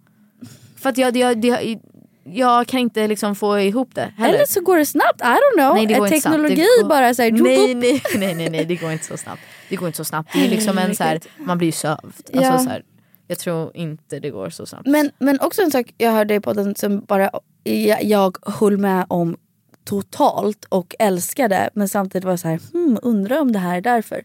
För 0.77 0.89
att 0.89 0.97
jag, 0.97 1.17
jag, 1.17 1.45
jag, 1.45 1.79
jag 2.23 2.67
kan 2.67 2.79
inte 2.79 3.07
liksom 3.07 3.35
få 3.35 3.59
ihop 3.59 3.95
det 3.95 4.13
heller. 4.17 4.33
Eller 4.33 4.45
så 4.45 4.61
går 4.61 4.77
det 4.77 4.85
snabbt. 4.85 5.21
I 5.21 5.23
don't 5.23 5.53
know. 5.57 5.73
Nej, 5.75 5.85
det 5.85 5.93
går 5.93 6.07
Är 6.07 6.13
inte 6.13 6.21
snabbt. 6.21 6.35
teknologi 6.35 6.67
bara 6.89 7.13
såhär... 7.13 7.31
nej, 7.31 7.75
nej, 7.75 8.01
nej, 8.17 8.35
nej, 8.35 8.49
nej, 8.49 8.65
det 8.65 8.75
går 8.75 8.91
inte 8.91 9.05
så 9.05 9.17
snabbt. 9.17 9.41
Det 9.69 9.75
går 9.75 9.87
inte 9.87 9.97
så 9.97 10.03
snabbt. 10.05 10.29
Det 10.33 10.45
är 10.45 10.49
liksom 10.49 10.77
en 10.77 10.95
så 10.95 11.03
här, 11.03 11.19
man 11.37 11.57
blir 11.57 11.67
ju 11.67 11.71
sövd. 11.71 11.99
Alltså, 12.03 12.29
Ja. 12.31 12.59
så 12.59 12.69
här, 12.69 12.83
jag 13.27 13.39
tror 13.39 13.71
inte 13.77 14.19
det 14.19 14.29
går 14.29 14.49
så 14.49 14.65
snabbt. 14.65 14.87
Men, 14.87 15.11
men 15.19 15.39
också 15.39 15.61
en 15.61 15.71
sak 15.71 15.93
jag 15.97 16.11
hörde 16.11 16.35
i 16.35 16.39
podden 16.39 16.75
som 16.75 16.99
bara 16.99 17.29
jag, 17.63 18.03
jag 18.03 18.37
höll 18.59 18.77
med 18.77 19.05
om 19.07 19.37
totalt 19.85 20.65
och 20.69 20.95
älskade 20.99 21.69
men 21.73 21.87
samtidigt 21.89 22.25
var 22.25 22.37
så 22.37 22.47
här, 22.47 22.59
hmm, 22.73 22.97
undrar 23.01 23.39
om 23.41 23.51
det 23.51 23.59
här 23.59 23.77
är 23.77 23.81
därför. 23.81 24.23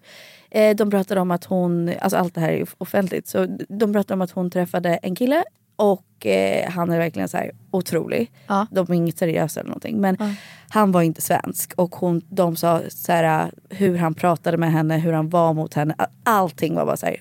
Eh, 0.51 0.77
de 0.77 0.91
pratade 0.91 1.21
om 1.21 1.31
att 1.31 1.45
hon, 1.45 1.93
alltså 2.01 2.17
allt 2.17 2.35
det 2.35 2.41
här 2.41 2.53
är 2.53 2.67
offentligt, 2.79 3.29
så 3.29 3.47
de 3.69 3.93
pratade 3.93 4.15
om 4.15 4.21
att 4.21 4.31
hon 4.31 4.51
träffade 4.51 4.89
en 4.95 5.15
kille 5.17 5.45
och 5.79 6.27
eh, 6.27 6.71
han 6.71 6.91
är 6.91 6.99
verkligen 6.99 7.29
så 7.29 7.37
här 7.37 7.51
otrolig. 7.71 8.33
De 8.71 8.87
är 8.93 8.95
inget 8.95 9.19
seriösa 9.19 9.61
eller 9.61 9.69
någonting 9.69 10.01
men 10.01 10.17
han 10.69 10.93
var 10.93 11.03
inte 11.03 11.23
svensk 11.23 11.73
och 11.77 11.95
hon, 11.97 12.23
de 12.29 12.57
sa 12.57 12.81
så 12.89 13.13
här, 13.13 13.51
hur 13.69 13.97
han 13.97 14.15
pratade 14.15 14.57
med 14.57 14.73
henne, 14.73 14.99
hur 14.99 15.13
han 15.13 15.29
var 15.29 15.53
mot 15.53 15.75
henne, 15.75 15.95
allting 16.25 16.75
var 16.75 16.87
bara 16.87 16.97
så 16.97 17.07
här 17.07 17.21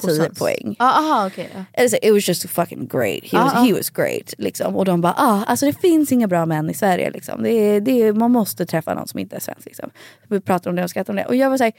10 0.00 0.10
Osams. 0.10 0.38
poäng. 0.38 0.76
Ah, 0.78 0.98
aha, 0.98 1.30
ja. 1.36 1.44
Eller 1.72 1.88
så, 1.88 1.96
it 2.02 2.12
was 2.12 2.28
just 2.28 2.50
fucking 2.50 2.86
great. 2.86 3.24
He 3.24 3.38
was, 3.38 3.52
Ah, 3.54 3.62
he 3.62 3.72
was 3.72 3.90
great. 3.90 4.34
Liksom. 4.38 4.76
Och 4.76 4.84
de 4.84 5.00
bara, 5.00 5.14
ah, 5.16 5.44
alltså 5.46 5.66
det 5.66 5.72
finns 5.72 6.12
inga 6.12 6.26
bra 6.28 6.46
män 6.46 6.70
i 6.70 6.74
Sverige. 6.74 7.10
Liksom. 7.10 7.42
Det 7.42 7.50
är, 7.50 7.80
det 7.80 8.02
är, 8.02 8.12
man 8.12 8.32
måste 8.32 8.66
träffa 8.66 8.94
någon 8.94 9.08
som 9.08 9.18
inte 9.20 9.36
är 9.36 9.40
svensk. 9.40 9.66
Liksom. 9.66 9.90
Vi 10.28 10.40
pratar 10.40 10.70
om 10.70 10.76
det 10.76 10.84
och 10.84 10.90
skrattar 10.90 11.12
om 11.12 11.16
det. 11.16 11.24
Och 11.24 11.36
jag 11.36 11.50
var 11.50 11.56
såhär, 11.58 11.72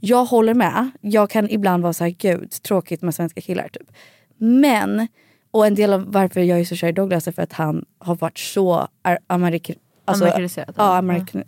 jag 0.00 0.24
håller 0.24 0.54
med. 0.54 0.90
Jag 1.00 1.30
kan 1.30 1.50
ibland 1.50 1.82
vara 1.82 1.92
såhär, 1.92 2.10
gud 2.10 2.50
tråkigt 2.62 3.02
med 3.02 3.14
svenska 3.14 3.40
killar. 3.40 3.68
Typ. 3.68 3.90
Men, 4.38 5.08
och 5.56 5.66
en 5.66 5.74
del 5.74 5.92
av 5.92 6.12
varför 6.12 6.40
jag 6.40 6.60
är 6.60 6.64
så 6.64 6.76
kär 6.76 6.88
i 6.88 6.92
Douglas 6.92 7.28
är 7.28 7.32
för 7.32 7.42
att 7.42 7.52
han 7.52 7.84
har 7.98 8.14
varit 8.14 8.38
så 8.38 8.88
ar- 9.02 9.18
amerik- 9.26 9.76
alltså, 10.04 10.24
Amerikaniserad, 10.24 10.74
Ja, 10.78 10.84
ja. 10.84 10.96
american, 10.96 11.42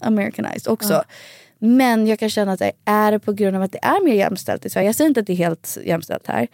americanized 0.00 0.72
också. 0.72 0.92
Ja. 0.92 1.04
Men 1.58 2.06
jag 2.06 2.18
kan 2.18 2.30
känna 2.30 2.52
att 2.52 2.58
det 2.58 2.72
är 2.84 3.12
det 3.12 3.18
på 3.18 3.32
grund 3.32 3.56
av 3.56 3.62
att 3.62 3.72
det 3.72 3.78
är 3.84 4.04
mer 4.04 4.14
jämställt 4.14 4.64
i 4.66 4.70
Sverige. 4.70 4.86
Jag 4.88 4.94
säger 4.94 5.08
inte 5.08 5.20
att 5.20 5.26
det 5.26 5.32
är 5.32 5.36
helt 5.36 5.78
jämställt 5.84 6.26
här. 6.26 6.48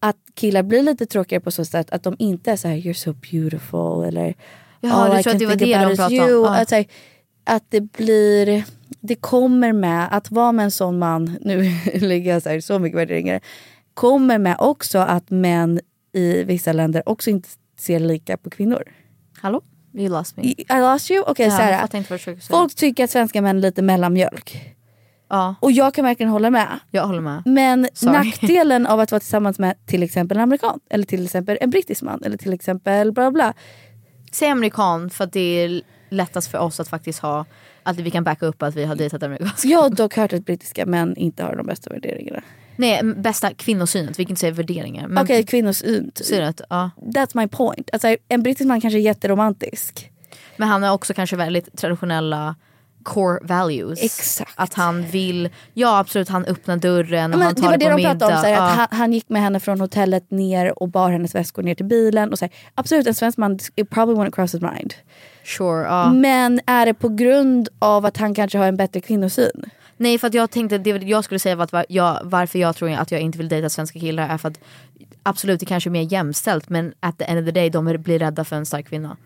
Att 0.00 0.16
killar 0.34 0.62
blir 0.62 0.82
lite 0.82 1.06
tråkigare 1.06 1.40
på 1.40 1.50
så 1.50 1.64
sätt 1.64 1.90
att 1.90 2.02
de 2.02 2.16
inte 2.18 2.50
är 2.52 2.56
så 2.56 2.68
här 2.68 2.74
you're 2.76 2.92
so 2.92 3.12
beautiful 3.12 4.04
eller 4.08 4.34
Jaha, 4.80 5.14
du 5.14 5.20
I 5.20 5.22
can 5.22 5.32
att 5.32 5.38
det 5.38 5.46
var 5.46 5.52
think 5.56 5.60
det 5.74 5.74
about 5.84 5.98
de 6.08 6.14
you. 6.16 6.36
om? 6.38 6.44
Ja. 6.54 6.60
Att, 6.60 6.70
här, 6.70 6.84
att 7.44 7.64
det 7.68 7.80
blir, 7.80 8.64
det 9.00 9.14
kommer 9.14 9.72
med 9.72 10.08
att 10.10 10.30
vara 10.30 10.52
med 10.52 10.64
en 10.64 10.70
sån 10.70 10.98
man, 10.98 11.36
nu 11.40 11.70
lägger 11.94 12.32
jag 12.32 12.42
så, 12.42 12.48
här, 12.48 12.60
så 12.60 12.78
mycket 12.78 12.98
värderingar, 12.98 13.40
kommer 13.94 14.38
med 14.38 14.56
också 14.58 14.98
att 14.98 15.30
män 15.30 15.80
i 16.12 16.42
vissa 16.44 16.72
länder 16.72 17.02
också 17.06 17.30
inte 17.30 17.48
ser 17.78 18.00
lika 18.00 18.36
på 18.36 18.50
kvinnor. 18.50 18.82
Hallå? 19.40 19.62
You 19.94 20.08
lost 20.08 20.36
me. 20.36 20.42
I 20.44 20.66
lost 20.68 21.10
you? 21.10 21.24
Okej, 21.26 21.46
Ja, 21.46 21.86
försöker 22.02 22.18
säga. 22.18 22.58
Folk 22.58 22.74
tycker 22.74 23.04
att 23.04 23.10
svenska 23.10 23.42
män 23.42 23.56
är 23.56 23.60
lite 23.60 23.82
mellanmjölk. 23.82 24.74
Ja. 25.28 25.54
Och 25.60 25.72
jag 25.72 25.94
kan 25.94 26.04
verkligen 26.04 26.32
hålla 26.32 26.50
med. 26.50 26.80
Jag 26.90 27.06
håller 27.06 27.20
med. 27.20 27.42
Men 27.46 27.88
Sorry. 27.94 28.12
nackdelen 28.12 28.86
av 28.86 29.00
att 29.00 29.10
vara 29.10 29.20
tillsammans 29.20 29.58
med 29.58 29.86
till 29.86 30.02
exempel 30.02 30.36
en 30.36 30.42
amerikan 30.42 30.80
eller 30.90 31.04
till 31.04 31.24
exempel 31.24 31.58
en 31.60 31.70
brittisk 31.70 32.02
man 32.02 32.22
eller 32.24 32.36
till 32.36 32.52
exempel 32.52 33.12
bla 33.12 33.30
bla. 33.30 33.54
Säg 34.32 34.48
amerikan 34.48 35.10
för 35.10 35.24
att 35.24 35.32
det 35.32 35.40
är 35.40 35.82
lättast 36.10 36.50
för 36.50 36.58
oss 36.58 36.80
att 36.80 36.88
faktiskt 36.88 37.18
ha 37.18 37.44
att 37.82 37.98
vi 37.98 38.10
kan 38.10 38.24
backa 38.24 38.46
upp 38.46 38.62
att 38.62 38.74
vi 38.74 38.84
har 38.84 38.96
dejtat 38.96 39.22
amerikanska. 39.22 39.68
Jag 39.68 39.82
har 39.82 39.90
dock 39.90 40.16
hört 40.16 40.32
att 40.32 40.46
brittiska 40.46 40.86
män 40.86 41.16
inte 41.16 41.44
har 41.44 41.56
de 41.56 41.66
bästa 41.66 41.90
värderingarna. 41.90 42.42
Nej, 42.76 43.02
bästa 43.02 43.54
kvinnosynet. 43.54 44.18
Vi 44.18 44.24
kan 44.24 44.30
inte 44.30 44.40
säga 44.40 44.52
värderingar. 44.52 45.22
Okej, 45.22 45.42
kvinnosyn. 45.44 46.10
synet, 46.14 46.60
ja. 46.70 46.90
That's 47.00 47.30
my 47.40 47.48
point. 47.48 47.90
Alltså, 47.92 48.16
en 48.28 48.42
brittisk 48.42 48.68
man 48.68 48.80
kanske 48.80 48.98
är 48.98 49.02
jätteromantisk. 49.02 50.10
Men 50.56 50.68
han 50.68 50.82
har 50.82 50.92
också 50.94 51.14
kanske 51.14 51.36
väldigt 51.36 51.76
traditionella 51.78 52.54
core 53.02 53.38
values. 53.42 54.02
Exakt. 54.02 54.52
Att 54.56 54.74
han 54.74 55.02
vill, 55.06 55.48
ja 55.74 55.98
absolut 55.98 56.28
han 56.28 56.44
öppnar 56.44 56.76
dörren 56.76 57.32
och 57.32 57.38
Men 57.38 57.46
han 57.46 57.54
det 57.54 57.60
tar 57.60 57.68
var 57.70 57.76
det 57.76 57.84
det 57.84 57.90
på 57.90 57.96
de 57.96 58.02
middag. 58.02 58.10
pratade 58.18 58.34
om, 58.34 58.40
så 58.42 58.46
här, 58.46 58.54
Ja. 58.54 58.70
att 58.70 58.76
han, 58.76 58.88
han 58.90 59.12
gick 59.12 59.28
med 59.28 59.42
henne 59.42 59.60
från 59.60 59.80
hotellet 59.80 60.30
ner 60.30 60.82
och 60.82 60.88
bar 60.88 61.10
hennes 61.10 61.34
väskor 61.34 61.62
ner 61.62 61.74
till 61.74 61.86
bilen. 61.86 62.32
Och 62.32 62.38
så 62.38 62.44
här, 62.44 62.54
absolut, 62.74 63.06
en 63.06 63.14
svensk 63.14 63.38
man, 63.38 63.58
it 63.76 63.90
probably 63.90 64.14
wouldn't 64.14 64.30
cross 64.34 64.54
his 64.54 64.60
mind. 64.60 64.94
Sure, 65.44 65.82
ja. 65.86 66.12
Men 66.12 66.60
är 66.66 66.86
det 66.86 66.94
på 66.94 67.08
grund 67.08 67.68
av 67.78 68.06
att 68.06 68.16
han 68.16 68.34
kanske 68.34 68.58
har 68.58 68.66
en 68.66 68.76
bättre 68.76 69.00
kvinnosyn? 69.00 69.64
Nej 69.96 70.18
för 70.18 70.26
att 70.26 70.34
jag 70.34 70.50
tänkte, 70.50 70.78
det 70.78 70.90
jag 70.90 71.24
skulle 71.24 71.38
säga 71.38 71.56
var 71.56 71.64
att 71.64 71.72
var- 71.72 71.86
jag, 71.88 72.20
varför 72.22 72.58
jag 72.58 72.76
tror 72.76 72.90
att 72.90 73.10
jag 73.10 73.20
inte 73.20 73.38
vill 73.38 73.48
dejta 73.48 73.68
svenska 73.70 74.00
killar 74.00 74.28
är 74.28 74.38
för 74.38 74.48
att 74.48 74.58
absolut 75.22 75.60
det 75.60 75.66
kanske 75.66 75.90
är 75.90 75.92
mer 75.92 76.12
jämställt 76.12 76.68
men 76.68 76.94
at 77.00 77.18
the 77.18 77.24
end 77.24 77.38
of 77.40 77.44
the 77.46 77.60
day 77.60 77.70
de 77.70 77.84
blir 78.02 78.18
rädda 78.18 78.44
för 78.44 78.56
en 78.56 78.66
stark 78.66 78.86
kvinna. 78.88 79.16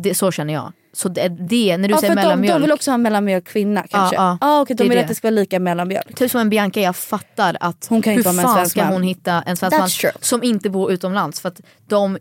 Det, 0.00 0.14
så 0.14 0.30
känner 0.32 0.54
jag. 0.54 0.72
Så 0.92 1.08
det, 1.08 1.28
det 1.28 1.76
när 1.76 1.88
du 1.88 1.94
Ja, 1.94 2.00
säger 2.00 2.12
för 2.14 2.20
de, 2.20 2.24
mellanmjölk. 2.26 2.54
de 2.54 2.62
vill 2.62 2.72
också 2.72 2.90
ha 2.90 2.98
mellanmjölk 2.98 3.44
kvinna 3.44 3.84
kanske? 3.90 4.16
Ja, 4.16 4.38
Ja, 4.40 4.46
ja. 4.46 4.60
okej, 4.60 4.76
de 4.76 4.82
vill 4.84 4.92
det. 4.96 5.00
att 5.02 5.08
det 5.08 5.14
ska 5.14 5.26
vara 5.26 5.34
lika 5.34 5.58
mellanmjölk. 5.60 6.14
Typ 6.16 6.30
som 6.30 6.40
en 6.40 6.50
Bianca, 6.50 6.80
jag 6.80 6.96
fattar 6.96 7.56
att 7.60 7.86
Hon 7.88 8.02
kan 8.02 8.12
hur 8.12 8.18
inte 8.28 8.42
fan 8.42 8.68
ska 8.68 8.84
man. 8.84 8.92
hon 8.92 9.02
hitta 9.02 9.42
en 9.46 9.56
svensk 9.56 9.76
That's 9.76 9.78
man 9.80 9.88
true. 9.88 10.12
som 10.20 10.42
inte 10.42 10.70
bor 10.70 10.92
utomlands? 10.92 11.40
För 11.40 11.48
att 11.48 11.60
de, 11.88 12.18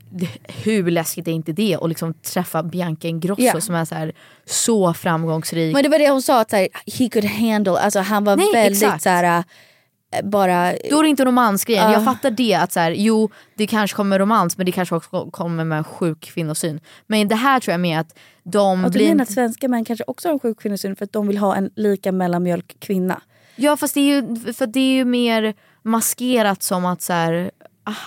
hur 0.64 0.92
läskigt 0.92 1.28
är 1.28 1.32
inte 1.32 1.52
det 1.52 1.76
att 1.82 1.90
liksom 1.90 2.14
träffa 2.14 2.64
Bianca 2.64 3.08
Ingrosso 3.08 3.42
Ja. 3.42 3.62
som 3.62 3.76
är 3.76 3.86
så, 3.86 3.96
här, 3.96 4.12
så 4.46 4.94
framgångsrik. 4.94 5.74
Men 5.74 5.84
det 5.84 5.90
var 5.90 6.00
det 6.00 6.10
hon 6.10 6.22
sa, 6.22 6.42
att 6.42 6.50
så 6.50 6.56
här, 6.56 6.68
he 7.00 7.10
could 7.10 7.26
handle, 7.26 7.78
alltså 7.80 8.00
han 8.00 8.24
var 8.24 8.36
Nej, 8.36 8.50
väldigt 8.54 8.84
exakt. 8.84 9.04
så 9.04 9.10
här, 9.10 9.44
bara... 10.24 10.74
Då 10.90 11.00
är 11.00 11.04
det 11.04 11.10
inte 11.10 11.26
romansgrejen. 11.26 11.84
Ja. 11.84 11.94
Jag 11.94 12.06
fattar 12.06 12.32
det 12.32 12.54
att 12.54 12.72
så 12.72 12.80
här, 12.80 12.92
jo 12.92 13.30
det 13.56 13.68
kanske 13.68 13.96
kommer 13.96 14.20
romans 14.20 14.58
men 14.58 14.66
det 14.66 14.72
kanske 14.72 14.96
också 14.96 15.30
kommer 15.32 15.64
med 15.64 15.78
en 15.78 15.84
sjuk 15.84 16.20
kvinnosyn. 16.20 16.80
Men 17.08 17.28
det 17.28 17.36
här 17.36 17.60
tror 17.60 17.72
jag 17.72 17.80
med 17.80 18.00
att 18.00 18.18
de 18.44 18.86
Och 18.86 18.92
du 18.92 18.98
blir... 18.98 19.08
menar 19.08 19.24
att 19.24 19.32
svenska 19.32 19.68
män 19.68 19.86
kanske 19.86 20.04
också 20.08 20.28
har 20.28 20.34
en 20.34 20.40
sjuk 20.40 20.60
kvinnosyn 20.62 20.96
för 20.96 21.06
att 21.06 21.14
de 21.14 21.28
vill 21.28 21.38
ha 21.38 21.56
en 21.56 21.70
lika 21.76 22.12
mellanmjölk 22.12 22.76
kvinna? 22.80 23.22
Ja 23.56 23.78
fast 23.78 23.94
det 23.94 24.00
är 24.00 24.16
ju, 24.16 24.54
för 24.54 24.68
det 24.68 24.80
är 24.80 24.94
ju 24.94 25.06
mer 25.06 25.54
maskerat 25.84 26.64
som 26.64 26.86
att 26.86 27.02
så 27.02 27.14
här, 27.14 27.52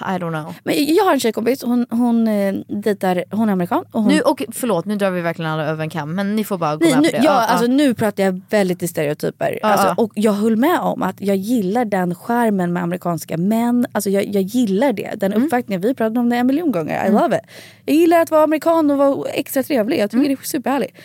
I 0.01 0.19
don't 0.19 0.43
know. 0.43 0.55
Men 0.65 0.95
jag 0.95 1.05
har 1.05 1.13
en 1.13 1.21
tjejkompis, 1.21 1.63
hon, 1.63 1.87
hon 1.91 2.29
eh, 2.29 2.55
dejtar, 2.69 3.25
hon 3.31 3.49
är 3.49 3.53
amerikan. 3.53 3.85
Och 3.93 4.03
hon, 4.03 4.13
Nu, 4.13 4.21
och, 4.21 4.43
förlåt, 4.53 4.85
nu 4.85 4.97
drar 4.97 5.11
vi 5.11 5.21
verkligen 5.21 5.51
alla 5.51 5.65
över 5.65 5.83
en 5.85 5.91
kam 5.91 6.15
men 6.15 6.37
ni 6.37 6.45
får 6.45 6.59
bara 6.59 6.77
gå 6.77 6.85
Nej, 6.85 6.95
med 6.95 7.03
nu, 7.03 7.09
på 7.09 7.17
det. 7.17 7.23
ja, 7.25 7.25
Ja, 7.25 7.47
alltså, 7.47 7.67
ja. 7.67 7.73
Nu 7.73 7.95
pratar 7.95 8.23
jag 8.23 8.41
väldigt 8.51 8.83
i 8.83 8.89
stereotyper. 8.89 9.59
Ja, 9.63 9.69
alltså, 9.69 9.87
ja. 9.87 9.95
och 9.99 10.13
jag 10.15 10.33
höll 10.33 10.57
med 10.57 10.79
om 10.81 11.03
att 11.03 11.21
jag 11.21 11.37
gillar 11.37 11.85
den 11.85 12.15
skärmen 12.15 12.73
med 12.73 12.83
amerikanska 12.83 13.37
män. 13.37 13.87
Alltså, 13.93 14.11
jag, 14.11 14.25
jag 14.25 14.43
gillar 14.43 14.93
det. 14.93 15.11
Den 15.17 15.33
Mm. 15.33 15.45
uppvaktningen, 15.45 15.81
vi 15.81 15.95
pratade 15.95 16.21
om 16.21 16.29
det 16.31 16.37
en 16.37 16.47
miljon 16.47 16.73
gånger. 16.73 17.07
I 17.09 17.11
love 17.13 17.37
it. 17.37 17.43
Jag 17.87 17.97
gillar 17.97 18.21
att 18.21 18.31
vara 18.31 18.43
amerikan 18.45 18.91
och 18.91 18.99
vara 18.99 19.29
extra 19.31 19.63
trevlig. 19.63 19.97
Jag 19.99 20.15
Mm. 20.15 20.25
tycker 20.25 20.37
det 20.37 20.43
är 20.43 20.47
superhärligt. 20.47 20.97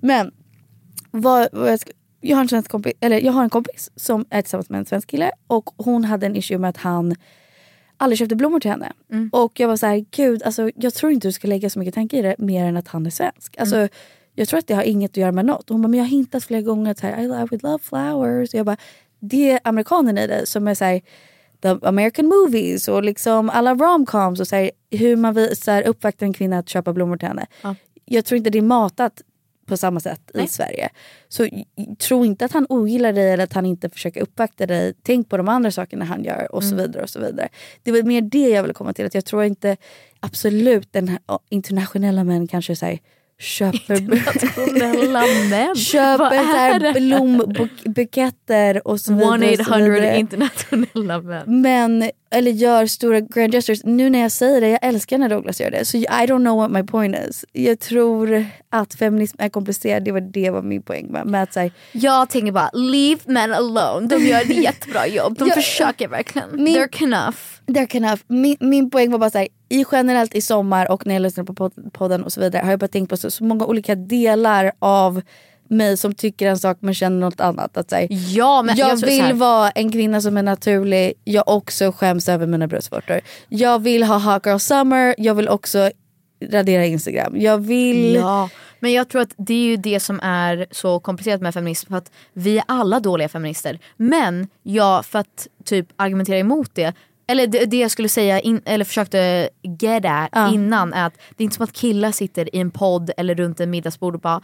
Men 0.00 0.30
vad, 1.10 1.48
vad 1.52 1.72
jag, 1.72 1.80
ska, 1.80 1.90
jag, 2.20 2.36
har 2.36 2.54
en 2.54 2.62
kompis, 2.62 2.92
eller 3.00 3.20
jag 3.20 3.32
har 3.32 3.42
en 3.42 3.50
kompis 3.50 3.90
som 3.96 4.24
är 4.30 4.42
tillsammans 4.42 4.70
med 4.70 4.78
en 4.78 4.86
svensk 4.86 5.08
kille 5.10 5.30
och 5.46 5.70
hon 5.76 6.04
hade 6.04 6.26
en 6.26 6.36
issue 6.36 6.58
med 6.58 6.70
att 6.70 6.76
han 6.76 7.14
aldrig 8.02 8.18
köpte 8.18 8.36
blommor 8.36 8.60
till 8.60 8.70
henne. 8.70 8.92
Mm. 9.12 9.30
Och 9.32 9.60
jag 9.60 9.68
var 9.68 9.76
så 9.76 9.86
här, 9.86 10.04
gud 10.10 10.42
alltså, 10.42 10.70
jag 10.74 10.94
tror 10.94 11.12
inte 11.12 11.28
du 11.28 11.32
ska 11.32 11.48
lägga 11.48 11.70
så 11.70 11.78
mycket 11.78 11.94
tanke 11.94 12.18
i 12.18 12.22
det 12.22 12.34
mer 12.38 12.64
än 12.64 12.76
att 12.76 12.88
han 12.88 13.06
är 13.06 13.10
svensk. 13.10 13.56
Alltså, 13.58 13.76
Mm. 13.76 13.88
Jag 14.34 14.48
tror 14.48 14.58
att 14.58 14.66
det 14.66 14.74
har 14.74 14.82
inget 14.82 15.10
att 15.10 15.16
göra 15.16 15.32
med 15.32 15.44
något. 15.44 15.70
Och 15.70 15.74
hon 15.74 15.82
bara, 15.82 15.88
men 15.88 15.98
jag 15.98 16.04
har 16.04 16.10
hintat 16.10 16.44
flera 16.44 16.60
gånger 16.60 16.90
att 16.90 16.98
så 16.98 17.06
här, 17.06 17.22
I, 17.22 17.26
love, 17.26 17.42
I 17.42 17.46
would 17.50 17.62
love 17.62 17.78
flowers. 17.78 18.54
Och 18.54 18.58
jag 18.58 18.66
bara, 18.66 18.76
det 19.20 19.50
är 19.50 19.60
amerikanen 19.64 20.18
i 20.18 20.26
det 20.26 20.46
som 20.46 20.68
är 20.68 20.74
så 20.74 20.84
här, 20.84 21.00
the 21.62 21.86
American 21.86 22.26
movies 22.26 22.88
och 22.88 23.02
liksom 23.02 23.50
alla 23.50 23.74
romcoms 23.74 24.40
och 24.40 24.48
så 24.48 24.56
här, 24.56 24.70
hur 24.90 25.16
man 25.16 25.34
visar 25.34 25.82
uppvaktar 25.82 26.26
en 26.26 26.32
kvinna 26.32 26.58
att 26.58 26.68
köpa 26.68 26.92
blommor 26.92 27.16
till 27.16 27.28
henne. 27.28 27.46
Jag 28.04 28.24
tror 28.24 28.38
inte 28.38 28.50
det 28.50 28.58
är 28.58 28.62
matat 28.62 29.22
på 29.72 29.76
samma 29.76 30.00
sätt 30.00 30.30
i 30.34 30.46
Sverige. 30.46 30.88
Så 31.28 31.48
tro 31.98 32.24
inte 32.24 32.44
att 32.44 32.52
han 32.52 32.66
ogillar 32.68 33.12
dig 33.12 33.30
eller 33.32 33.44
att 33.44 33.52
han 33.52 33.66
inte 33.66 33.90
försöker 33.90 34.20
uppvakta 34.22 34.66
dig. 34.66 34.94
Tänk 35.02 35.28
på 35.28 35.36
de 35.36 35.48
andra 35.48 35.70
sakerna 35.70 36.04
han 36.04 36.24
gör 36.24 36.54
och 36.54 36.62
så 36.64 36.72
Mm. 36.74 36.78
vidare. 36.86 37.02
och 37.02 37.10
så 37.10 37.20
vidare. 37.20 37.48
Det 37.82 37.92
var 37.92 38.02
mer 38.02 38.20
det 38.20 38.48
jag 38.48 38.62
ville 38.62 38.74
komma 38.74 38.92
till. 38.92 39.06
Att 39.06 39.14
jag 39.14 39.24
tror 39.24 39.44
inte 39.44 39.76
absolut 40.20 40.92
den 40.92 41.08
här 41.08 41.18
internationella 41.50 42.24
män 42.24 42.48
kanske 42.48 42.74
här, 42.82 42.98
köper 43.38 43.94
Internationella 44.02 45.22
män? 45.50 45.76
Köper 45.92 46.92
blombuketter 47.00 48.88
och 48.88 49.00
så 49.00 49.14
vidare. 49.14 49.50
och 49.50 49.56
så 49.66 49.72
1-800 49.72 49.90
vidare. 49.90 50.18
internationella 50.18 51.20
män. 51.22 51.60
Men, 51.62 52.10
eller 52.32 52.50
gör 52.50 52.86
stora 52.86 53.20
grand 53.20 53.52
gestures. 53.54 53.84
Nu 53.84 54.10
när 54.10 54.18
jag 54.18 54.32
säger 54.32 54.60
det, 54.60 54.68
jag 54.68 54.78
älskar 54.82 55.18
när 55.18 55.28
Douglas 55.28 55.60
gör 55.60 55.70
det. 55.70 55.84
Så 55.84 55.96
I 55.96 56.06
don't 56.06 56.26
know 56.44 56.56
what 56.56 56.70
my 56.70 56.82
point 56.82 57.16
is. 57.28 57.44
Jag 57.52 57.78
tror 57.80 58.46
att 58.70 58.94
feminism 58.94 59.36
är 59.40 59.48
komplicerad. 59.48 60.04
Det 60.04 60.12
var 60.12 60.20
det 60.20 60.50
var 60.50 60.62
min 60.62 60.82
poäng 60.82 61.06
med, 61.06 61.26
med 61.26 61.42
att 61.42 61.52
säga, 61.52 61.70
Jag 61.92 62.30
tänker 62.30 62.52
bara, 62.52 62.70
leave 62.72 63.20
men 63.24 63.52
alone. 63.52 64.06
De 64.08 64.22
gör 64.26 64.40
ett 64.40 64.56
jättebra 64.62 65.06
jobb. 65.06 65.38
De 65.38 65.48
Ja, 65.48 65.54
försöker 65.54 66.08
verkligen. 66.08 66.48
Min- 66.64 66.76
They're 66.76 67.02
enough. 67.02 67.36
They're 67.66 67.96
enough. 67.96 68.20
Min, 68.26 68.56
min 68.60 68.90
poäng 68.90 69.10
var 69.10 69.18
bara 69.18 69.30
så 69.30 69.38
här, 69.38 69.48
i 69.68 69.84
generellt 69.92 70.34
i 70.34 70.40
sommar 70.40 70.90
och 70.90 71.06
när 71.06 71.14
jag 71.14 71.22
lyssnar 71.22 71.44
på 71.44 71.52
pod- 71.54 71.90
podden 71.92 72.24
och 72.24 72.32
så 72.32 72.40
vidare 72.40 72.62
har 72.64 72.70
jag 72.70 72.80
bara 72.80 72.88
tänkt 72.88 73.10
på 73.10 73.16
så, 73.16 73.30
så 73.30 73.44
många 73.44 73.66
olika 73.66 73.94
delar 73.94 74.72
av 74.78 75.22
mig 75.72 75.96
som 75.96 76.14
tycker 76.14 76.46
en 76.46 76.58
sak 76.58 76.76
men 76.80 76.94
känner 76.94 77.20
något 77.20 77.40
annat. 77.40 77.76
Att, 77.76 77.90
så 77.90 77.96
här, 77.96 78.06
Ja, 78.10 78.62
men 78.62 78.76
jag, 78.76 78.90
jag 78.90 78.96
vill 78.96 79.34
vara 79.34 79.70
en 79.70 79.92
kvinna 79.92 80.20
som 80.20 80.36
är 80.36 80.42
naturlig. 80.42 81.12
Jag 81.24 81.48
också 81.48 81.92
skäms 81.92 82.28
över 82.28 82.46
mina 82.46 82.66
bröstvårtor. 82.66 83.20
Jag 83.48 83.78
vill 83.78 84.02
ha 84.02 84.18
hot 84.18 84.46
girl 84.46 84.58
summer. 84.58 85.14
Jag 85.18 85.34
vill 85.34 85.48
också 85.48 85.90
radera 86.50 86.86
Instagram. 86.86 87.40
Jag 87.40 87.58
vill... 87.58 88.14
Ja, 88.14 88.48
men 88.80 88.92
jag 88.92 89.08
tror 89.08 89.22
att 89.22 89.34
det 89.36 89.54
är 89.54 89.64
ju 89.66 89.76
det 89.76 90.00
som 90.00 90.20
är 90.20 90.66
så 90.70 91.00
komplicerat 91.00 91.40
med 91.40 91.54
feminism. 91.54 91.88
För 91.90 91.98
att 91.98 92.10
vi 92.32 92.58
är 92.58 92.64
alla 92.68 93.00
dåliga 93.00 93.28
feminister. 93.28 93.78
Men 93.96 94.48
jag, 94.62 95.06
för 95.06 95.18
att 95.18 95.48
typ 95.64 95.88
argumentera 95.96 96.38
emot 96.38 96.70
det. 96.74 96.94
Eller 97.26 97.46
det, 97.46 97.64
det 97.64 97.76
jag 97.76 97.90
skulle 97.90 98.08
säga, 98.08 98.40
in, 98.40 98.62
eller 98.64 98.84
försökte 98.84 99.48
get 99.80 100.04
at 100.04 100.28
Ja. 100.32 100.52
innan 100.54 100.92
är 100.92 101.06
att 101.06 101.14
det 101.36 101.42
är 101.42 101.44
inte 101.44 101.56
som 101.56 101.64
att 101.64 101.72
killar 101.72 102.12
sitter 102.12 102.56
i 102.56 102.58
en 102.58 102.70
podd 102.70 103.10
eller 103.16 103.34
runt 103.34 103.60
en 103.60 103.70
middagsbord 103.70 104.14
och 104.14 104.20
bara 104.20 104.40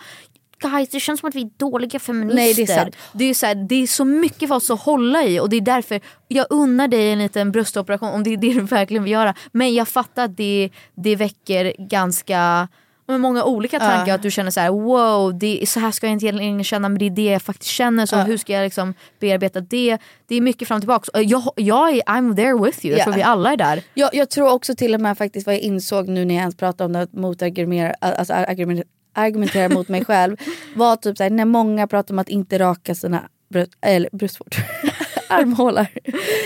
Guys, 0.61 0.89
det 0.89 1.01
känns 1.01 1.21
som 1.21 1.29
att 1.29 1.35
vi 1.35 1.41
är 1.43 1.51
dåliga 1.57 1.99
feminister. 1.99 2.35
Nej, 2.37 2.55
det 2.55 2.63
är 2.63 2.77
sant. 2.77 2.97
Det 3.13 3.25
är, 3.25 3.35
så 3.35 3.47
här, 3.47 3.55
det 3.55 3.83
är 3.83 3.87
så 3.87 4.05
mycket 4.05 4.49
för 4.49 4.55
oss 4.57 4.71
att 4.71 4.81
hålla 4.81 5.25
i 5.25 5.41
och 5.41 5.49
det 5.49 5.57
är 5.57 5.61
därför 5.61 6.01
jag 6.29 6.47
unnar 6.51 6.89
dig 6.89 7.13
en 7.13 7.19
liten 7.19 7.53
bröstoperation 7.53 8.09
om 8.09 8.23
det 8.23 8.33
är 8.33 8.37
det 8.37 8.53
du 8.53 8.61
verkligen 8.61 9.03
vill 9.05 9.13
göra. 9.13 9.35
Men 9.53 9.75
jag 9.75 9.89
fattar 9.89 10.25
att 10.25 10.37
det, 10.37 10.71
det 10.95 11.17
väcker 11.17 11.73
ganska 11.79 12.69
men 13.11 13.21
många 13.21 13.45
olika 13.45 13.79
tankar. 13.79 14.07
Ja. 14.09 14.15
Att 14.15 14.23
du 14.23 14.31
känner 14.31 14.51
så 14.51 14.61
här: 14.61 14.71
wow, 14.71 15.39
det, 15.39 15.69
så 15.69 15.81
här 15.81 15.91
ska 15.91 16.07
jag 16.07 16.13
inte 16.13 16.25
egentligen 16.27 16.65
känna 16.65 16.89
men 16.89 16.99
det 16.99 17.07
är 17.07 17.11
det 17.11 17.25
jag 17.25 17.43
faktiskt 17.43 17.71
känner. 17.71 18.07
Så 18.07 18.17
Ja. 18.17 18.23
hur 18.23 18.37
ska 18.37 18.53
jag 18.53 18.65
liksom 18.65 18.95
bearbeta 19.21 19.61
det? 19.61 19.99
Det 20.27 20.35
är 20.37 20.41
mycket 20.41 20.69
fram 20.69 20.77
och 20.77 20.83
tillbaka. 20.83 21.23
Jag, 21.23 21.43
jag 21.57 21.91
är, 21.97 22.03
I'm 22.03 22.37
there 22.37 22.65
with 22.65 22.87
you. 22.87 22.93
Jag 22.93 23.01
Ja. 23.01 23.05
tror 23.05 23.15
vi 23.15 23.23
alla 23.23 23.53
är 23.53 23.57
där. 23.57 23.83
Jag, 23.95 24.15
jag 24.15 24.31
tror 24.31 24.53
också 24.53 24.75
till 24.75 24.95
och 24.95 25.01
med 25.01 25.19
faktiskt 25.19 25.47
vad 25.47 25.55
jag 25.55 25.63
insåg 25.63 26.09
nu 26.09 26.25
när 26.25 26.35
jag 26.35 26.41
ens 26.41 26.57
pratade 26.57 26.85
om 26.85 26.93
det 26.93 27.21
motargumentera, 27.21 27.95
alltså 28.01 28.33
argumentera, 28.35 28.89
argumentera 29.19 29.69
mot 29.69 29.89
mig 29.89 30.05
själv. 30.05 30.37
Var 30.75 30.97
typ 30.97 31.17
såhär, 31.17 31.31
när 31.31 31.45
många 31.45 31.87
pratar 31.87 32.15
om 32.15 32.19
att 32.19 32.29
inte 32.29 32.59
raka 32.59 32.95
sina 32.95 33.29
bröst, 33.49 33.73
eller 33.81 34.09
bröstvårtor. 34.13 34.65
Armhålar. 35.31 35.87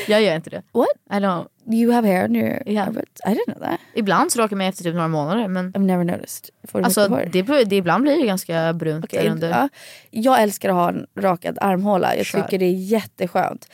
Jag 0.09 0.23
gör 0.23 0.37
inte 0.37 0.51
det. 0.51 0.63
What? 0.73 0.87
I 1.11 1.15
don't. 1.15 1.47
You 1.73 1.93
have 1.93 2.09
hair 2.09 2.25
on 2.29 2.37
your 2.37 2.63
Yeah. 2.69 2.89
armpits? 2.89 3.21
I 3.27 3.29
didn't 3.31 3.45
know 3.55 3.59
that. 3.69 3.81
Ibland 3.95 4.33
så 4.33 4.39
rakar 4.41 4.53
jag 4.53 4.59
mig 4.59 4.67
efter 4.69 4.85
typ 4.85 4.95
några 4.95 5.09
månader. 5.09 5.49
Men 5.49 5.73
I've 5.73 5.85
never 5.85 6.05
noticed. 6.05 6.49
Får 6.69 6.79
du 6.79 6.85
alltså, 6.85 7.01
mycket 7.01 7.49
hår? 7.49 7.57
det, 7.57 7.65
det, 7.65 7.77
ibland 7.77 8.03
blir 8.03 8.17
det 8.21 8.27
ganska 8.27 8.73
brunt 8.73 9.11
där 9.11 9.31
under. 9.31 9.51
ja. 9.51 9.69
Jag 10.11 10.43
älskar 10.43 10.69
att 10.69 10.75
ha 10.75 10.89
en 10.89 11.07
rakad 11.19 11.59
armhåla. 11.61 12.17
Jag 12.17 12.27
Sure. 12.27 12.43
tycker 12.43 12.59
det 12.59 12.65
är 12.65 12.73
jätteskönt. 12.73 13.69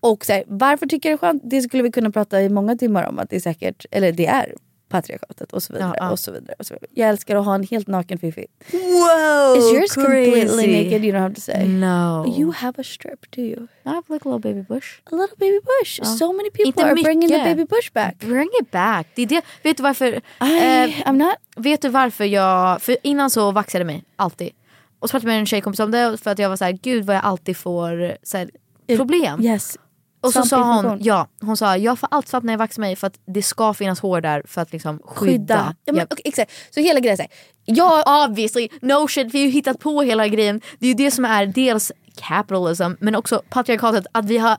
Och 0.00 0.24
så 0.24 0.32
här, 0.32 0.44
varför 0.46 0.86
tycker 0.86 1.10
jag 1.10 1.18
det 1.18 1.26
är 1.26 1.28
skönt? 1.28 1.42
Det 1.44 1.62
skulle 1.62 1.82
vi 1.82 1.90
kunna 1.92 2.10
prata 2.10 2.42
i 2.42 2.48
många 2.48 2.76
timmar 2.76 3.08
om. 3.08 3.18
Att 3.18 3.30
det 3.30 3.36
är 3.36 3.40
säkert, 3.40 3.86
eller 3.90 4.12
det 4.12 4.26
är 4.26 4.54
patriarkatet 4.92 5.52
och 5.52 5.62
så 5.62 5.72
vidare. 5.72 5.94
Ja, 5.98 6.04
ja. 6.06 6.10
Och 6.10 6.18
så 6.18 6.32
vidare, 6.32 6.54
och 6.58 6.66
så 6.66 6.74
vidare. 6.74 6.90
Jag 6.94 7.08
älskar 7.08 7.36
att 7.36 7.44
ha 7.44 7.54
en 7.54 7.62
helt 7.62 7.86
naken 7.88 8.18
fiffi. 8.18 8.46
Wow, 8.72 9.56
Is 9.56 9.72
yours 9.72 9.94
completely 9.94 10.40
crazy. 10.40 10.84
naked? 10.84 11.04
You 11.04 11.12
don't 11.16 11.20
have 11.20 11.34
to 11.34 11.40
say. 11.40 11.68
No. 11.68 12.26
You 12.38 12.52
have 12.52 12.80
a 12.80 12.84
strip, 12.84 13.30
do 13.30 13.40
you? 13.42 13.62
I 13.84 13.88
have 13.88 14.02
like 14.08 14.28
a 14.28 14.32
little 14.34 14.52
baby 14.52 14.62
bush. 14.68 14.88
A 15.04 15.16
little 15.16 15.36
baby 15.38 15.60
bush. 15.60 15.98
Ja. 15.98 16.04
So 16.04 16.32
many 16.32 16.50
people 16.50 16.64
Inte 16.66 16.84
are 16.84 16.94
bringing 16.94 17.28
the 17.28 17.38
mycket. 17.38 17.56
baby 17.56 17.64
bush 17.64 17.92
back. 17.92 18.18
Bring 18.18 18.50
it 18.62 18.70
back. 18.70 19.06
Det 19.14 19.22
är 19.22 19.26
det. 19.26 19.42
Vet 19.62 19.76
du 19.76 19.82
varför? 19.82 20.06
I, 20.12 20.20
eh, 20.40 21.08
I'm 21.08 21.16
not... 21.16 21.34
vet 21.56 21.82
du 21.82 21.88
varför 21.88 22.24
jag... 22.24 22.82
För 22.82 22.96
innan 23.02 23.30
så 23.30 23.50
vaxade 23.52 23.84
mig, 23.84 24.04
alltid. 24.16 24.50
Och 24.98 25.08
så 25.08 25.12
pratade 25.12 25.30
jag 25.32 25.34
med 25.34 25.40
en 25.40 25.46
tjejkompis 25.46 25.80
om 25.80 25.90
det 25.90 26.16
för 26.22 26.30
att 26.30 26.38
jag 26.38 26.48
var 26.48 26.56
så 26.56 26.64
här, 26.64 26.72
gud 26.82 27.04
vad 27.04 27.16
jag 27.16 27.24
alltid 27.24 27.56
får 27.56 28.16
så 28.22 28.38
här, 28.38 28.50
problem. 28.96 29.42
Yes. 29.42 29.78
Och 30.22 30.32
så 30.32 30.42
sa 30.42 30.82
hon, 30.82 30.98
ja, 31.02 31.28
hon 31.40 31.56
sa 31.56 31.76
jag 31.76 31.98
får 31.98 32.08
alltid 32.12 32.28
svamp 32.28 32.44
när 32.44 32.52
jag 32.52 32.58
vaxar 32.58 32.80
mig 32.80 32.96
för 32.96 33.06
att 33.06 33.18
det 33.26 33.42
ska 33.42 33.74
finnas 33.74 34.00
hår 34.00 34.20
där 34.20 34.42
för 34.46 34.60
att 34.60 34.72
liksom 34.72 34.98
skydda. 35.04 35.32
Skydda. 35.32 35.74
Ja, 35.84 35.92
men, 35.92 36.06
okej, 36.10 36.22
exakt. 36.24 36.52
Så 36.70 36.80
hela 36.80 37.00
grejen 37.00 37.20
är. 37.20 37.26
Jag, 37.64 38.28
Obviously, 38.28 38.68
no 38.82 39.08
shit, 39.08 39.34
vi 39.34 39.38
har 39.38 39.46
ju 39.46 39.50
hittat 39.50 39.78
på 39.78 40.02
hela 40.02 40.28
grejen. 40.28 40.60
Det 40.78 40.86
är 40.86 40.88
ju 40.88 40.94
det 40.94 41.10
som 41.10 41.24
är 41.24 41.46
dels 41.46 41.92
capitalism 42.16 42.90
men 43.00 43.14
också 43.14 43.42
patriarkatet 43.48 44.06
att 44.12 44.24
vi 44.24 44.38
har 44.38 44.56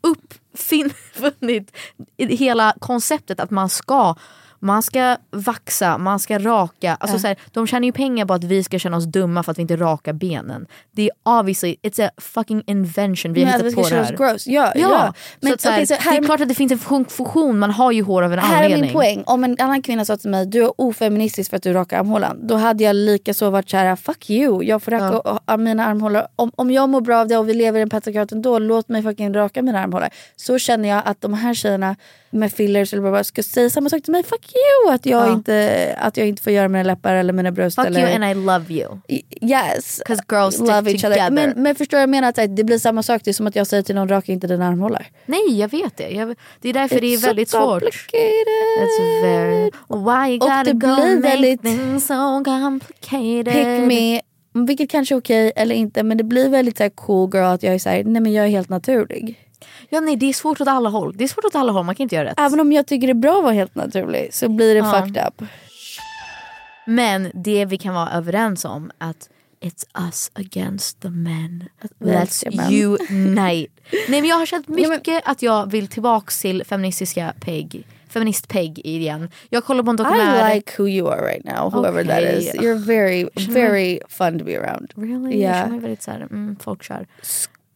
uppfunnit 0.02 1.72
hela 2.18 2.74
konceptet 2.78 3.40
att 3.40 3.50
man 3.50 3.68
ska 3.68 4.14
man 4.64 4.82
ska 4.82 5.16
vaxa, 5.30 5.98
man 5.98 6.18
ska 6.20 6.38
raka. 6.38 6.94
Alltså 7.00 7.16
Ja. 7.16 7.20
så 7.20 7.26
här, 7.26 7.36
de 7.52 7.66
tjänar 7.66 7.86
ju 7.86 7.92
pengar 7.92 8.26
på 8.26 8.34
att 8.34 8.44
vi 8.44 8.64
ska 8.64 8.78
känna 8.78 8.96
oss 8.96 9.04
dumma 9.04 9.42
för 9.42 9.52
att 9.52 9.58
vi 9.58 9.62
inte 9.62 9.76
rakar 9.76 10.12
benen. 10.12 10.66
Det 10.92 11.02
är 11.02 11.38
obviously, 11.40 11.76
it's 11.82 12.06
a 12.06 12.10
fucking 12.16 12.62
invention. 12.66 13.32
Vi 13.32 13.44
har 13.44 13.52
hittat 13.52 13.66
vi 13.66 13.74
på 13.74 13.88
det 13.88 13.94
här. 13.94 14.02
oss 14.02 14.18
gross. 14.18 14.46
Ja, 14.46 14.72
ja. 14.74 14.80
ja. 14.80 15.14
Men, 15.40 15.48
så 15.50 15.54
att, 15.54 15.60
så 15.60 15.68
här, 15.68 15.76
okej, 15.76 15.86
så 15.86 15.94
det 15.94 16.00
här- 16.00 16.18
är 16.18 16.24
klart 16.24 16.40
att 16.40 16.48
det 16.48 16.54
finns 16.54 16.72
en 16.72 16.78
fun- 16.78 17.08
funktion, 17.08 17.58
man 17.58 17.70
har 17.70 17.92
ju 17.92 18.02
hår 18.02 18.22
av 18.22 18.32
en 18.32 18.38
Här 18.38 18.56
anledning. 18.64 18.78
är 18.78 18.82
min 18.84 18.92
poäng. 18.92 19.22
Om 19.26 19.44
en 19.44 19.56
annan 19.58 19.82
kvinna 19.82 20.04
sa 20.04 20.16
till 20.16 20.30
mig 20.30 20.46
du 20.46 20.64
är 20.64 20.80
ofeministisk 20.80 21.50
för 21.50 21.56
att 21.56 21.62
du 21.62 21.72
rakar 21.72 21.98
armhålan. 21.98 22.46
Då 22.46 22.54
hade 22.56 22.84
jag 22.84 22.96
lika 22.96 23.34
så 23.34 23.50
varit 23.50 23.70
såhär 23.70 23.96
fuck 23.96 24.30
you. 24.30 24.62
Jag 24.64 24.82
får 24.82 24.90
raka 24.92 25.40
ja. 25.46 25.56
mina 25.56 25.86
armhålor. 25.86 26.22
Om, 26.36 26.52
om 26.56 26.70
jag 26.70 26.88
mår 26.88 27.00
bra 27.00 27.20
av 27.20 27.28
det 27.28 27.36
och 27.36 27.48
vi 27.48 27.54
lever 27.54 27.78
i 27.78 27.82
en 27.82 27.90
patriarkat 27.90 28.32
ändå, 28.32 28.58
låt 28.58 28.88
mig 28.88 29.02
fucking 29.02 29.34
raka 29.34 29.62
mina 29.62 29.80
armhålor. 29.80 30.08
Så 30.36 30.58
känner 30.58 30.88
jag 30.88 31.02
att 31.04 31.20
de 31.20 31.34
här 31.34 31.54
tjejerna 31.54 31.96
med 32.30 32.52
fillers 32.52 32.92
eller 32.92 33.02
bara 33.02 33.24
ska 33.24 33.42
säga 33.42 33.70
samma 33.70 33.88
sak 33.88 34.02
till 34.02 34.12
mig. 34.12 34.22
Fuck 34.22 34.52
you! 34.54 34.94
Att 34.94 35.06
jag, 35.06 35.28
Ja. 35.28 35.32
inte, 35.32 35.94
att 35.98 36.16
jag 36.16 36.28
inte 36.28 36.42
får 36.42 36.52
göra 36.52 36.68
mina 36.68 36.82
läppar 36.82 37.14
eller 37.14 37.32
mina 37.32 37.52
bröst. 37.52 37.76
Fuck 37.76 37.86
eller... 37.86 38.00
you 38.00 38.10
and 38.14 38.24
I 38.24 38.34
love 38.34 38.64
you. 38.74 38.98
Yes. 39.40 40.02
'Cause 40.06 40.22
girls 40.32 40.54
stick 40.54 40.68
Love 40.68 40.90
each 40.90 41.02
together. 41.02 41.16
other. 41.26 41.30
Men, 41.30 41.62
men 41.62 41.74
förstår 41.74 42.00
jag 42.00 42.08
menar? 42.08 42.28
Att 42.28 42.34
så 42.34 42.40
här, 42.40 42.48
det 42.48 42.64
blir 42.64 42.78
samma 42.78 43.02
sak. 43.02 43.20
Det 43.24 43.30
är 43.30 43.32
som 43.32 43.46
att 43.46 43.56
jag 43.56 43.66
säger 43.66 43.82
till 43.82 43.94
någon 43.94 44.08
raka 44.08 44.32
inte 44.32 44.46
dina 44.46 44.68
armhålar. 44.68 45.06
Nej 45.26 45.58
jag 45.60 45.68
vet 45.70 45.96
det. 45.96 46.08
Jag, 46.10 46.34
det 46.60 46.68
är 46.68 46.72
därför 46.72 47.00
det 47.00 47.06
är 47.06 47.16
It's 47.16 47.20
so 47.20 47.26
väldigt 47.26 47.50
svårt. 47.50 47.82
It's 47.82 49.22
very... 49.22 49.70
Why 49.88 50.30
you 50.32 50.34
Och 50.34 50.40
gotta 50.40 50.64
det 50.64 50.72
go 50.72 50.86
make 50.86 51.20
väldigt- 51.20 51.62
things 51.62 52.06
so 52.06 52.44
complicated. 52.44 53.44
Pick 53.54 53.86
me. 53.88 54.20
Vilket 54.66 54.90
kanske 54.90 55.14
är 55.14 55.18
okej 55.18 55.52
eller 55.56 55.74
inte. 55.74 56.02
Men 56.02 56.16
det 56.18 56.24
blir 56.24 56.48
väldigt 56.48 56.76
så 56.76 56.82
här, 56.82 56.90
cool 56.90 57.30
girl 57.34 57.44
att 57.44 57.62
jag 57.62 57.74
är 57.74 57.78
såhär, 57.78 58.04
nej 58.04 58.22
men 58.22 58.32
jag 58.32 58.44
är 58.44 58.48
helt 58.48 58.68
naturlig. 58.68 59.40
Ja 59.88 60.00
nej 60.00 60.16
det 60.16 60.26
är 60.26 60.32
svårt 60.32 60.60
åt 60.60 60.68
alla 60.68 60.88
håll. 60.88 61.16
Det 61.16 61.24
är 61.24 61.28
svårt 61.28 61.44
åt 61.44 61.54
alla 61.54 61.72
håll, 61.72 61.84
man 61.84 61.94
kan 61.94 62.02
inte 62.02 62.14
göra 62.14 62.28
rätt. 62.28 62.40
Även 62.40 62.60
om 62.60 62.72
jag 62.72 62.86
tycker 62.86 63.06
det 63.06 63.12
är 63.12 63.14
bra 63.14 63.36
att 63.38 63.42
vara 63.44 63.52
helt 63.54 63.74
naturlig 63.74 64.34
så 64.34 64.48
blir 64.48 64.74
det 64.74 64.78
Ja. 64.80 64.92
fucked 65.06 65.26
up. 65.26 65.48
Men 66.86 67.30
det 67.34 67.64
vi 67.64 67.78
kan 67.78 67.94
vara 67.94 68.10
överens 68.12 68.64
om 68.64 68.90
att 68.98 69.28
It's 69.60 69.86
us 70.08 70.30
against 70.34 71.00
the 71.00 71.08
men. 71.10 71.64
Let's 72.00 72.46
unite. 73.10 73.72
Nej 74.08 74.20
men 74.20 74.24
jag 74.24 74.36
har 74.36 74.46
känt 74.46 74.68
mycket 74.68 75.22
att 75.24 75.42
jag 75.42 75.70
vill 75.70 75.88
tillbaks 75.88 76.40
till 76.40 76.64
feministiska 76.64 77.34
Peg. 77.40 77.86
Feminist 78.08 78.48
Peg 78.48 78.78
igen. 78.86 79.30
Jag 79.48 79.64
kollar 79.64 79.82
på 79.82 79.90
en 79.90 79.96
dokumentär. 79.96 80.50
I 80.50 80.54
like 80.54 80.72
who 80.82 80.88
you 80.88 81.08
are 81.12 81.26
right 81.32 81.44
now, 81.44 81.70
whoever 81.72 82.04
that 82.04 82.18
Okay. 82.18 82.38
is. 82.38 82.54
You're 82.54 82.84
very, 82.86 83.20
Jag 83.34 83.52
very 83.52 84.00
fun 84.08 84.38
to 84.38 84.44
be 84.44 84.58
around. 84.60 84.92
Really? 84.96 85.24
Jag 85.30 85.34
Yeah. 85.34 85.54
känner 85.60 85.70
mig 85.70 85.80
väldigt 85.80 86.02
såhär, 86.02 86.20
mm, 86.20 86.56
folkkär. 86.60 87.06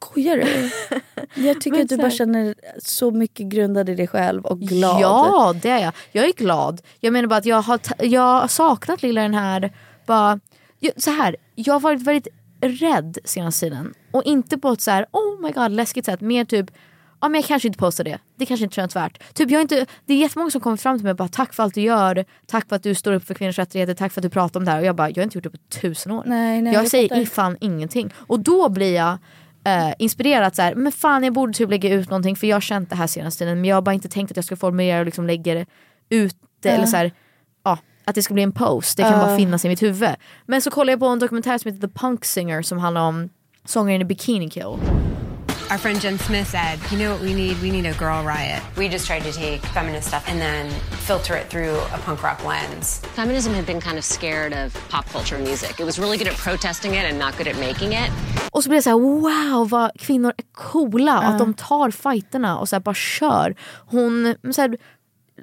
Skojar 0.01 0.37
du? 0.37 0.71
Jag 1.49 1.61
tycker 1.61 1.83
att 1.83 1.89
du 1.89 1.97
bara 1.97 2.11
känner 2.11 2.55
så 2.79 3.11
mycket 3.11 3.47
grundad 3.47 3.89
i 3.89 3.95
dig 3.95 4.07
själv 4.07 4.45
och 4.45 4.61
glad. 4.61 5.01
Ja 5.01 5.55
det 5.63 5.69
är 5.69 5.79
jag. 5.79 5.93
Jag 6.13 6.25
är 6.25 6.33
glad. 6.33 6.81
Jag 7.01 7.13
menar 7.13 7.29
bara 7.29 7.37
att 7.37 7.47
jag 7.47 7.63
har, 7.63 7.81
jag 7.99 8.41
har 8.41 8.49
saknat 8.49 9.03
lilla 9.03 9.23
den 9.23 9.35
här, 9.35 9.73
bara, 10.07 10.41
så 10.97 11.11
här, 11.11 11.37
jag 11.55 11.75
har 11.75 11.81
varit 11.81 12.03
väldigt 12.03 12.29
rädd 12.61 13.19
senaste 13.25 13.67
tiden. 13.67 13.95
Och 14.13 14.23
inte 14.25 14.59
på 14.59 14.69
ett 14.69 14.81
så 14.81 14.91
här, 14.91 15.07
oh 15.11 15.41
my 15.41 15.51
god 15.51 15.71
läskigt 15.71 16.05
sätt. 16.05 16.21
Mer 16.21 16.45
typ, 16.45 16.71
ja 17.21 17.29
men 17.29 17.41
jag 17.41 17.49
kanske 17.49 17.69
inte 17.69 17.79
postar 17.79 18.05
det. 18.05 18.19
Det 18.37 18.47
kanske 18.47 18.65
inte 18.65 18.75
känns 18.75 18.97
värt. 18.97 19.35
Typ, 19.35 19.51
jag 19.51 19.61
inte, 19.61 19.87
det 20.07 20.15
är 20.15 20.19
jättemånga 20.19 20.51
som 20.51 20.61
kommer 20.61 20.77
fram 20.77 20.99
till 20.99 21.05
mig 21.05 21.11
och 21.11 21.17
bara 21.17 21.29
tack 21.29 21.55
för 21.55 21.63
allt 21.63 21.75
du 21.75 21.81
gör. 21.81 22.25
Tack 22.47 22.69
för 22.69 22.77
att 22.77 22.83
du 22.83 22.95
står 22.95 23.13
upp 23.13 23.25
för 23.25 23.35
kvinnors 23.35 23.59
rättigheter. 23.59 23.95
Tack 23.95 24.13
för 24.13 24.21
att 24.21 24.23
du 24.23 24.31
pratar 24.31 24.61
om 24.61 24.65
det 24.65 24.71
här. 24.71 24.79
Och 24.79 24.87
jag 24.87 24.97
bara, 24.97 25.09
jag 25.09 25.17
har 25.17 25.23
inte 25.23 25.39
gjort 25.39 25.45
det 25.45 25.51
på 25.51 25.81
tusen 25.81 26.13
år. 26.13 26.23
Nej, 26.27 26.63
nej, 26.63 26.73
jag, 26.73 26.85
jag 26.85 26.91
säger 26.91 27.27
fan 27.27 27.57
ingenting. 27.61 28.15
Och 28.17 28.41
då 28.41 28.69
blir 28.69 28.95
jag 28.95 29.19
eh, 29.69 29.95
inspirerad 29.99 30.55
så 30.57 30.63
här, 30.63 30.75
men 30.75 30.93
fan 30.93 31.25
jag 31.25 31.33
borde 31.33 31.53
typ 31.53 31.71
lägga 31.71 31.95
ut 31.95 32.11
någonting 32.11 32.37
för 32.37 32.47
jag 32.47 32.57
har 32.57 32.61
känt 32.61 32.91
det 32.91 32.97
här 32.97 33.07
senaste 33.07 33.39
tiden 33.45 33.61
men 33.61 33.65
jag 33.71 33.77
har 33.77 33.83
bara 33.83 33.95
inte 33.95 34.09
tänkt 34.09 34.31
att 34.31 34.37
jag 34.37 34.45
ska 34.45 34.57
formulera 34.57 34.99
och 34.99 35.05
liksom 35.05 35.27
lägga 35.27 35.55
det 35.55 35.67
ut 36.09 36.37
det, 36.63 36.69
Ja. 36.69 36.75
eller 36.75 36.87
så 36.87 36.97
här, 36.97 37.13
ja, 37.65 37.79
att 38.05 38.15
det 38.15 38.23
ska 38.23 38.35
bli 38.35 38.43
en 38.43 38.53
post. 38.53 38.97
Det 38.97 39.03
kan 39.03 39.13
Ja. 39.13 39.19
bara 39.27 39.37
finnas 39.37 39.65
i 39.65 39.69
mitt 39.69 39.83
huvud. 39.83 40.11
Men 40.47 40.63
så 40.63 40.71
kollar 40.71 40.93
jag 40.93 41.01
på 41.01 41.07
en 41.07 41.19
dokumentär 41.19 41.59
som 41.59 41.73
heter 41.73 41.89
The 41.89 41.95
Punk 41.95 42.25
Singer 42.25 42.63
som 42.63 42.79
handlar 42.79 43.01
om 43.09 43.29
sångaren 43.65 44.01
i 44.01 44.05
Bikini 44.05 44.51
Kill. 44.51 44.77
Our 45.71 45.77
friend 45.77 46.01
Jen 46.01 46.19
Smith 46.19 46.49
said, 46.49 46.79
you 46.91 46.97
know 46.97 47.13
what 47.13 47.21
we 47.21 47.35
need? 47.35 47.61
We 47.61 47.71
need 47.71 47.85
a 47.85 47.93
girl 47.93 48.25
riot. 48.25 48.63
We 48.79 48.89
just 48.89 49.07
tried 49.07 49.23
to 49.25 49.33
take 49.33 49.61
feminist 49.75 50.09
stuff 50.09 50.25
and 50.27 50.41
then 50.41 50.71
filter 51.07 51.37
it 51.37 51.51
through 51.51 51.77
a 51.95 51.99
punk 51.99 52.23
rock 52.23 52.43
lens. 52.47 53.03
Feminism 53.15 53.53
had 53.53 53.67
been 53.67 53.81
kind 53.81 53.99
of 53.99 54.05
scared 54.05 54.55
of 54.55 54.89
pop 54.89 55.05
culture 55.13 55.39
music. 55.39 55.79
It 55.81 55.85
was 55.85 55.99
really 55.99 56.17
good 56.17 56.29
at 56.29 56.37
protesting 56.37 56.95
it 56.95 57.05
and 57.05 57.19
not 57.19 57.37
good 57.37 57.49
at 57.49 57.59
making 57.59 57.93
it. 57.93 58.11
Och 58.53 58.63
så 58.63 58.69
blir 58.69 58.79
det 58.79 58.83
så 58.83 58.91
här: 58.91 58.99
wow 58.99 59.69
vad 59.69 59.91
kvinnor 59.99 60.33
är 60.37 60.45
coola. 60.53 61.21
Ja. 61.23 61.29
Att 61.29 61.39
de 61.39 61.55
tar 61.55 61.91
fighterna 61.91 62.59
och 62.59 62.69
så 62.69 62.77
här 62.77 62.81
bara 62.81 62.95
kör. 62.95 63.55
Hon 63.87 64.35
så 64.53 64.61
här, 64.61 64.77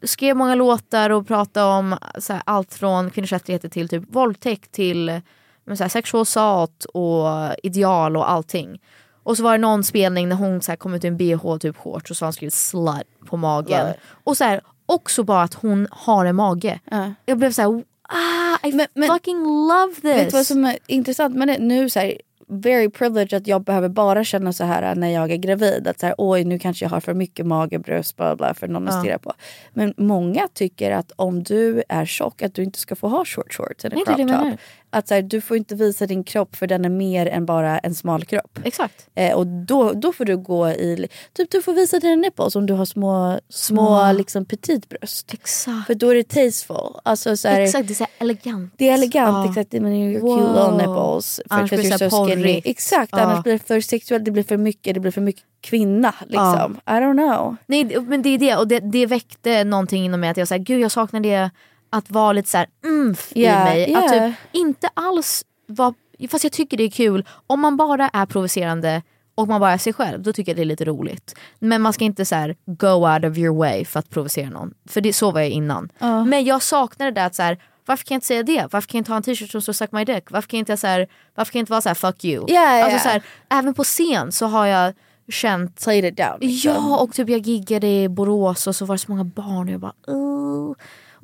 skrev 0.04 0.36
många 0.36 0.56
låtar 0.56 1.10
och 1.10 1.28
pratade 1.28 1.66
om 1.66 1.98
så 2.20 2.34
här, 2.34 2.42
allt 2.46 2.74
från 2.74 3.10
kvinnors 3.10 3.32
rättigheter 3.32 3.70
till 3.70 3.90
typ 3.90 4.04
våldtäkt 4.16 4.72
till 4.72 5.22
men, 5.66 5.78
så 5.78 5.84
här, 5.84 5.90
sexual 5.90 6.22
assault 6.22 6.86
och 6.86 7.28
ideal 7.64 8.18
och 8.18 8.32
allting. 8.32 8.80
Och 9.26 9.38
så 9.38 9.44
var 9.44 9.52
det 9.52 9.58
någon 9.58 9.84
spelning 9.84 10.30
när 10.30 10.36
hon 10.36 10.62
så 10.62 10.72
här, 10.72 10.76
kom 10.78 10.94
ut 10.94 11.04
i 11.04 11.08
en 11.08 11.18
bh 11.18 11.58
typ 11.58 11.78
shorts 11.78 12.12
och 12.12 12.18
så 12.18 12.26
har 12.26 12.28
hon 12.28 12.34
skrivit 12.34 12.54
slut 12.54 13.08
på 13.26 13.38
magen. 13.38 13.90
It. 13.90 13.96
Och 14.24 14.38
så 14.38 14.44
här, 14.44 14.62
också 14.86 15.24
bara 15.24 15.42
att 15.42 15.54
hon 15.54 15.88
har 15.92 16.26
en 16.26 16.36
mage. 16.36 16.80
Jag 17.26 17.38
blev 17.38 17.52
så 17.52 17.62
här, 17.62 17.84
ah, 18.10 18.68
I 18.68 18.72
fucking 19.08 19.44
love 19.44 19.94
this. 19.96 20.04
Vet 20.04 20.30
du 20.32 20.38
vad 20.38 20.46
som 20.46 20.66
är 20.66 20.78
intressant 20.88 21.36
med 21.36 21.48
det? 21.48 21.58
Nu 21.60 21.90
så 21.90 22.00
här, 22.00 22.18
very 22.48 22.90
privileged 22.90 23.38
att 23.38 23.48
jag 23.48 23.64
behöver 23.64 23.90
bara 23.90 24.24
känna 24.24 24.54
så 24.54 24.64
här 24.64 24.96
när 24.96 25.10
jag 25.10 25.32
är 25.32 25.38
gravid. 25.38 25.88
Att 25.88 26.00
så 26.00 26.06
här, 26.06 26.16
oj 26.18 26.44
nu 26.44 26.60
kanske 26.60 26.86
jag 26.86 26.90
har 26.90 27.00
för 27.00 27.14
mycket 27.14 27.46
magebröst 27.46 28.18
bla 28.18 28.36
bla 28.36 28.54
för 28.54 28.68
någon 28.68 28.88
att 28.88 28.94
Ja. 28.94 29.00
stirra 29.02 29.20
på. 29.20 29.34
Men 29.74 29.94
många 29.98 30.48
tycker 30.54 30.92
att 30.92 31.12
om 31.16 31.44
du 31.44 31.84
är 31.90 32.06
tjock 32.06 32.42
att 32.42 32.54
du 32.54 32.64
inte 32.64 32.80
ska 32.80 32.96
få 32.96 33.08
ha 33.08 33.26
short 33.26 33.54
shorts 33.54 33.86
eller 33.86 33.96
Nej, 33.96 34.06
crop 34.06 34.52
top. 34.52 34.60
Att 34.96 35.08
så 35.08 35.14
här, 35.14 35.22
du 35.22 35.42
får 35.42 35.58
inte 35.58 35.76
visa 35.76 36.06
din 36.08 36.24
kropp 36.24 36.56
för 36.56 36.68
den 36.68 36.86
är 36.86 36.90
mer 36.90 37.26
än 37.26 37.46
bara 37.46 37.80
en 37.80 37.96
smal 37.96 38.26
kropp. 38.26 38.60
Exakt. 38.64 39.08
Eh, 39.16 39.34
och 39.34 39.48
då, 39.48 39.94
då 39.94 40.14
får 40.14 40.26
du 40.26 40.38
gå 40.38 40.70
i, 40.70 41.08
typ 41.34 41.52
du 41.52 41.62
får 41.62 41.74
visa 41.74 42.00
dina 42.00 42.16
nipples 42.16 42.56
om 42.56 42.66
du 42.66 42.74
har 42.74 42.86
små, 42.86 43.40
små 43.50 43.86
Små. 43.88 44.12
liksom 44.18 44.46
petitbröst. 44.46 45.34
Exakt. 45.34 45.88
För 45.88 45.96
då 45.96 46.10
är 46.10 46.16
det 46.16 46.24
tasteful. 46.24 47.00
Alltså, 47.04 47.38
så 47.38 47.48
här, 47.48 47.62
Exakt, 47.62 47.88
det 47.88 47.94
är 47.94 47.96
så 47.96 48.06
elegant. 48.20 48.74
det 48.78 48.90
är 48.90 48.94
elegant, 48.94 49.46
Ja. 49.46 49.50
exakt. 49.50 49.72
Men 49.74 49.94
your 49.94 50.22
Wow. 50.22 50.38
cute 50.38 50.50
little 50.54 50.78
nipples. 50.78 51.42
För 51.50 51.56
Annars 51.56 51.70
blir 51.70 51.80
det 51.84 51.90
you're 52.06 52.10
så 52.10 52.28
skinny. 52.28 52.62
Exakt, 52.66 53.10
Ja. 53.12 53.20
annars 53.20 53.44
blir 53.44 53.54
det 53.54 53.60
för 53.60 53.82
sexuellt, 53.82 54.26
det 54.26 54.32
blir 54.32 54.44
för 54.44 54.58
mycket, 54.58 54.94
det 54.94 55.00
blir 55.00 55.12
för 55.12 55.22
mycket 55.22 55.44
kvinna. 55.62 56.14
Liksom. 56.28 56.78
I 56.86 56.90
don't 56.90 57.14
know. 57.36 57.56
Nej 57.66 58.00
men 58.00 58.22
det 58.22 58.30
är 58.30 58.38
det 58.38 58.56
och 58.56 58.68
det, 58.68 58.80
det 58.80 59.06
väckte 59.06 59.64
någonting 59.64 60.06
inom 60.06 60.20
mig 60.20 60.30
att 60.30 60.38
jag 60.38 60.48
sa 60.48 60.58
gud 60.58 60.80
jag 60.82 60.92
saknar 60.92 61.20
det 61.20 61.50
att 61.90 62.12
vara 62.12 62.34
lite 62.34 62.50
såhär 62.50 62.68
umf 62.84 63.32
Yeah, 63.36 63.62
i 63.62 63.64
mig. 63.64 63.96
Att 63.96 64.14
yeah. 64.14 64.30
typ 64.30 64.36
inte 64.52 64.90
alls 64.94 65.46
vara, 65.68 65.94
fast 66.30 66.44
jag 66.44 66.54
tycker 66.54 66.78
det 66.78 66.84
är 66.84 66.90
kul 66.90 67.26
om 67.48 67.60
man 67.60 67.78
bara 67.78 68.10
är 68.10 68.26
provocerande 68.26 69.02
och 69.36 69.48
man 69.48 69.62
bara 69.62 69.72
är 69.72 69.78
sig 69.78 69.94
själv, 69.94 70.22
då 70.22 70.34
tycker 70.34 70.52
jag 70.52 70.58
det 70.58 70.64
är 70.64 70.66
lite 70.66 70.86
roligt. 70.86 71.36
Men 71.60 71.82
man 71.82 71.94
ska 71.94 72.06
inte 72.06 72.26
så 72.26 72.36
här 72.36 72.56
go 72.66 72.88
out 73.14 73.26
of 73.26 73.38
your 73.38 73.56
way 73.58 73.86
för 73.86 74.00
att 74.00 74.10
provocera 74.10 74.50
någon. 74.50 74.74
För 74.90 75.02
det, 75.02 75.14
så 75.14 75.32
var 75.32 75.42
jag 75.42 75.50
innan. 75.50 75.90
Ja. 76.00 76.26
Men 76.26 76.44
jag 76.44 76.62
saknar 76.62 77.06
det 77.06 77.12
där 77.12 77.26
att 77.28 77.36
så 77.36 77.44
här, 77.44 77.58
varför 77.86 78.06
kan 78.06 78.16
jag 78.16 78.18
inte 78.18 78.28
säga 78.28 78.44
det? 78.44 78.68
Varför 78.72 78.88
kan 78.88 78.98
jag 78.98 79.02
inte 79.02 79.12
ha 79.12 79.18
en 79.18 79.24
t-shirt 79.24 79.52
som 79.52 79.62
står 79.62 79.74
suck 79.74 79.92
my 79.92 80.06
dick? 80.06 80.32
Varför 80.32 80.50
kan 80.50 80.58
jag 80.58 80.62
inte, 80.62 80.78
så 80.78 80.88
här, 80.88 81.08
varför 81.36 81.52
kan 81.52 81.60
jag 81.60 81.62
inte 81.62 81.72
vara 81.72 81.82
så 81.82 81.90
här 81.90 81.96
fuck 81.96 82.26
you? 82.26 82.46
Ja, 82.48 82.84
Alltså, 82.84 82.92
ja. 82.92 83.00
så 83.00 83.10
här, 83.10 83.24
även 83.50 83.74
på 83.74 83.84
scen 83.84 84.32
så 84.32 84.46
har 84.46 84.66
jag 84.66 84.94
känt... 85.30 85.84
Played 85.84 86.06
it 86.06 86.18
down. 86.18 86.38
liksom. 86.40 86.72
Ja 86.72 86.98
och 86.98 87.14
typ 87.14 87.30
jag 87.30 87.40
giggade 87.40 87.88
i 87.88 88.10
Borås 88.10 88.68
och 88.68 88.76
så 88.76 88.86
var 88.86 88.96
det 88.96 89.00
så 89.00 89.12
många 89.12 89.24
barn 89.24 89.68
och 89.68 89.74
jag 89.74 89.80
bara 89.80 89.94
uh. 90.10 90.74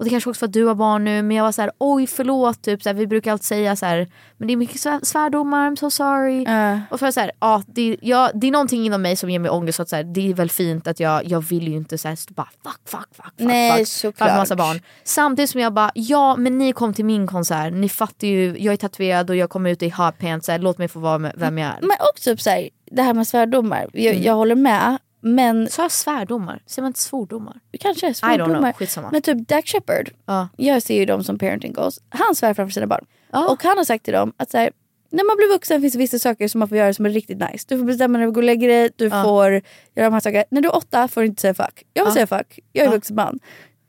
Och 0.02 0.06
det 0.06 0.12
kanske 0.12 0.30
också 0.30 0.40
för 0.40 0.46
att 0.46 0.54
du 0.54 0.66
har 0.66 0.76
barn 0.76 1.04
nu 1.04 1.22
men 1.22 1.38
jag 1.38 1.44
var 1.44 1.52
så 1.52 1.62
här: 1.62 1.72
oj 1.78 2.08
förlåt 2.08 2.62
typ 2.62 2.84
så 2.84 2.90
här, 2.90 2.94
vi 2.94 3.08
brukar 3.08 3.32
alltid 3.32 3.46
säga 3.46 3.76
så 3.76 3.86
här, 3.86 4.08
men 4.38 4.48
det 4.48 4.54
är 4.54 4.58
mycket 4.58 4.82
svär, 4.82 5.00
svärdomar, 5.04 5.70
I'm 5.70 5.76
so 5.76 5.90
sorry. 5.90 6.46
Och 6.90 7.00
för 7.00 7.12
så 7.12 7.20
här, 7.20 7.32
ja, 7.40 7.64
det, 7.68 7.98
ja, 8.02 8.32
det 8.34 8.48
är 8.48 8.52
någonting 8.52 8.86
inom 8.86 9.02
mig 9.02 9.16
som 9.16 9.30
ger 9.30 9.40
mig 9.40 9.52
ångest 9.52 9.80
att 9.80 9.90
så 9.90 9.96
här, 9.96 10.04
det 10.04 10.30
är 10.30 10.34
väl 10.34 10.50
fint 10.50 10.88
att 10.88 11.00
jag, 11.00 11.26
jag 11.26 11.42
vill 11.42 11.68
ju 11.68 11.74
inte 11.74 11.98
så 11.98 12.08
här, 12.08 12.16
stå 12.16 12.34
bara 12.34 12.50
fuck 12.64 12.80
fuck 12.86 13.00
fuck 13.16 13.26
fuck 13.26 13.34
Nej, 13.38 13.78
fuck 13.78 13.88
såklart. 13.88 14.38
massa 14.38 14.56
barn. 14.56 14.80
Samtidigt 15.04 15.50
som 15.50 15.62
jag 15.62 15.74
bara 15.74 15.92
ja 15.96 16.36
men 16.36 16.58
ni 16.58 16.74
kom 16.74 16.94
till 16.94 17.06
min 17.06 17.28
konsert, 17.28 17.74
ni 17.74 17.90
fattar 17.90 18.28
ju, 18.28 18.56
jag 18.60 18.74
är 18.74 18.78
tatuerad 18.78 19.30
och 19.30 19.36
jag 19.36 19.50
kommer 19.50 19.70
ut 19.70 19.84
i 19.84 19.90
hotpants, 19.90 20.46
så 20.46 20.58
låt 20.58 20.78
mig 20.78 20.88
få 20.88 21.00
vara 21.00 21.18
med 21.18 21.34
vem 21.36 21.58
jag 21.58 21.68
är. 21.68 21.82
Men 21.82 21.98
också 22.14 22.30
typ 22.30 22.42
såhär, 22.42 22.70
det 22.92 23.02
här 23.02 23.14
med 23.14 23.28
svärdomar. 23.28 23.88
Jag, 23.94 24.16
jag 24.16 24.34
håller 24.34 24.56
med. 24.56 24.98
Men... 25.22 25.70
Sa 25.70 25.82
jag 25.82 25.92
svärdomar? 25.92 26.62
Säger 26.66 26.84
man 26.84 26.90
inte 26.90 27.00
svordomar? 27.00 27.60
Kanske 27.80 28.08
I 28.08 28.10
don't 28.10 28.36
know, 28.36 28.46
svordomar. 28.46 28.74
skitsamma. 28.74 29.10
Men 29.12 29.22
typ 29.22 29.48
Dak 29.48 29.68
Shepard. 29.68 30.10
Jag 30.58 30.84
ser 30.84 30.96
ju 30.96 31.06
dem 31.06 31.24
som 31.24 31.38
parenting 31.38 31.74
goals. 31.74 32.00
Han 32.10 32.36
svär 32.36 32.54
framför 32.54 32.74
sina 32.74 32.88
barn. 32.88 33.06
Och 33.50 33.64
han 33.64 33.78
har 33.78 33.84
sagt 33.84 34.06
till 34.06 34.14
dem 34.14 34.34
att 34.38 34.52
så 34.52 34.58
här, 34.58 34.72
när 35.10 35.24
man 35.28 35.38
blir 35.38 35.48
vuxen 35.48 35.82
finns 35.82 35.94
det 35.94 36.00
vissa 36.00 36.20
saker 36.20 36.48
som 36.48 36.60
man 36.60 36.70
får 36.70 36.78
göra 36.78 36.94
som 36.94 37.06
är 37.06 37.10
riktigt 37.10 37.38
nice. 37.52 37.66
Du 37.70 37.78
får 37.78 37.86
bestämma 37.86 38.18
när 38.18 38.26
du 38.26 38.32
går 38.32 38.42
och 38.42 38.46
lägger 38.46 38.68
dig, 38.68 38.90
du 38.96 39.10
får 39.10 39.52
göra 39.52 39.62
de 40.06 40.14
här 40.14 40.20
sakerna. 40.20 40.44
När 40.52 40.62
du 40.62 40.70
är 40.70 40.76
åtta 40.76 41.08
får 41.08 41.22
du 41.22 41.28
inte 41.28 41.42
säga 41.42 41.54
fuck. 41.54 41.84
Jag 41.94 42.06
får 42.06 42.12
säga 42.12 42.28
fuck, 42.28 42.60
jag 42.72 42.88
är 42.88 42.92
vuxen 42.92 43.16
man. 43.16 43.40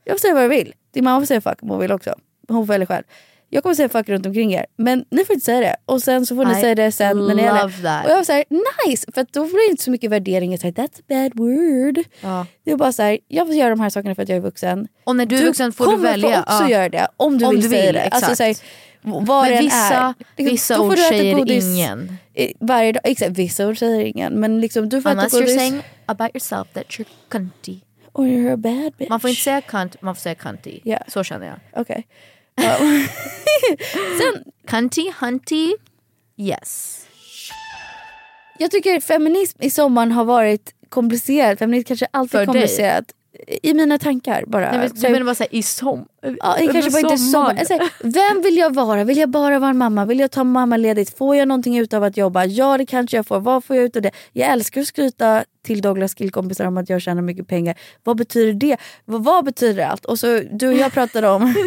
Jag 0.03 0.13
får 0.13 0.19
säga 0.19 0.33
vad 0.33 0.43
jag 0.43 0.49
vill. 0.49 0.73
Din 0.93 1.03
mamma 1.03 1.21
får 1.21 1.25
säga 1.25 1.41
fuck 1.41 1.63
om 1.63 1.69
hon 1.69 1.79
vill 1.79 1.91
också. 1.91 2.15
Hon 2.47 2.67
får 2.67 2.73
välja 2.73 2.87
själv. 2.87 3.03
Jag 3.53 3.63
kommer 3.63 3.75
säga 3.75 3.89
fuck 3.89 4.09
runt 4.09 4.25
omkring 4.25 4.53
er. 4.53 4.65
Men 4.77 5.05
ni 5.09 5.25
får 5.25 5.33
inte 5.33 5.45
säga 5.45 5.59
det. 5.59 5.75
Och 5.85 6.03
sen 6.03 6.25
så 6.25 6.35
får 6.35 6.45
ni 6.45 6.51
I 6.51 6.61
säga 6.61 6.75
det 6.75 6.91
sen 6.91 7.27
när 7.27 7.35
ni 7.35 7.41
är 7.41 7.83
där. 7.83 8.03
Och 8.03 8.09
jag 8.09 8.15
var 8.15 8.23
såhär 8.23 8.43
nice! 8.87 9.11
För 9.13 9.25
då 9.31 9.45
blir 9.45 9.67
det 9.67 9.71
inte 9.71 9.83
så 9.83 9.91
mycket 9.91 10.11
värdering. 10.11 10.51
Jag 10.51 10.59
That's 10.59 10.99
a 10.99 11.03
bad 11.07 11.31
word. 11.35 11.99
Det 12.63 12.71
är 12.71 12.75
bara 12.75 12.91
såhär, 12.91 13.19
jag 13.27 13.47
får 13.47 13.55
göra 13.55 13.69
de 13.69 13.79
här 13.79 13.89
sakerna 13.89 14.15
för 14.15 14.23
att 14.23 14.29
jag 14.29 14.35
är 14.35 14.41
vuxen. 14.41 14.87
Och 15.03 15.15
när 15.15 15.25
du 15.25 15.37
är 15.37 15.45
vuxen 15.45 15.71
får 15.71 15.85
du 15.85 15.91
kommer 15.91 16.09
välja, 16.09 16.35
få 16.35 16.39
också 16.41 16.63
ja. 16.63 16.69
göra 16.69 16.89
det. 16.89 17.07
Om 17.17 17.37
du 17.37 17.45
Om 17.45 17.51
vill 17.51 17.61
du 17.63 17.69
säga 17.69 17.85
vill, 17.85 17.93
det. 17.93 18.01
Alltså, 18.09 18.31
exakt. 18.31 18.57
såhär, 18.57 19.25
vad 19.25 19.49
Men 19.49 19.63
vissa- 19.63 19.75
är. 19.75 20.13
Liksom, 20.37 20.53
vissa 20.53 20.81
ord 20.81 20.95
du 20.95 20.97
säger 20.97 21.51
ingen. 21.51 22.17
Varje 22.59 22.91
dag. 22.91 23.01
Exakt, 23.03 23.31
vissa 23.31 23.67
ord 23.67 23.77
säger 23.77 24.05
ingen. 24.05 24.33
Men 24.33 24.61
liksom, 24.61 24.89
du 24.89 25.01
får 25.01 25.09
Unless 25.09 25.33
you're 25.33 25.57
saying 25.57 25.81
about 26.05 26.29
yourself 26.35 26.67
that 26.73 26.85
you're 26.85 27.07
cunty. 27.29 27.79
Or 28.13 28.25
you're 28.25 28.53
a 28.53 28.57
bad 28.57 28.93
bitch. 28.97 29.09
Man 29.09 29.19
får 29.19 29.29
inte 29.29 29.41
säga 29.41 29.61
cunt, 29.61 30.01
man 30.01 30.15
får 30.15 30.21
säga 30.21 30.35
cunty. 30.35 30.79
Så 31.07 31.23
känner 31.23 31.47
jag. 31.47 31.81
Okej. 31.81 32.07
Sen, 34.19 34.43
cunty, 34.67 35.11
hunty, 35.19 35.73
yes. 36.37 36.99
Jag 38.59 38.71
tycker 38.71 38.99
feminism 38.99 39.57
i 39.61 39.69
sommaren 39.69 40.11
har 40.11 40.25
varit 40.25 40.73
komplicerat. 40.89 41.59
Feminism 41.59 41.87
kanske 41.87 42.07
alltid 42.11 42.41
är 42.41 42.45
komplicerat. 42.45 43.05
I 43.63 43.73
mina 43.73 43.99
tankar 43.99 44.43
bara. 44.47 44.71
Nej, 44.71 44.79
men, 44.79 45.01
du 45.01 45.09
menar 45.09 45.25
bara 45.25 45.35
såhär, 45.35 45.55
i 45.55 45.63
som... 45.63 46.05
Ja, 46.21 46.57
kanske 46.71 46.91
bara 46.91 46.99
inte 46.99 47.17
sommar. 47.17 47.55
Alltså, 47.59 47.79
vem 48.03 48.41
vill 48.41 48.57
jag 48.57 48.73
vara? 48.73 49.03
Vill 49.03 49.17
jag 49.17 49.29
bara 49.29 49.59
vara 49.59 49.73
mamma? 49.73 50.05
Vill 50.05 50.19
jag 50.19 50.31
ta 50.31 50.43
mammaledigt? 50.43 51.17
Får 51.17 51.35
jag 51.35 51.47
någonting 51.47 51.77
ut 51.77 51.93
av 51.93 52.03
att 52.03 52.17
jobba? 52.17 52.45
Ja 52.45 52.77
det 52.77 52.85
kanske 52.85 53.17
jag 53.17 53.27
får. 53.27 53.39
Vad 53.39 53.63
får 53.63 53.75
jag 53.75 53.85
ut 53.85 53.95
av 53.95 54.01
det? 54.01 54.11
Jag 54.31 54.51
älskar 54.51 54.81
att 54.81 54.87
skryta 54.87 55.43
till 55.63 55.81
Douglas 55.81 56.13
killkompisar 56.13 56.65
om 56.65 56.77
att 56.77 56.89
jag 56.89 57.01
tjänar 57.01 57.21
mycket 57.21 57.47
pengar. 57.47 57.75
Vad 58.03 58.17
betyder 58.17 58.53
det? 58.53 58.77
Vad, 59.05 59.23
vad 59.23 59.45
betyder 59.45 59.85
allt? 59.85 60.05
Och 60.05 60.19
så 60.19 60.41
du 60.51 60.67
och 60.67 60.73
jag 60.73 60.93
pratade 60.93 61.29
om? 61.29 61.55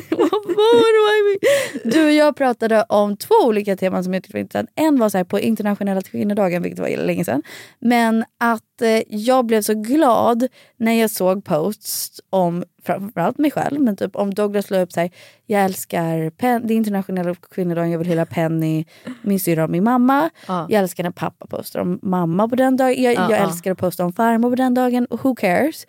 Du 1.84 2.04
och 2.04 2.12
jag 2.12 2.36
pratade 2.36 2.82
om 2.88 3.16
två 3.16 3.34
olika 3.44 3.76
teman 3.76 4.04
som 4.04 4.14
jag 4.14 4.22
tyckte 4.22 4.36
var 4.36 4.40
intressant. 4.40 4.70
En 4.74 4.98
var 4.98 5.08
så 5.08 5.16
här 5.16 5.24
på 5.24 5.40
internationella 5.40 6.02
kvinnodagen, 6.02 6.62
vilket 6.62 6.80
var 6.80 6.88
länge 6.88 7.24
sedan. 7.24 7.42
Men 7.78 8.24
att 8.38 8.82
eh, 8.82 9.02
jag 9.08 9.46
blev 9.46 9.62
så 9.62 9.74
glad 9.74 10.48
när 10.76 10.92
jag 10.92 11.10
såg 11.10 11.44
posts 11.44 12.20
om 12.30 12.64
framförallt 12.86 13.38
mig 13.38 13.50
själv, 13.50 13.80
men 13.80 13.96
typ 13.96 14.16
om 14.16 14.34
Douglas 14.34 14.70
la 14.70 14.80
upp 14.80 14.92
så 14.92 15.00
här, 15.00 15.10
jag 15.46 15.64
älskar 15.64 16.30
pen, 16.30 16.66
det 16.66 16.74
är 16.74 16.76
internationella 16.76 17.34
kvinnodagen, 17.34 17.90
jag 17.90 17.98
vill 17.98 18.08
hylla 18.08 18.26
Penny, 18.26 18.84
min 19.22 19.40
syrra 19.40 19.64
och 19.64 19.70
min 19.70 19.84
mamma. 19.84 20.30
Ja. 20.48 20.66
Jag 20.70 20.82
älskar 20.82 21.04
när 21.04 21.10
pappa 21.10 21.46
postar 21.46 21.80
om 21.80 21.98
mamma 22.02 22.48
på 22.48 22.56
den 22.56 22.76
dagen. 22.76 23.02
Jag, 23.02 23.14
Ja, 23.14 23.20
jag 23.30 23.40
ja. 23.40 23.44
älskar 23.48 23.72
att 23.72 23.78
posta 23.78 24.04
om 24.04 24.12
farmor 24.12 24.50
på 24.50 24.56
den 24.56 24.74
dagen. 24.74 25.06
Who 25.10 25.34
cares? 25.34 25.86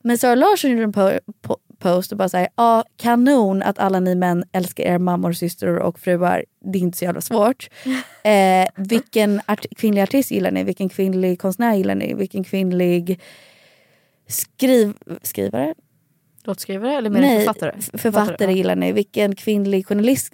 Men 0.00 0.18
Sara 0.18 0.34
Larsson 0.34 0.70
gjorde 0.70 0.82
en 0.84 0.92
po- 0.92 1.18
po- 1.46 1.56
post 1.78 2.12
och 2.12 2.18
bara 2.18 2.28
såhär, 2.28 2.48
ja 2.56 2.84
kanon 2.96 3.62
att 3.62 3.78
alla 3.78 4.00
ni 4.00 4.14
män 4.14 4.44
älskar 4.52 4.84
er 4.84 4.98
mammor, 4.98 5.32
systrar 5.32 5.76
och 5.76 5.98
fruar. 5.98 6.44
Det 6.72 6.78
är 6.78 6.82
inte 6.82 6.98
så 6.98 7.04
jävla 7.04 7.20
svårt. 7.20 7.68
Eh, 8.24 8.68
vilken 8.76 9.40
art- 9.46 9.66
kvinnlig 9.76 10.02
artist 10.02 10.30
gillar 10.30 10.50
ni? 10.50 10.64
Vilken 10.64 10.88
kvinnlig 10.88 11.40
konstnär 11.40 11.74
gillar 11.74 11.94
ni? 11.94 12.14
Vilken 12.14 12.44
kvinnlig 12.44 13.20
skriv 14.28 14.92
skrivare? 15.22 15.74
Låtskrivare 16.46 16.94
eller 16.94 17.10
du 17.10 17.20
Nej, 17.20 17.38
författare? 17.38 17.72
f- 17.78 17.90
författare 17.94 18.52
gillar 18.52 18.76
ni? 18.76 18.92
Vilken 18.92 19.34
kvinnlig 19.34 19.86
journalist 19.86 20.32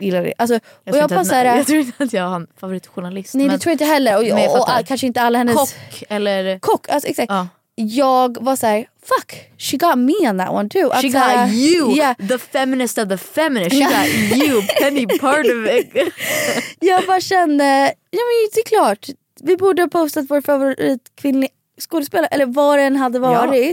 gillar 0.00 0.22
ni? 0.22 0.32
Alltså, 0.38 0.54
Jag, 0.84 0.94
och 0.94 1.00
jag, 1.00 1.10
bara 1.10 1.22
här, 1.22 1.56
jag 1.56 1.66
tror 1.66 1.78
inte 1.78 2.04
att 2.04 2.12
jag 2.12 2.24
har 2.28 2.36
en 2.36 2.46
favoritjournalist. 2.60 3.34
Nej 3.34 3.48
det 3.48 3.58
tror 3.58 3.70
jag 3.70 3.74
inte 3.74 3.84
heller. 3.84 4.16
Och, 4.16 4.22
och, 4.38 4.60
och, 4.60 4.66
fattar. 4.68 4.82
kanske 4.82 5.06
inte 5.06 5.20
alla 5.20 5.38
hennes... 5.38 5.54
Kock 5.54 6.02
eller... 6.08 6.58
Kock, 6.58 6.88
alltså 6.88 7.08
exakt. 7.08 7.32
Jag 7.74 8.44
var 8.44 8.56
så 8.56 8.66
här: 8.66 8.86
fuck, 9.02 9.50
she 9.58 9.76
got 9.76 9.98
me 9.98 10.30
on 10.30 10.38
that 10.38 10.50
one 10.50 10.68
too. 10.68 10.90
Att 10.90 11.02
She 11.02 11.10
så 11.12 11.18
här- 11.18 11.46
got 11.46 11.54
you, 11.54 11.96
Yeah. 11.96 12.16
the 12.28 12.38
feminist 12.38 12.98
of 12.98 13.08
the 13.08 13.16
feminist. 13.16 13.72
She 13.72 13.78
got 13.84 14.38
you, 14.48 14.62
penny 14.80 15.06
part 15.18 15.46
of 15.46 15.70
it. 15.78 16.12
Jag 16.80 17.06
bara 17.06 17.20
kände, 17.20 17.64
ja 18.10 18.20
men 18.20 18.48
det 18.54 18.60
är 18.60 18.64
klart. 18.64 19.06
Vi 19.42 19.56
borde 19.56 19.82
ha 19.82 19.88
postat 19.88 20.24
vår 20.28 20.40
favoritkvinnlig 20.40 21.50
skådespelare, 21.80 22.26
eller 22.26 22.46
vad 22.46 22.78
det 22.78 22.82
än 22.82 22.96
hade 22.96 23.18
Ja. 23.18 23.64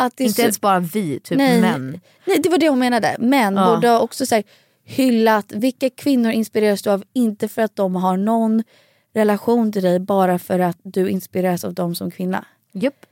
Att 0.00 0.20
Inte 0.20 0.34
så- 0.34 0.40
ens 0.42 0.60
bara 0.60 0.80
vi, 0.80 1.20
typ 1.20 1.38
Nej. 1.38 1.60
män. 1.60 2.00
Nej 2.24 2.38
det 2.42 2.48
var 2.48 2.58
det 2.58 2.68
hon 2.68 2.78
menade. 2.78 3.16
Men 3.18 3.56
Ja. 3.56 3.74
borde 3.74 3.98
också 3.98 4.26
så 4.26 4.34
här, 4.34 4.44
hyllat 4.84 5.52
vilka 5.52 5.90
kvinnor 5.90 6.30
inspireras 6.30 6.82
du 6.82 6.90
av, 6.90 7.02
inte 7.12 7.48
för 7.48 7.62
att 7.62 7.76
de 7.76 7.94
har 7.96 8.16
någon 8.16 8.62
relation 9.14 9.72
till 9.72 9.82
dig, 9.82 9.98
bara 9.98 10.38
för 10.38 10.58
att 10.58 10.76
du 10.82 11.10
inspireras 11.10 11.64
av 11.64 11.74
dem 11.74 11.94
som 11.94 12.10
kvinna. 12.10 12.44
Japp. 12.72 13.06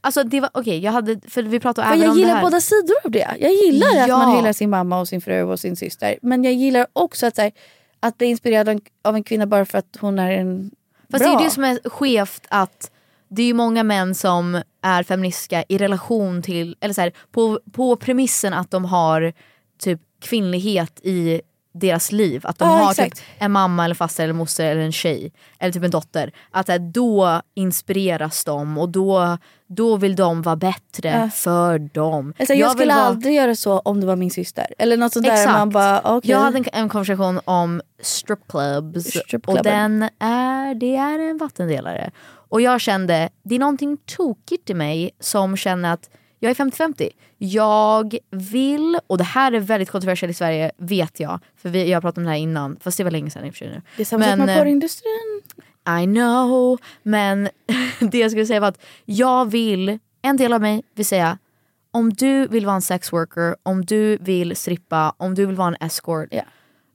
Alltså 0.00 0.22
det 0.24 0.40
var, 0.40 0.50
okej 0.54 0.78
jag 0.78 0.92
hade, 0.92 1.20
för 1.28 1.42
vi 1.42 1.60
pratade 1.60 1.88
För 1.88 1.94
även 1.94 2.04
jag 2.06 2.12
om 2.12 2.18
gillar 2.18 2.42
båda 2.42 2.60
sidor 2.60 2.96
av 3.04 3.10
det. 3.10 3.28
Jag 3.40 3.52
gillar 3.52 3.86
att 4.02 4.08
Ja. 4.08 4.18
man 4.18 4.36
hyllar 4.36 4.52
sin 4.52 4.70
mamma 4.70 5.00
och 5.00 5.08
sin 5.08 5.20
fru 5.20 5.42
och 5.42 5.60
sin 5.60 5.76
syster. 5.76 6.18
Men 6.22 6.44
jag 6.44 6.52
gillar 6.52 6.86
också 6.92 7.26
att, 7.26 7.38
här, 7.38 7.52
att 8.00 8.18
bli 8.18 8.26
inspirerad 8.26 8.68
av 8.68 8.72
en, 8.74 8.80
av 9.04 9.14
en 9.16 9.24
kvinna 9.24 9.46
bara 9.46 9.64
för 9.64 9.78
att 9.78 9.96
hon 10.00 10.18
är 10.18 10.30
en 10.32 10.70
Fast 11.10 11.24
bra. 11.24 11.32
det 11.32 11.36
är 11.36 11.40
ju 11.40 11.44
det 11.44 11.50
som 11.50 11.64
är 11.64 11.88
skevt 11.88 12.46
att 12.48 12.90
det 13.28 13.42
är 13.42 13.46
ju 13.46 13.54
många 13.54 13.82
män 13.82 14.14
som 14.14 14.62
är 14.82 15.02
feministiska 15.02 15.64
i 15.68 15.78
relation 15.78 16.42
till, 16.42 16.76
eller 16.80 16.94
så 16.94 17.00
här, 17.00 17.12
på, 17.32 17.60
på 17.72 17.96
premissen 17.96 18.52
att 18.52 18.70
de 18.70 18.84
har 18.84 19.32
typ 19.80 20.00
kvinnlighet 20.22 21.00
i 21.02 21.40
deras 21.74 22.12
liv. 22.12 22.40
Att 22.44 22.58
de 22.58 22.68
Ja, 22.68 22.74
har 22.74 22.90
exakt. 22.90 23.16
typ 23.16 23.24
en 23.38 23.52
mamma 23.52 23.84
eller 23.84 23.94
faster 23.94 24.24
eller 24.24 24.34
moster 24.34 24.64
eller 24.66 24.80
en 24.82 24.92
tjej. 24.92 25.32
Eller 25.58 25.72
typ 25.72 25.82
en 25.82 25.90
dotter. 25.90 26.32
Att 26.50 26.68
här, 26.68 26.78
då 26.78 27.42
inspireras 27.54 28.44
de 28.44 28.78
och 28.78 28.88
då, 28.88 29.38
då 29.66 29.96
vill 29.96 30.16
de 30.16 30.42
vara 30.42 30.56
bättre 30.56 31.08
Ja. 31.22 31.30
för 31.30 31.78
dem. 31.78 32.34
Alltså, 32.38 32.54
jag, 32.54 32.68
vill 32.68 32.76
skulle 32.78 32.94
vara- 32.94 33.04
aldrig 33.04 33.34
göra 33.34 33.54
så 33.56 33.78
om 33.78 34.00
det 34.00 34.06
var 34.06 34.16
min 34.16 34.30
syster. 34.30 34.66
Eller 34.78 34.96
något 34.96 35.12
sånt 35.12 35.26
där. 35.26 35.32
Exakt. 35.32 35.58
Man 35.58 35.70
bara, 35.70 36.00
okej. 36.16 36.30
Jag 36.30 36.38
hade 36.38 36.58
en, 36.58 36.64
en 36.72 36.88
konversation 36.88 37.40
om 37.44 37.82
stripclubs 38.02 39.16
och 39.46 39.62
den 39.62 40.02
är, 40.18 40.74
det 40.74 40.96
är 40.96 41.18
en 41.18 41.38
vattendelare. 41.38 42.10
Och 42.48 42.60
jag 42.60 42.80
kände, 42.80 43.28
det 43.42 43.54
är 43.54 43.58
någonting 43.58 43.96
tokigt 43.96 44.70
i 44.70 44.74
mig 44.74 45.10
som 45.20 45.56
känner 45.56 45.92
att 45.92 46.10
jag 46.38 46.50
är 46.50 46.54
50-50. 46.54 47.10
Jag 47.38 48.16
vill, 48.30 48.98
och 49.06 49.18
det 49.18 49.24
här 49.24 49.52
är 49.52 49.60
väldigt 49.60 49.90
kontroversiellt 49.90 50.30
i 50.30 50.34
Sverige 50.34 50.70
vet 50.78 51.20
jag, 51.20 51.40
för 51.56 51.68
vi, 51.68 51.88
jag 51.88 51.96
har 51.96 52.00
pratat 52.00 52.18
om 52.18 52.24
det 52.24 52.30
här 52.30 52.36
innan, 52.36 52.76
fast 52.80 52.98
det 52.98 53.04
var 53.04 53.10
länge 53.10 53.30
sedan 53.30 53.44
i 53.44 53.50
och 53.50 53.54
för 53.54 53.58
sig 53.58 53.68
nu. 53.68 53.82
Det 53.96 54.02
är 54.02 54.04
samma 54.04 54.24
sak 54.24 54.38
med 54.38 54.48
eh, 54.48 54.58
porrindustrin. 54.58 55.42
I 56.02 56.04
know, 56.04 56.78
men 57.02 57.48
det 58.00 58.18
jag 58.18 58.30
skulle 58.30 58.46
säga 58.46 58.60
var 58.60 58.68
att 58.68 58.82
jag 59.04 59.50
vill, 59.50 59.98
en 60.22 60.36
del 60.36 60.52
av 60.52 60.60
mig 60.60 60.82
vill 60.94 61.06
säga 61.06 61.38
om 61.90 62.12
du 62.12 62.46
vill 62.46 62.66
vara 62.66 62.76
en 62.76 62.82
sex 62.82 63.12
worker, 63.12 63.56
om 63.62 63.84
du 63.84 64.16
vill 64.16 64.56
strippa, 64.56 65.14
om 65.16 65.34
du 65.34 65.46
vill 65.46 65.56
vara 65.56 65.68
en 65.68 65.86
escort. 65.86 66.28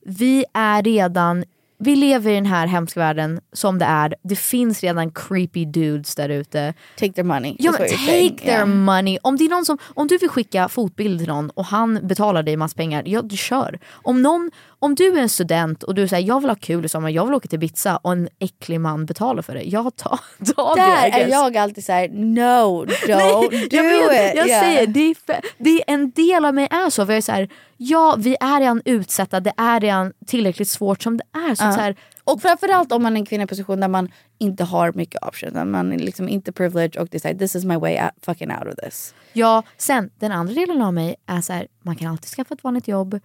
Vi 0.06 0.46
är 0.54 0.84
redan, 0.84 1.44
vi 1.84 1.96
lever 1.96 2.32
i 2.32 2.36
den 2.36 2.46
här 2.46 2.68
hemska 2.68 3.00
världen 3.00 3.40
som 3.54 3.80
det 3.80 3.86
är. 3.86 4.16
Det 4.24 4.36
finns 4.36 4.82
redan 4.84 5.12
creepy 5.12 5.66
dudes 5.66 6.16
där 6.16 6.30
ute. 6.30 6.74
Take 6.98 7.14
their 7.14 7.24
money. 7.24 7.56
Ja, 7.60 7.72
take 7.72 7.98
saying. 7.98 8.38
their 8.38 8.52
Yeah. 8.52 8.68
money. 8.68 9.18
Om, 9.22 9.38
det 9.38 9.46
är 9.46 9.50
någon 9.50 9.66
som, 9.66 9.78
om 9.94 10.08
du 10.08 10.18
vill 10.18 10.30
skicka 10.30 10.70
fotbild 10.70 11.20
till 11.20 11.28
någon 11.28 11.50
och 11.50 11.66
han 11.66 12.08
betalar 12.08 12.44
dig 12.44 12.58
massa 12.58 12.76
pengar, 12.76 13.04
ja 13.06 13.22
du 13.22 13.38
kör. 13.38 13.80
Om, 13.92 14.22
någon, 14.22 14.52
om 14.82 14.96
du 14.96 15.18
är 15.18 15.22
en 15.22 15.30
student 15.30 15.84
och 15.84 15.96
du 15.96 16.08
säger 16.08 16.28
jag 16.28 16.40
vill 16.42 16.50
ha 16.50 16.56
kul 16.56 16.86
i 16.86 16.90
sommar, 16.90 17.10
jag 17.10 17.26
vill 17.26 17.34
åka 17.34 17.48
till 17.48 17.56
Ibiza 17.64 17.98
och 17.98 18.12
en 18.12 18.30
äcklig 18.40 18.80
man 18.80 19.06
betalar 19.06 19.42
för 19.42 19.54
det, 19.56 19.62
ja 19.64 19.92
ta, 19.96 20.20
ta 20.56 20.76
det 20.76 20.82
Där 20.82 21.06
är 21.08 21.10
guess. 21.20 21.30
jag 21.32 21.58
alltid 21.58 21.86
såhär, 21.86 22.10
no, 22.10 22.86
don't 22.86 23.50
do 23.70 23.76
jag 23.78 23.84
vet, 24.10 24.34
it. 24.34 24.38
Jag 24.38 24.48
Yeah. 24.48 24.64
säger, 24.64 24.88
det 24.88 25.00
är, 25.00 25.14
fe- 25.14 25.42
det 25.58 25.70
är 25.70 25.94
en 25.94 26.12
del 26.12 26.46
av 26.46 26.54
mig 26.54 26.68
är 26.72 26.90
så. 26.90 27.06
För 27.06 27.14
jag 27.14 27.18
är 27.18 27.22
så 27.22 27.32
här, 27.32 27.50
ja 27.78 28.16
vi 28.18 28.36
är 28.40 28.60
redan 28.60 28.82
utsatta, 28.86 29.40
det 29.40 29.54
är 29.58 29.80
redan 29.80 30.14
tillräckligt 30.28 30.70
svårt 30.70 31.04
som 31.04 31.18
det 31.18 31.24
är. 31.34 31.56
Så 31.56 31.64
Ja. 31.64 31.72
så 31.74 31.80
här, 31.80 31.96
Och 32.24 32.42
framförallt 32.42 32.92
om 32.92 33.04
man 33.04 33.14
är 33.14 33.20
en 33.20 33.26
kvinna 33.26 33.44
i 33.44 33.48
position 33.48 33.80
där 33.80 33.88
man 33.88 34.12
inte 34.38 34.64
har 34.64 34.92
mycket 34.94 35.24
options. 35.24 35.54
Där 35.54 35.66
man 35.66 35.94
är 35.94 36.00
liksom 36.00 36.30
inte 36.30 36.52
privileged 36.52 37.02
och 37.02 37.08
decide 37.08 37.40
this 37.40 37.56
is 37.56 37.66
my 37.66 37.76
way 37.76 38.02
out, 38.02 38.12
fucking 38.22 38.52
out 38.52 38.68
of 38.68 38.76
this. 38.76 39.14
Ja, 39.34 39.64
sen 39.78 40.10
den 40.20 40.32
andra 40.32 40.54
delen 40.54 40.82
av 40.82 40.94
mig 40.94 41.16
är 41.26 41.42
så 41.42 41.54
här, 41.54 41.68
man 41.82 41.96
kan 41.96 42.08
alltid 42.08 42.30
skaffa 42.30 42.54
ett 42.54 42.64
vanligt 42.64 42.88
jobb. 42.88 43.20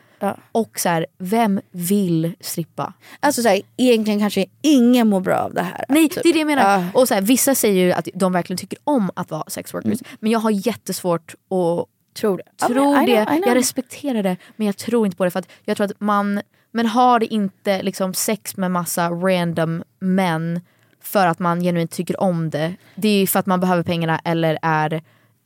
Och 0.53 0.81
så 0.81 0.89
här, 0.89 1.07
vem 1.19 1.61
vill 1.71 2.35
strippa? 2.41 2.93
Alltså 3.21 3.43
så 3.43 3.49
här, 3.49 3.61
egentligen 3.77 4.21
kanske 4.21 4.47
ingen 4.63 5.09
mår 5.09 5.21
bra 5.21 5.39
av 5.39 5.55
det 5.55 5.63
här. 5.63 5.85
Nej, 5.89 6.09
typ. 6.09 6.23
det 6.23 6.29
är 6.29 6.33
det 6.33 6.39
jag 6.39 6.47
menar. 6.47 6.81
Ja. 6.81 7.01
Och 7.01 7.09
så 7.09 7.15
här, 7.15 7.23
vissa 7.23 7.55
säger 7.55 7.85
ju 7.85 7.93
att 7.93 8.09
de 8.15 8.33
verkligen 8.33 8.59
tycker 8.59 8.79
om 8.85 9.11
att 9.15 9.31
vara 9.31 9.45
sex 9.47 9.75
workers. 9.75 9.99
Men 10.21 10.33
jag 10.33 10.39
har 10.39 10.51
jättesvårt 10.51 11.35
att 11.35 11.89
Tror 12.17 12.37
det. 12.37 12.43
Ja, 12.61 12.67
tro 12.67 12.93
men 12.93 13.03
I 13.03 13.07
det. 13.07 13.25
know, 13.25 13.37
I 13.37 13.39
know. 13.39 13.49
Jag 13.49 13.57
respekterar 13.57 14.23
det 14.23 14.37
men 14.57 14.67
jag 14.67 14.77
tror 14.77 15.07
inte 15.07 15.17
på 15.17 15.25
det. 15.25 15.31
För 15.31 15.39
att 15.39 15.49
jag 15.65 15.77
tror 15.77 15.85
att 15.85 16.01
man, 16.01 16.41
men 16.77 16.87
har 16.87 17.33
inte 17.33 17.83
liksom 17.83 18.15
sex 18.15 18.57
med 18.57 18.71
massa 18.71 19.11
random 19.11 19.83
män 19.99 20.61
för 21.01 21.27
att 21.27 21.39
man 21.39 21.61
genuint 21.61 21.91
tycker 21.91 22.21
om 22.21 22.51
det. 22.51 22.75
Det 22.95 23.09
är 23.09 23.27
för 23.27 23.39
att 23.39 23.47
man 23.47 23.61
behöver 23.61 23.83
pengarna 23.83 24.21
eller 24.25 24.59
är 24.63 25.03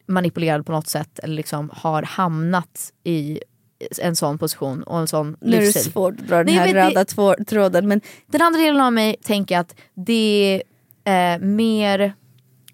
manipulerad 0.07 0.67
på 0.67 0.73
något 0.73 0.87
sätt 0.89 1.19
eller 1.19 1.35
liksom 1.35 1.71
har 1.75 2.03
hamnat 2.03 2.93
i 3.05 3.41
en 4.03 4.17
sån 4.17 4.39
position 4.39 4.83
och 4.83 4.99
en 4.99 5.09
sån 5.09 5.37
Nu 5.41 5.57
är 5.57 5.61
det 5.61 5.67
livsstil. 5.67 5.93
svårt 5.93 6.15
att 6.21 6.29
dra 6.29 6.45
den 6.45 6.55
här 6.55 6.67
det- 6.67 6.87
röda 6.87 7.05
två- 7.05 7.35
tråden. 7.47 7.89
Men 7.89 8.01
Den 8.27 8.43
andra 8.43 8.61
delen 8.61 8.81
av 8.81 8.93
mig 8.93 9.17
tänker 9.23 9.59
att 9.59 9.75
det 9.95 10.63
är 11.05 11.35
eh, 11.35 11.39
mer 11.41 12.13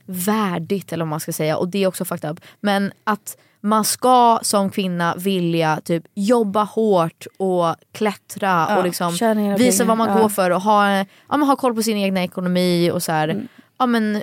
värdigt 0.07 0.93
eller 0.93 1.05
vad 1.05 1.09
man 1.11 1.21
ska 1.21 1.33
säga 1.33 1.57
och 1.57 1.69
det 1.69 1.79
är 1.83 1.87
också 1.87 2.05
fucked 2.05 2.31
up. 2.31 2.41
Men 2.61 2.93
att 3.05 3.37
man 3.67 3.85
ska 3.85 4.39
som 4.43 4.71
kvinna 4.71 5.15
vilja 5.17 5.81
typ 5.85 6.05
jobba 6.15 6.63
hårt 6.65 7.27
och 7.39 7.75
klättra 7.93 8.67
Ja, 8.69 8.77
och 8.79 8.85
liksom 8.85 9.13
visa 9.13 9.35
pengar, 9.35 9.85
vad 9.85 9.97
man 9.99 10.09
ja. 10.09 10.23
går 10.23 10.29
för 10.29 10.51
och 10.51 10.61
ha, 10.63 10.97
ja, 10.99 11.05
men 11.29 11.43
ha 11.43 11.57
koll 11.57 11.75
på 11.75 11.83
sin 11.83 11.97
egna 11.97 12.23
ekonomi 12.23 12.91
och 12.91 13.03
så 13.03 13.13
här, 13.13 13.29
Mm. 13.29 13.49
ja 13.79 13.87
men 13.87 14.23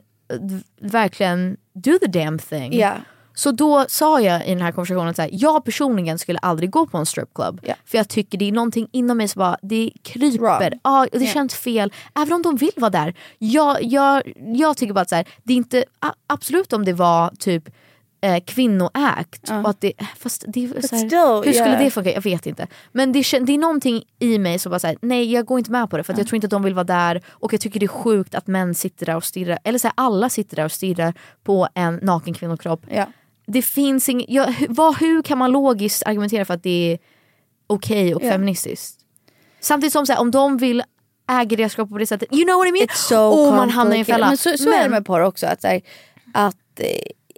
verkligen 0.82 1.58
do 1.74 1.92
the 2.02 2.08
damn 2.08 2.40
thing. 2.40 2.74
Ja. 2.80 2.94
Så 3.36 3.52
då 3.52 3.86
sa 3.90 4.22
jag 4.22 4.48
i 4.48 4.50
den 4.50 4.62
här 4.62 4.72
konversationen 4.72 5.08
att 5.08 5.20
jag 5.32 5.66
personligen 5.66 6.20
skulle 6.20 6.40
aldrig 6.40 6.70
gå 6.70 6.88
på 6.88 6.98
en 6.98 7.06
stripclub. 7.06 7.62
För 7.86 7.98
jag 7.98 8.10
tycker 8.10 8.38
det 8.38 8.48
är 8.48 8.52
någonting 8.52 8.88
inom 8.92 9.18
mig 9.18 9.28
som 9.28 9.40
bara, 9.40 9.58
det 9.62 9.92
kryper. 10.04 10.74
Och 10.82 11.08
det 11.12 11.26
Ja. 11.26 11.32
känns 11.34 11.56
fel. 11.56 11.94
Även 12.16 12.34
om 12.34 12.42
de 12.42 12.56
vill 12.56 12.72
vara 12.76 12.90
där. 12.90 13.14
Jag, 13.38 13.84
jag, 13.84 14.34
jag 14.56 14.78
tycker 14.78 14.94
bara 14.94 15.02
att 15.02 15.10
så 15.10 15.16
här, 15.16 15.28
det 15.44 15.54
är 15.54 15.58
inte, 15.58 15.84
absolut 16.28 16.74
om 16.74 16.86
det 16.86 16.94
var 16.94 17.30
typ 17.40 17.70
eh, 18.24 18.44
kvinnoäkt. 18.46 19.50
Och 19.50 19.70
att 19.70 19.82
det, 19.82 19.94
fast 20.18 20.46
det, 20.48 20.62
här, 20.62 20.82
still, 20.82 21.10
hur 21.20 21.42
skulle 21.42 21.54
yeah. 21.54 21.84
det 21.84 21.92
funka? 21.92 22.12
Jag 22.12 22.22
vet 22.22 22.46
inte. 22.46 22.68
Men 22.92 23.12
det, 23.12 23.20
det 23.20 23.54
är 23.54 23.58
någonting 23.58 24.04
i 24.20 24.38
mig 24.38 24.60
som 24.60 24.70
bara 24.70 24.80
säger 24.80 24.98
nej 25.02 25.34
jag 25.34 25.46
går 25.46 25.60
inte 25.60 25.72
med 25.72 25.90
på 25.90 25.98
det 25.98 26.04
för 26.04 26.14
att 26.14 26.20
jag 26.20 26.28
tror 26.28 26.36
inte 26.36 26.48
att 26.48 26.52
de 26.52 26.64
vill 26.64 26.74
vara 26.74 26.84
där 26.84 27.22
och 27.30 27.54
jag 27.54 27.62
tycker 27.62 27.80
det 27.80 27.86
är 27.86 27.88
sjukt 27.88 28.36
att 28.36 28.48
män 28.48 28.76
sitter 28.76 29.06
där 29.06 29.16
och 29.16 29.24
stirrar, 29.24 29.60
eller 29.64 29.80
så 29.80 29.88
här, 29.88 29.94
alla 29.98 30.30
sitter 30.30 30.56
där 30.56 30.66
och 30.66 30.72
stirrar 30.72 31.14
på 31.44 31.68
en 31.76 31.96
naken 31.96 32.34
kvinnokropp. 32.34 32.86
Ja. 32.90 33.06
Det 33.46 33.62
finns 33.62 34.10
ing, 34.10 34.26
ja, 34.28 34.54
vad, 34.70 34.98
hur 34.98 35.22
kan 35.22 35.38
man 35.38 35.52
logiskt 35.52 36.04
argumentera 36.06 36.46
för 36.46 36.54
att 36.54 36.64
det 36.64 36.92
är 36.92 37.00
okej 37.68 38.16
och 38.16 38.24
Ja. 38.24 38.32
feministiskt? 38.32 39.00
Samtidigt 39.60 39.94
som 39.94 40.06
så 40.06 40.14
här, 40.14 40.22
om 40.22 40.32
de 40.32 40.58
vill 40.58 40.84
äga 41.30 41.58
deras 41.58 41.76
kropp 41.76 41.90
på 41.90 41.98
det 41.98 42.08
sättet, 42.08 42.34
you 42.34 42.44
know 42.44 42.58
what 42.58 42.68
I 42.68 42.72
mean? 42.72 42.88
It's 42.88 43.08
so 43.08 43.16
och 43.16 43.54
man 43.54 43.70
hamnar 43.70 43.96
i 43.96 44.00
en 44.00 44.06
fälla. 44.06 44.28
Men 44.28 44.38
så, 44.38 44.58
så 44.58 44.70
är 44.70 44.84
det 44.84 44.90
med 44.90 45.06
porr 45.06 45.22
också. 45.22 45.48
Att, 45.48 45.64
här, 45.64 45.82
att, 46.34 46.56
eh, 46.80 46.86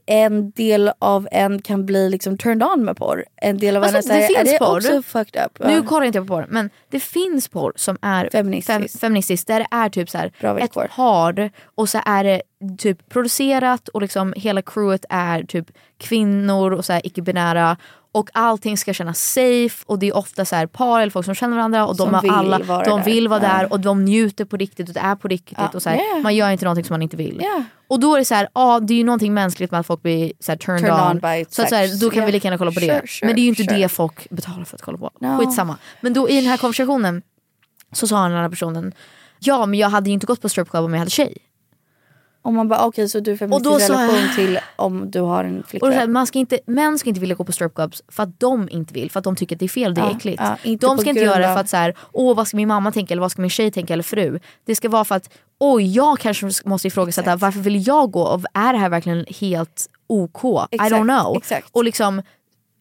en 0.07 0.51
del 0.51 0.91
av 0.99 1.27
en 1.31 1.61
kan 1.61 1.85
bli 1.85 2.09
liksom 2.09 2.37
turned 2.37 2.63
on 2.63 2.85
med 2.85 2.97
porr. 2.97 3.25
En 3.35 3.57
del 3.57 3.77
av 3.77 3.83
Alltså, 3.83 3.97
en 4.13 4.15
är, 4.15 4.19
det 4.19 4.25
är 4.25 4.27
finns 4.39 4.51
det 4.51 4.57
porr. 4.59 4.77
också 4.77 5.01
fucked 5.01 5.45
up? 5.45 5.59
Nu 5.67 5.73
Ja. 5.73 5.83
kollar 5.83 6.05
inte 6.05 6.17
jag 6.17 6.27
på 6.27 6.33
porr 6.33 6.45
men 6.49 6.69
det 6.89 6.99
finns 6.99 7.47
porr 7.47 7.73
som 7.75 7.97
är 8.01 8.29
Feministiskt. 8.31 8.67
Fem, 8.67 8.99
feministiskt 8.99 9.47
där 9.47 9.59
det 9.59 9.67
är 9.71 9.89
typ 9.89 10.09
så 10.09 10.17
här, 10.17 10.57
ett 10.59 10.73
par 10.73 10.87
och 11.75 11.89
så 11.89 11.99
är 12.05 12.23
det 12.23 12.41
typ 12.77 13.09
producerat 13.09 13.87
och 13.87 14.01
liksom 14.01 14.33
hela 14.37 14.61
crewet 14.61 15.05
är 15.09 15.43
typ 15.43 15.65
kvinnor 15.97 16.71
och 16.71 16.85
så 16.85 16.99
icke-binära 17.03 17.77
och 18.15 18.29
allting 18.33 18.77
ska 18.77 18.93
kännas 18.93 19.19
safe 19.33 19.83
och 19.85 19.99
det 19.99 20.07
är 20.07 20.15
ofta 20.17 20.45
så 20.45 20.55
här 20.55 20.67
par 20.67 21.01
eller 21.01 21.11
folk 21.11 21.25
som 21.25 21.35
känner 21.35 21.55
varandra 21.57 21.85
och 21.87 21.95
de, 21.95 22.03
Som 22.05 22.13
har 22.13 22.21
vill 22.21 22.31
alla, 22.31 22.59
vara 22.59 22.83
de 22.83 22.97
där. 22.99 23.05
vill 23.05 23.27
vara 23.27 23.43
Ja. 23.43 23.47
där 23.47 23.71
och 23.73 23.79
de 23.79 24.05
njuter 24.05 24.45
på 24.45 24.57
riktigt 24.57 24.87
och 24.87 24.93
det 24.93 24.99
är 24.99 25.15
på 25.15 25.27
riktigt 25.27 25.57
Ja. 25.57 25.69
och 25.73 25.81
så 25.81 25.89
här, 25.89 25.95
Yeah. 25.97 26.21
man 26.23 26.35
gör 26.35 26.49
inte 26.51 26.65
någonting 26.65 26.85
som 26.85 26.93
man 26.93 27.01
inte 27.01 27.17
vill. 27.17 27.41
Yeah. 27.41 27.61
Och 27.87 27.99
då 27.99 28.15
är 28.15 28.19
det 28.19 28.25
så 28.25 28.35
här, 28.35 28.47
ja 28.53 28.79
det 28.79 28.93
är 28.93 28.97
ju 28.97 29.03
någonting 29.03 29.33
mänskligt 29.33 29.71
med 29.71 29.79
att 29.79 29.87
folk 29.87 30.01
blir 30.01 30.31
så 30.39 30.51
här, 30.51 30.57
turned, 30.57 30.81
Turned 30.81 31.01
on. 31.01 31.11
on 31.11 31.19
by 31.19 31.45
så 31.49 31.61
att, 31.61 31.69
så 31.69 31.75
här, 31.75 32.01
då 32.01 32.09
kan 32.09 32.15
Yeah. 32.17 32.25
vi 32.25 32.31
lika 32.31 32.47
gärna 32.47 32.57
kolla 32.57 32.71
på 32.71 32.79
det. 32.79 32.85
Sure, 32.85 33.07
sure, 33.07 33.27
Men 33.27 33.35
det 33.35 33.41
är 33.41 33.43
ju 33.43 33.49
inte 33.49 33.63
sure. 33.63 33.77
det 33.77 33.89
folk 33.89 34.29
betalar 34.29 34.63
för 34.63 34.75
att 34.75 34.81
kolla 34.81 34.97
på. 34.97 35.11
No. 35.21 35.37
Skitsamma. 35.37 35.77
Men 36.01 36.13
då 36.13 36.29
i 36.29 36.35
den 36.35 36.45
här 36.45 36.57
konversationen 36.57 37.21
så 37.91 38.07
sa 38.07 38.23
den 38.23 38.31
här 38.37 38.49
personen 38.49 38.93
Ja 39.39 39.65
men 39.65 39.79
jag 39.79 39.89
hade 39.89 40.09
ju 40.09 40.13
inte 40.13 40.25
gått 40.25 40.41
på 40.41 40.49
stripclub 40.49 40.83
om 40.83 40.93
jag 40.93 40.99
hade 40.99 41.11
tjej. 41.11 41.37
Om 42.45 42.55
man 42.55 42.67
bara 42.67 42.85
okej 42.85 43.09
så 43.09 43.19
du 43.19 43.31
är 43.31 43.33
Och 43.33 43.39
feministisk 43.39 43.89
i 43.89 43.93
jag- 43.93 43.99
relation 44.01 44.35
till 44.35 44.59
om 44.75 45.11
du 45.11 45.21
har 45.21 45.43
en 45.43 45.59
Och 45.59 45.65
flickvän. 45.69 45.91
så 45.93 45.99
här, 45.99 46.07
man 46.07 46.27
ska 46.27 46.39
inte, 46.39 46.59
män 46.65 46.99
ska 46.99 47.09
inte 47.09 47.21
vilja 47.21 47.35
gå 47.35 47.43
på 47.43 47.51
stripclubs 47.51 48.03
för 48.07 48.23
att 48.23 48.39
de 48.39 48.69
inte 48.71 48.93
vill, 48.93 49.11
för 49.11 49.19
att 49.19 49.23
de 49.23 49.35
tycker 49.35 49.55
att 49.55 49.59
det 49.59 49.65
är 49.65 49.69
fel, 49.69 49.93
det 49.93 50.01
är 50.01 50.05
Ja, 50.05 50.11
äckligt. 50.17 50.41
ja, 50.63 50.77
de 50.79 50.97
ska 50.97 51.09
inte 51.09 51.21
göra 51.21 51.39
det 51.39 51.49
av- 51.49 51.53
för 51.53 51.61
att 51.61 51.69
så 51.69 51.77
här, 51.77 51.93
åh 52.13 52.35
vad 52.35 52.47
ska 52.47 52.57
min 52.57 52.67
mamma 52.67 52.91
tänka 52.91 53.13
eller 53.13 53.21
vad 53.21 53.31
ska 53.31 53.41
min 53.41 53.49
tjej 53.49 53.71
tänka 53.71 53.93
eller 53.93 54.03
fru. 54.03 54.39
Det 54.65 54.75
ska 54.75 54.89
vara 54.89 55.05
för 55.05 55.15
att 55.15 55.29
oj 55.59 55.95
jag 55.95 56.19
kanske 56.19 56.49
måste 56.65 56.87
ifrågasätta 56.87 57.35
varför 57.35 57.59
vill 57.59 57.87
jag 57.87 58.11
gå 58.11 58.21
och 58.21 58.41
är 58.53 58.73
det 58.73 58.79
här 58.79 58.89
verkligen 58.89 59.25
helt 59.39 59.89
OK? 60.07 60.43
I 60.71 60.75
Exakt, 60.75 60.91
don't 60.93 61.21
know. 61.21 61.37
exakt. 61.37 61.67
Och 61.71 61.83
liksom 61.83 62.21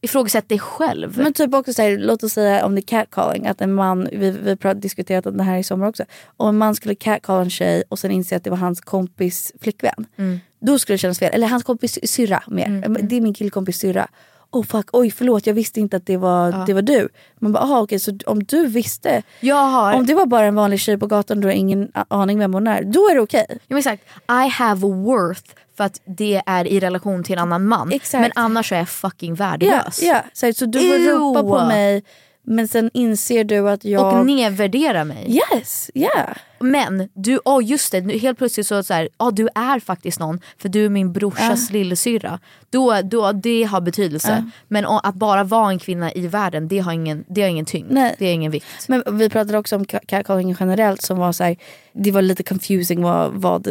ifrågasätt 0.05 0.49
dig 0.49 0.59
själv. 0.59 1.19
Men 1.19 1.33
typ 1.33 1.55
också 1.55 1.73
såhär, 1.73 1.99
låt 1.99 2.23
oss 2.23 2.33
säga 2.33 2.67
om 2.67 2.75
det 2.75 2.81
är 2.81 2.83
catcalling, 2.83 3.47
att 3.47 3.61
en 3.61 3.75
man, 3.75 4.09
vi 4.13 4.31
vi 4.31 4.57
har 4.63 4.75
diskuterat 4.75 5.27
om 5.27 5.37
det 5.37 5.43
här 5.43 5.59
i 5.59 5.63
sommar 5.63 5.87
också. 5.87 6.05
Om 6.37 6.49
en 6.49 6.59
man 6.59 6.75
skulle 6.75 6.95
catcalla 6.95 7.43
en 7.43 7.51
tjej 7.51 7.83
och 7.89 7.99
sen 7.99 8.11
inse 8.11 8.37
att 8.37 8.45
det 8.45 8.51
var 8.51 8.57
hans 8.57 8.81
kompis 8.81 9.53
flickvän. 9.61 10.07
Mm. 10.17 10.41
Då 10.61 10.79
skulle 10.79 10.95
det 10.95 10.99
kännas 10.99 11.19
fel. 11.19 11.31
Eller 11.35 11.47
hans 11.47 11.65
kompis 11.65 11.99
syrra 12.03 12.43
mer. 12.47 12.99
Det 13.03 13.17
är 13.17 13.21
min 13.21 13.35
killkompis 13.35 13.79
syrra. 13.79 14.09
Oh 14.51 14.65
fuck, 14.65 14.89
oj 14.93 15.11
förlåt 15.11 15.47
jag 15.47 15.55
visste 15.55 15.81
inte 15.81 15.97
att 15.97 16.07
det 16.07 16.17
var, 16.17 16.67
det 16.67 16.75
var 16.75 16.83
du. 16.83 17.09
Man 17.39 17.53
bara 17.53 17.63
aha 17.63 17.81
okej 17.83 17.99
så 17.99 18.19
om 18.27 18.45
du 18.45 18.67
visste. 18.67 19.23
Har... 19.43 19.95
Om 19.95 20.07
det 20.07 20.15
var 20.15 20.27
bara 20.27 20.47
en 20.47 20.55
vanlig 20.55 20.81
tjej 20.81 20.99
på 20.99 21.07
gatan 21.07 21.39
och 21.39 21.43
du 21.43 21.49
har 21.49 21.55
ingen 21.55 21.93
aning 22.09 22.39
vem 22.39 22.55
hon 22.55 22.67
är. 22.67 22.85
Då 22.85 23.01
är 23.11 23.15
det 23.15 23.21
okej. 23.21 23.47
Ja, 23.49 23.57
men 23.69 23.79
exakt. 23.79 24.05
I 24.29 24.49
have 24.49 24.81
worth 24.81 25.55
för 25.77 25.85
att 25.85 26.01
det 26.05 26.43
är 26.47 26.67
i 26.69 26.81
relation 26.81 27.25
till 27.25 27.33
en 27.33 27.39
annan 27.39 27.67
man. 27.67 27.93
Exakt. 27.93 28.21
Men 28.21 28.33
annars 28.35 28.73
är 28.73 28.77
jag 28.79 28.89
fucking 28.89 29.31
Ja, 29.31 29.35
värdelös. 29.35 30.03
ja. 30.03 30.23
Så, 30.33 30.53
så 30.53 30.67
du 30.67 30.79
får 30.79 31.19
ropa 31.19 31.43
på 31.43 31.67
mig 31.67 32.03
men 32.47 32.69
sen 32.69 32.91
inser 32.95 33.45
du 33.45 33.71
att 33.71 33.85
jag... 33.85 34.19
Och 34.19 34.27
nedvärdera 34.27 35.05
mig. 35.05 35.41
Yes, 35.53 35.91
yeah. 35.95 36.37
Men 36.61 37.09
du, 37.15 37.39
oh 37.45 37.65
just 37.65 37.93
det, 37.93 38.01
nu 38.01 38.19
helt 38.19 38.39
plötsligt 38.39 38.67
så, 38.67 38.83
så 38.83 38.95
här, 38.95 39.09
oh, 39.19 39.33
du 39.35 39.49
är 39.55 39.81
faktiskt 39.81 40.21
någon 40.21 40.41
för 40.59 40.69
du 40.69 40.85
är 40.85 40.89
min 40.89 41.13
brorsas 41.13 41.71
lillasyrra. 41.71 42.39
Då, 42.71 43.01
då, 43.05 43.33
det 43.33 43.63
har 43.65 43.81
betydelse. 43.81 44.51
Men 44.69 44.87
oh, 44.87 45.01
att 45.03 45.15
bara 45.15 45.45
vara 45.45 45.71
en 45.71 45.79
kvinna 45.79 46.13
i 46.13 46.27
världen 46.27 46.69
det 46.69 46.79
har 46.79 46.93
ingen, 46.93 47.25
det 47.29 47.43
har 47.43 47.49
ingen 47.49 47.65
tyngd. 47.67 47.91
Nej. 47.93 48.15
Det 48.19 48.25
har 48.25 48.33
ingen 48.33 48.53
vikt. 48.53 48.67
Men 48.89 49.03
vi 49.11 49.29
pratade 49.31 49.59
också 49.59 49.77
om 49.77 49.85
ca- 49.85 50.07
catcalling 50.07 50.57
generellt 50.61 51.03
som 51.03 51.19
var 51.19 51.33
så 51.33 51.45
här, 51.45 51.57
det 51.93 52.11
var 52.11 52.23
lite 52.23 52.43
confusing 52.43 53.03
vad, 53.03 53.33
vad, 53.33 53.69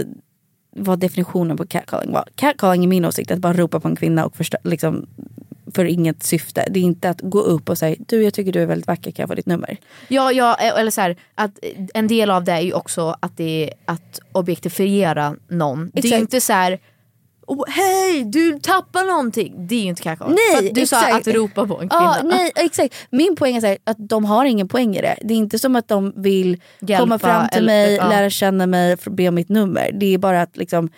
vad 0.75 0.99
definitionen 0.99 1.57
på 1.57 1.65
catcalling 1.65 2.11
var. 2.13 2.29
Catcalling 2.35 2.83
i 2.83 2.87
min 2.87 3.05
åsikt 3.05 3.31
är 3.31 3.35
att 3.35 3.41
bara 3.41 3.53
ropa 3.53 3.79
på 3.79 3.87
en 3.87 3.95
kvinna 3.95 4.25
och 4.25 4.35
förstö- 4.35 4.57
liksom, 4.63 5.05
för 5.73 5.85
inget 5.85 6.23
syfte. 6.23 6.67
Det 6.69 6.79
är 6.79 6.83
inte 6.83 7.09
att 7.09 7.21
gå 7.21 7.39
upp 7.39 7.69
och 7.69 7.77
säga 7.77 7.95
du 8.07 8.23
jag 8.23 8.33
tycker 8.33 8.51
du 8.51 8.61
är 8.61 8.65
väldigt 8.65 8.87
vacker 8.87 9.11
kan 9.11 9.23
jag 9.23 9.29
få 9.29 9.35
ditt 9.35 9.45
nummer. 9.45 9.77
Ja, 10.07 10.31
ja 10.31 10.55
eller 10.55 10.91
så 10.91 11.01
här, 11.01 11.15
att 11.35 11.59
en 11.93 12.07
del 12.07 12.29
av 12.29 12.43
det 12.43 12.51
är 12.51 12.59
ju 12.59 12.73
också 12.73 13.15
att 13.19 13.37
det 13.37 13.63
är 13.63 13.73
att 13.85 14.19
objektifiera 14.31 15.35
någon. 15.47 15.91
Det 15.93 15.99
är 15.99 16.05
Exakt. 16.05 16.21
inte 16.21 16.41
så 16.41 16.53
här. 16.53 16.79
Oh, 17.47 17.63
Hej, 17.67 18.23
du 18.25 18.59
tappar 18.59 19.03
någonting. 19.03 19.67
Det 19.67 19.75
är 19.75 19.79
ju 19.81 19.87
inte 19.87 20.01
catcalling. 20.03 20.35
Nej, 20.51 20.61
För 20.61 20.67
att 20.69 20.75
Du 20.75 20.87
sa 20.87 21.05
exakt. 21.07 21.27
att 21.27 21.33
ropa 21.35 21.67
på 21.67 21.73
en 21.81 21.89
kvinna. 21.89 22.15
Ja, 22.17 22.21
nej, 22.23 22.51
exakt. 22.55 22.95
Min 23.09 23.35
poäng 23.35 23.55
är 23.55 23.61
så 23.61 23.67
här, 23.67 23.77
att 23.83 23.97
de 23.99 24.25
har 24.25 24.45
ingen 24.45 24.67
poäng 24.67 24.95
i 24.95 25.01
det. 25.01 25.17
Det 25.21 25.33
är 25.33 25.37
inte 25.37 25.59
som 25.59 25.75
att 25.75 25.87
de 25.87 26.13
vill 26.15 26.61
Hjälpa 26.79 27.03
komma 27.03 27.19
fram 27.19 27.47
till 27.49 27.57
eller- 27.57 27.67
mig, 27.87 27.95
ja. 27.95 28.09
lära 28.09 28.29
känna 28.29 28.67
mig, 28.67 28.97
be 29.05 29.27
om 29.27 29.35
mitt 29.35 29.49
nummer. 29.49 29.91
Det 29.93 30.05
är 30.13 30.17
bara 30.17 30.41
att 30.41 30.57
liksom 30.57 30.89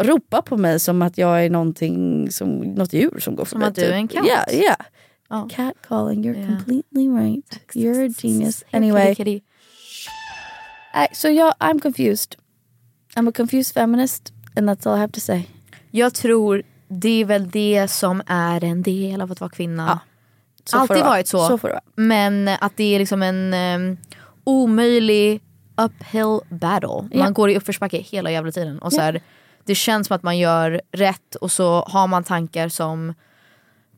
ropa 0.00 0.42
på 0.42 0.56
mig 0.56 0.80
som 0.80 1.02
att 1.02 1.18
jag 1.18 1.44
är 1.44 1.50
någonting 1.50 2.30
som, 2.30 2.48
något 2.58 2.92
djur 2.92 3.18
som 3.20 3.36
går 3.36 3.44
Som 3.44 3.60
förbi. 3.60 3.68
att 3.68 3.74
du 3.74 3.82
är 3.84 3.92
en 3.92 4.08
katt. 4.08 4.26
Ja, 4.28 4.44
ja. 4.52 4.76
Ja. 5.30 5.48
Catcalling, 5.50 6.24
you're 6.24 6.40
Ja. 6.40 6.46
completely 6.46 7.08
right. 7.08 7.60
You're 7.74 8.10
a 8.10 8.14
genius. 8.22 8.64
Anyway. 8.70 9.14
kitty, 9.14 9.30
kitty. 9.38 9.44
Nej, 10.94 11.08
så 11.12 11.28
jag, 11.28 11.54
I'm 11.60 11.80
confused. 11.80 12.34
I'm 13.16 13.28
a 13.28 13.32
confused 13.36 13.74
feminist 13.74 14.32
and 14.56 14.70
that's 14.70 14.90
all 14.90 14.96
I 14.96 15.00
have 15.00 15.12
to 15.12 15.20
say. 15.20 15.42
Jag 15.90 16.14
tror 16.14 16.62
det 16.88 17.20
är 17.20 17.24
väl 17.24 17.50
det 17.50 17.88
som 17.88 18.22
är 18.26 18.64
en 18.64 18.82
del 18.82 19.20
av 19.20 19.32
att 19.32 19.40
vara 19.40 19.50
kvinna. 19.50 20.00
så 20.64 20.76
får 20.76 20.80
Alltid 20.80 20.96
vara. 20.96 21.08
varit 21.08 21.28
så. 21.28 21.46
Så 21.48 21.56
vara. 21.56 21.80
Men 21.94 22.48
att 22.60 22.72
det 22.76 22.94
är 22.94 22.98
liksom 22.98 23.22
en 23.22 23.54
um, 23.54 23.96
omöjlig 24.44 25.40
uphill 25.76 26.40
battle. 26.48 26.88
Man 26.88 27.10
Ja. 27.12 27.30
går 27.30 27.50
i 27.50 27.56
uppförsbacke 27.56 27.98
hela 27.98 28.30
jävla 28.30 28.52
tiden. 28.52 28.78
Och 28.78 28.92
så 28.92 28.98
Ja. 28.98 29.02
här, 29.02 29.20
det 29.64 29.74
känns 29.74 30.06
som 30.06 30.16
att 30.16 30.22
man 30.22 30.38
gör 30.38 30.80
rätt 30.92 31.34
och 31.34 31.52
så 31.52 31.80
har 31.88 32.06
man 32.06 32.24
tankar 32.24 32.68
som 32.68 33.14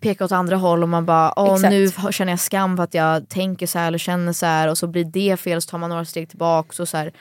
pekar 0.00 0.24
åt 0.24 0.32
andra 0.32 0.56
håll 0.56 0.82
och 0.82 0.88
man 0.88 1.06
bara 1.06 1.32
åh 1.40 1.54
Exakt. 1.54 1.70
nu 1.70 2.12
känner 2.12 2.32
jag 2.32 2.40
skam 2.40 2.76
för 2.76 2.84
att 2.84 2.94
jag 2.94 3.28
tänker 3.28 3.66
så 3.66 3.78
här 3.78 3.86
eller 3.86 3.98
känner 3.98 4.32
så 4.32 4.46
här 4.46 4.68
och 4.68 4.78
så 4.78 4.86
blir 4.86 5.04
det 5.04 5.36
fel 5.36 5.62
så 5.62 5.70
tar 5.70 5.78
man 5.78 5.90
några 5.90 6.04
steg 6.04 6.28
tillbaka 6.28 6.82
och 6.82 6.88
så 6.88 6.96
här 6.96 7.12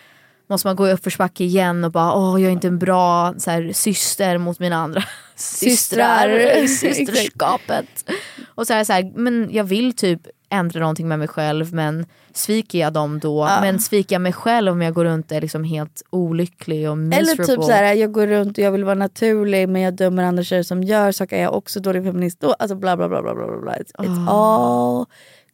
måste 0.50 0.68
man 0.68 0.76
gå 0.76 0.88
i 0.88 0.92
uppförsbacke 0.92 1.44
igen 1.44 1.84
och 1.84 1.92
bara 1.92 2.14
åh 2.14 2.42
jag 2.42 2.48
är 2.48 2.54
inte 2.54 2.68
en 2.68 2.80
bra 2.80 3.34
så 3.38 3.52
här, 3.52 3.72
syster 3.74 4.38
mot 4.38 4.60
mina 4.60 4.76
andra 4.76 5.04
systrar 5.36 6.68
systerskapet. 6.68 8.12
och 8.56 8.68
så 8.68 8.74
här, 8.74 8.84
så 8.84 8.94
här, 8.94 9.12
men 9.16 9.50
jag 9.52 9.64
vill 9.64 9.94
typ 9.94 10.22
ändra 10.50 10.80
någonting 10.80 11.08
med 11.08 11.20
mig 11.20 11.28
själv 11.28 11.74
men 11.74 12.06
sviker 12.34 12.80
jag 12.80 12.94
dem 12.94 13.20
då? 13.20 13.48
Ja. 13.50 13.62
Men 13.62 13.80
sviker 13.80 14.16
jag 14.16 14.22
mig 14.22 14.34
själv 14.34 14.72
om 14.72 14.82
jag 14.82 14.94
går 14.94 15.06
runt 15.06 15.32
och 15.32 15.38
är 15.38 15.42
liksom 15.42 15.64
helt 15.64 16.02
olycklig 16.10 16.90
och 16.90 16.98
miserable? 16.98 17.34
Eller 17.34 17.44
typ 17.44 17.64
så 17.64 17.72
här, 17.72 17.94
jag 17.94 18.12
går 18.12 18.28
runt 18.28 18.58
och 18.58 18.64
jag 18.64 18.72
vill 18.72 18.84
vara 18.84 18.96
naturlig 18.96 19.70
men 19.70 19.82
jag 19.82 19.94
dömer 19.94 20.24
andra 20.24 20.44
tjejer 20.44 20.64
som 20.64 20.84
gör 20.84 21.12
saker. 21.12 21.36
Jag 21.36 21.44
är 21.44 21.54
också 21.54 21.80
dålig 21.80 22.04
feminist 22.04 22.40
då. 22.40 22.54
Alltså 22.54 22.76
bla 22.76 22.98
bla 22.98 23.10
bla 23.10 23.22
bla 23.22 23.34
bla 23.34 23.62
bla. 23.62 23.76
It's, 23.76 23.92
it's 23.98 24.30
all 24.30 25.06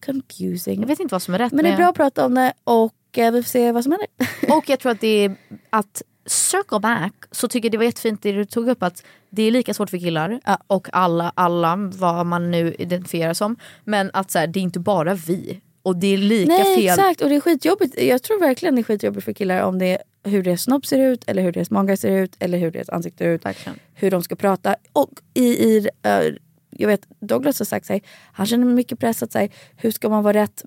confusing. 0.05 0.79
Jag 0.79 0.87
vet 0.87 0.99
inte 0.99 1.15
vad 1.15 1.21
som 1.21 1.33
är 1.33 1.37
rätt 1.37 1.53
Men 1.53 1.65
det 1.65 1.71
är 1.71 1.77
bra 1.77 1.87
att 1.87 1.95
prata 1.95 2.25
om 2.25 2.35
det 2.35 2.53
och 2.63 2.93
vi 3.17 3.43
får 3.43 3.49
se 3.49 3.71
vad 3.71 3.83
som 3.83 3.91
händer. 3.91 4.07
Och 4.57 4.69
jag 4.69 4.79
tror 4.79 4.91
att 4.91 5.01
det 5.01 5.25
är 5.25 5.35
att 5.69 6.01
circle 6.25 6.79
back 6.79 7.13
så 7.31 7.47
tycker 7.47 7.65
jag 7.65 7.71
det 7.71 7.77
var 7.77 7.85
jättefint 7.85 8.21
det 8.21 8.31
du 8.31 8.45
tog 8.45 8.69
upp 8.69 8.83
att 8.83 9.03
det 9.29 9.43
är 9.43 9.51
lika 9.51 9.73
svårt 9.73 9.89
för 9.89 9.97
killar 9.97 10.39
och 10.67 10.87
alla, 10.91 11.31
alla 11.35 11.75
vad 11.75 12.25
man 12.25 12.51
nu 12.51 12.75
identifierar 12.79 13.33
som. 13.33 13.55
Men 13.83 14.11
att 14.13 14.31
så 14.31 14.39
här, 14.39 14.47
det 14.47 14.59
är 14.59 14.61
inte 14.61 14.79
bara 14.79 15.13
vi. 15.13 15.61
Och 15.83 15.95
det 15.95 16.07
är 16.13 16.17
lika 16.17 16.51
Nej 16.51 16.75
fel. 16.75 16.85
exakt 16.85 17.21
och 17.21 17.29
det 17.29 17.35
är 17.35 17.39
skitjobbigt. 17.39 18.01
Jag 18.01 18.23
tror 18.23 18.39
verkligen 18.39 18.75
det 18.75 18.81
är 18.81 18.83
skitjobbigt 18.83 19.25
för 19.25 19.33
killar 19.33 19.61
om 19.61 19.79
det 19.79 19.85
är 19.85 19.97
hur 20.23 20.43
deras 20.43 20.61
snopp 20.61 20.85
ser 20.85 20.99
ut 20.99 21.23
eller 21.27 21.41
hur 21.41 21.51
deras 21.51 21.71
magar 21.71 21.95
ser 21.95 22.11
ut 22.11 22.35
eller 22.39 22.57
hur 22.57 22.71
deras 22.71 22.89
ansikte 22.89 23.17
ser 23.17 23.29
ut. 23.29 23.45
Hur 23.93 24.11
de 24.11 24.23
ska 24.23 24.35
prata. 24.35 24.75
Och 24.93 25.11
i, 25.33 25.43
i 25.43 25.89
eh, 26.03 26.33
jag 26.77 26.87
vet 26.87 27.07
Douglas 27.19 27.59
har 27.59 27.65
sagt 27.65 27.85
sig, 27.85 28.03
han 28.33 28.45
känner 28.45 28.65
mycket 28.65 28.99
press 28.99 29.23
att 29.23 29.31
säga 29.31 29.49
hur 29.75 29.91
ska 29.91 30.09
man 30.09 30.23
vara 30.23 30.33
rätt 30.33 30.63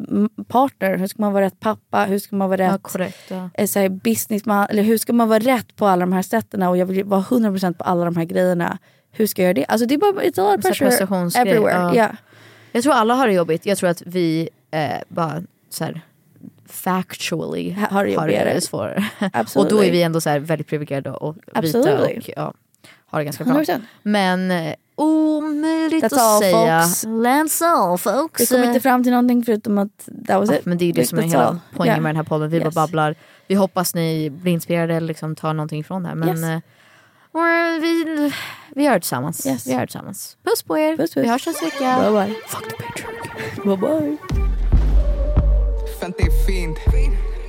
partner, 0.49 0.97
hur 0.97 1.07
ska 1.07 1.23
man 1.23 1.33
vara 1.33 1.45
rätt 1.45 1.61
pappa, 1.61 2.05
hur 2.05 2.19
ska 2.19 2.37
man 2.37 2.49
vara 2.49 2.63
rätt 2.63 2.73
Ja, 2.73 2.79
korrekt, 2.79 3.31
ja. 3.31 3.51
eh, 3.55 3.67
så 3.67 3.79
här, 3.79 3.89
businessman, 3.89 4.67
eller 4.71 4.83
hur 4.83 4.99
ska 4.99 5.13
man 5.13 5.29
vara 5.29 5.39
rätt 5.39 5.77
på 5.77 5.87
alla 5.87 6.01
de 6.01 6.13
här 6.13 6.23
sätten 6.23 6.63
och 6.63 6.77
jag 6.77 6.87
vill 6.87 7.05
vara 7.05 7.23
100% 7.23 7.75
på 7.75 7.85
alla 7.85 8.05
de 8.05 8.17
här 8.17 8.25
grejerna. 8.25 8.79
Hur 9.11 9.27
ska 9.27 9.43
jag 9.43 9.47
göra 9.47 9.55
det? 9.55 9.65
Alltså 9.65 9.87
det 9.87 9.95
är 9.95 9.99
bara, 9.99 10.23
it's 10.23 10.41
a 10.41 10.51
lot 10.51 10.59
of 10.59 10.79
pressure 10.79 11.41
everywhere. 11.41 11.73
ja. 11.73 11.95
Yeah. 11.95 12.15
Jag 12.73 12.83
tror 12.83 12.93
alla 12.93 13.15
har 13.15 13.27
det 13.27 13.33
jobbigt. 13.33 13.67
Jag 13.67 13.79
tror 13.79 13.91
att 13.91 14.03
vi 14.07 14.49
eh, 14.71 14.91
bara 15.09 15.43
så 15.71 15.85
här, 15.85 16.01
factually 16.67 17.77
har 17.91 18.05
det 18.05 18.11
jobbigare. 18.11 18.61
svårare. 18.61 19.05
och 19.57 19.69
då 19.69 19.85
är 19.85 19.91
vi 19.91 20.03
ändå 20.03 20.21
så 20.21 20.39
väldigt 20.39 20.67
privilegierade 20.67 21.11
och 21.11 21.37
vita 21.37 21.59
Absolutely. 21.59 22.19
och 22.19 22.31
ja, 22.37 22.55
har 23.07 23.19
det 23.19 23.25
ganska 23.25 23.45
bra. 23.45 23.55
100%. 23.55 23.81
Men 24.03 24.51
eh, 24.51 24.75
omöjligt 24.99 26.05
That's 26.05 26.07
att 26.07 26.21
all, 26.21 26.41
säga. 26.41 26.83
folks. 26.83 27.05
That's 27.05 27.65
all 27.65 27.99
folks. 27.99 28.41
Vi 28.41 28.47
kom 28.47 28.65
inte 28.65 28.81
fram 28.81 29.03
till 29.03 29.13
någonting 29.13 29.45
förutom 29.45 29.79
att 29.79 30.09
that 30.27 30.41
was 30.41 30.51
Ja, 30.51 30.57
it. 30.57 30.65
men 30.67 30.79
det 30.79 30.85
är 30.85 30.87
ju 30.87 30.93
det 30.93 31.07
som 31.07 31.19
är 31.19 31.23
hela 31.23 31.59
poängen 31.77 31.93
Yeah. 31.95 32.03
med 32.03 32.09
den 32.11 32.17
här 32.17 32.25
podden. 32.25 32.51
Vi 32.51 32.57
Yes. 32.57 32.65
bara 32.75 32.87
babblar. 32.87 33.15
Vi 33.47 33.55
hoppas 33.55 33.95
ni 33.95 34.31
blir 34.31 34.53
inspirerade 34.53 34.95
eller 34.95 35.09
liksom 35.09 35.37
tar 35.37 35.53
någonting 35.55 35.81
ifrån 35.81 36.03
det 36.03 36.09
här. 36.09 36.15
Men 36.17 36.29
Yes. 36.29 36.63
we're- 37.33 37.81
vi, 37.81 38.33
vi 38.75 38.85
gör 38.85 38.93
det 38.93 39.01
tillsammans. 39.01 39.47
Yes. 39.47 39.67
Vi 39.67 39.73
gör 39.73 39.81
det 39.81 39.87
tillsammans. 39.87 40.37
Puss 40.45 40.63
på 40.63 40.79
er. 40.79 40.97
Puss, 40.97 41.15
puss. 41.15 41.25
Vi 41.25 41.29
hörs 41.29 41.47
nästa 41.47 41.65
vecka. 41.65 41.99
Bye 42.01 42.11
bye. 42.27 42.35
Fuck 42.49 42.69
the 42.69 42.77
Patreon. 42.85 43.65
Bye 43.65 43.77
bye. 43.77 44.17
Fenty 46.01 46.23
är 46.23 46.47
fint 46.47 46.79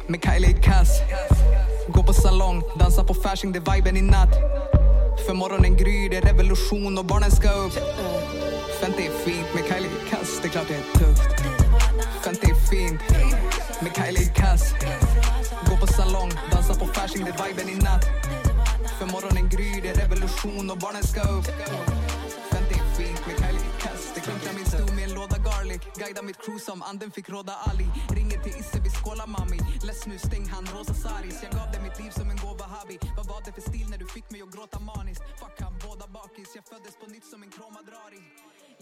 med 0.07 0.23
Kylie 0.23 0.49
i 0.59 0.63
kass 0.63 0.89
Gå 1.87 2.03
på 2.03 2.13
salong, 2.13 2.63
dansa 2.79 3.03
på 3.03 3.13
Fasching, 3.13 3.51
det 3.51 3.59
är 3.59 3.75
viben 3.75 3.97
i 3.97 4.01
natt 4.01 4.29
för 5.25 5.33
morgonen 5.33 5.77
gryr, 5.77 6.09
det 6.09 6.17
är 6.17 6.21
revolution 6.21 6.97
och 6.97 7.05
barnen 7.05 7.31
ska 7.31 7.51
upp. 7.51 7.73
Fenty 8.81 9.03
är 9.03 9.11
fint 9.25 9.53
med 9.55 9.63
Kylie 9.63 9.89
kass, 10.09 10.39
det 10.41 10.47
är 10.47 10.51
klart 10.51 10.67
det 10.67 10.75
är 10.75 10.99
tufft. 10.99 11.41
Fenty 12.23 12.47
är 12.51 12.55
fint 12.69 13.01
med 13.81 13.91
Kylie 13.95 14.33
kass. 14.35 14.73
Gå 15.69 15.77
på 15.77 15.87
salong, 15.87 16.31
dansa 16.51 16.73
på 16.73 16.85
fashion 16.85 17.25
det 17.25 17.31
är 17.31 17.47
viben 17.47 17.69
i 17.69 17.75
natt. 17.75 18.05
För 18.99 19.05
morgonen 19.05 19.49
gryr, 19.49 19.81
det 19.81 19.89
är 19.89 19.95
revolution 19.95 20.69
och 20.71 20.77
barnen 20.77 21.03
ska 21.03 21.21
upp 21.21 21.47
kass. 24.49 24.57
Min 24.57 24.65
sto 24.65 24.93
med 24.95 25.03
en 25.03 25.13
låda 25.13 25.37
garlic. 25.37 25.81
Guida 25.95 26.21
mitt 26.21 26.37
crew 26.37 26.59
som 26.59 26.81
anden 26.81 27.11
fick 27.11 27.29
råda 27.29 27.53
Ali. 27.69 27.87
Ringer 28.09 28.39
till 28.43 28.55
Isse, 28.59 28.79
vi 28.83 28.89
skålar 28.89 29.27
mami. 29.27 29.59
Less 29.87 30.07
nu, 30.07 30.17
stäng 30.17 30.45
han, 30.49 30.65
rosa 30.65 30.93
saris. 30.93 31.39
Jag 31.43 31.51
gav 31.51 31.71
dig 31.71 31.81
mitt 31.81 31.99
liv 31.99 32.11
som 32.11 32.29
en 32.29 32.37
gåva 32.37 32.65
habi. 32.65 32.99
Vad 33.17 33.27
var 33.27 33.41
det 33.45 33.51
för 33.51 33.61
stil 33.61 33.87
när 33.89 33.97
du 33.97 34.05
fick 34.05 34.31
mig 34.31 34.41
att 34.41 34.51
gråta 34.55 34.79
maniskt? 34.79 35.23
Fuck 35.39 35.57
han, 35.59 35.73
båda 35.85 36.07
bakis. 36.07 36.49
Jag 36.55 36.65
föddes 36.67 36.95
på 37.01 37.05
nytt 37.07 37.25
som 37.25 37.43
en 37.43 37.49
kromad 37.49 37.87
rari 37.95 38.21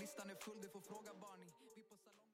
Listan 0.02 0.30
är 0.30 0.36
full, 0.46 0.62
du 0.62 0.70
får 0.70 0.82
fråga 0.82 1.12
Barney. 1.22 1.52
Vi 1.76 1.82
på 1.90 1.96
salong... 2.06 2.28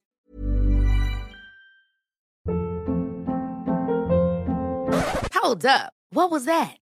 Hold 5.42 5.66
up. 5.66 5.94
What 6.12 6.32
was 6.32 6.46
that? 6.46 6.83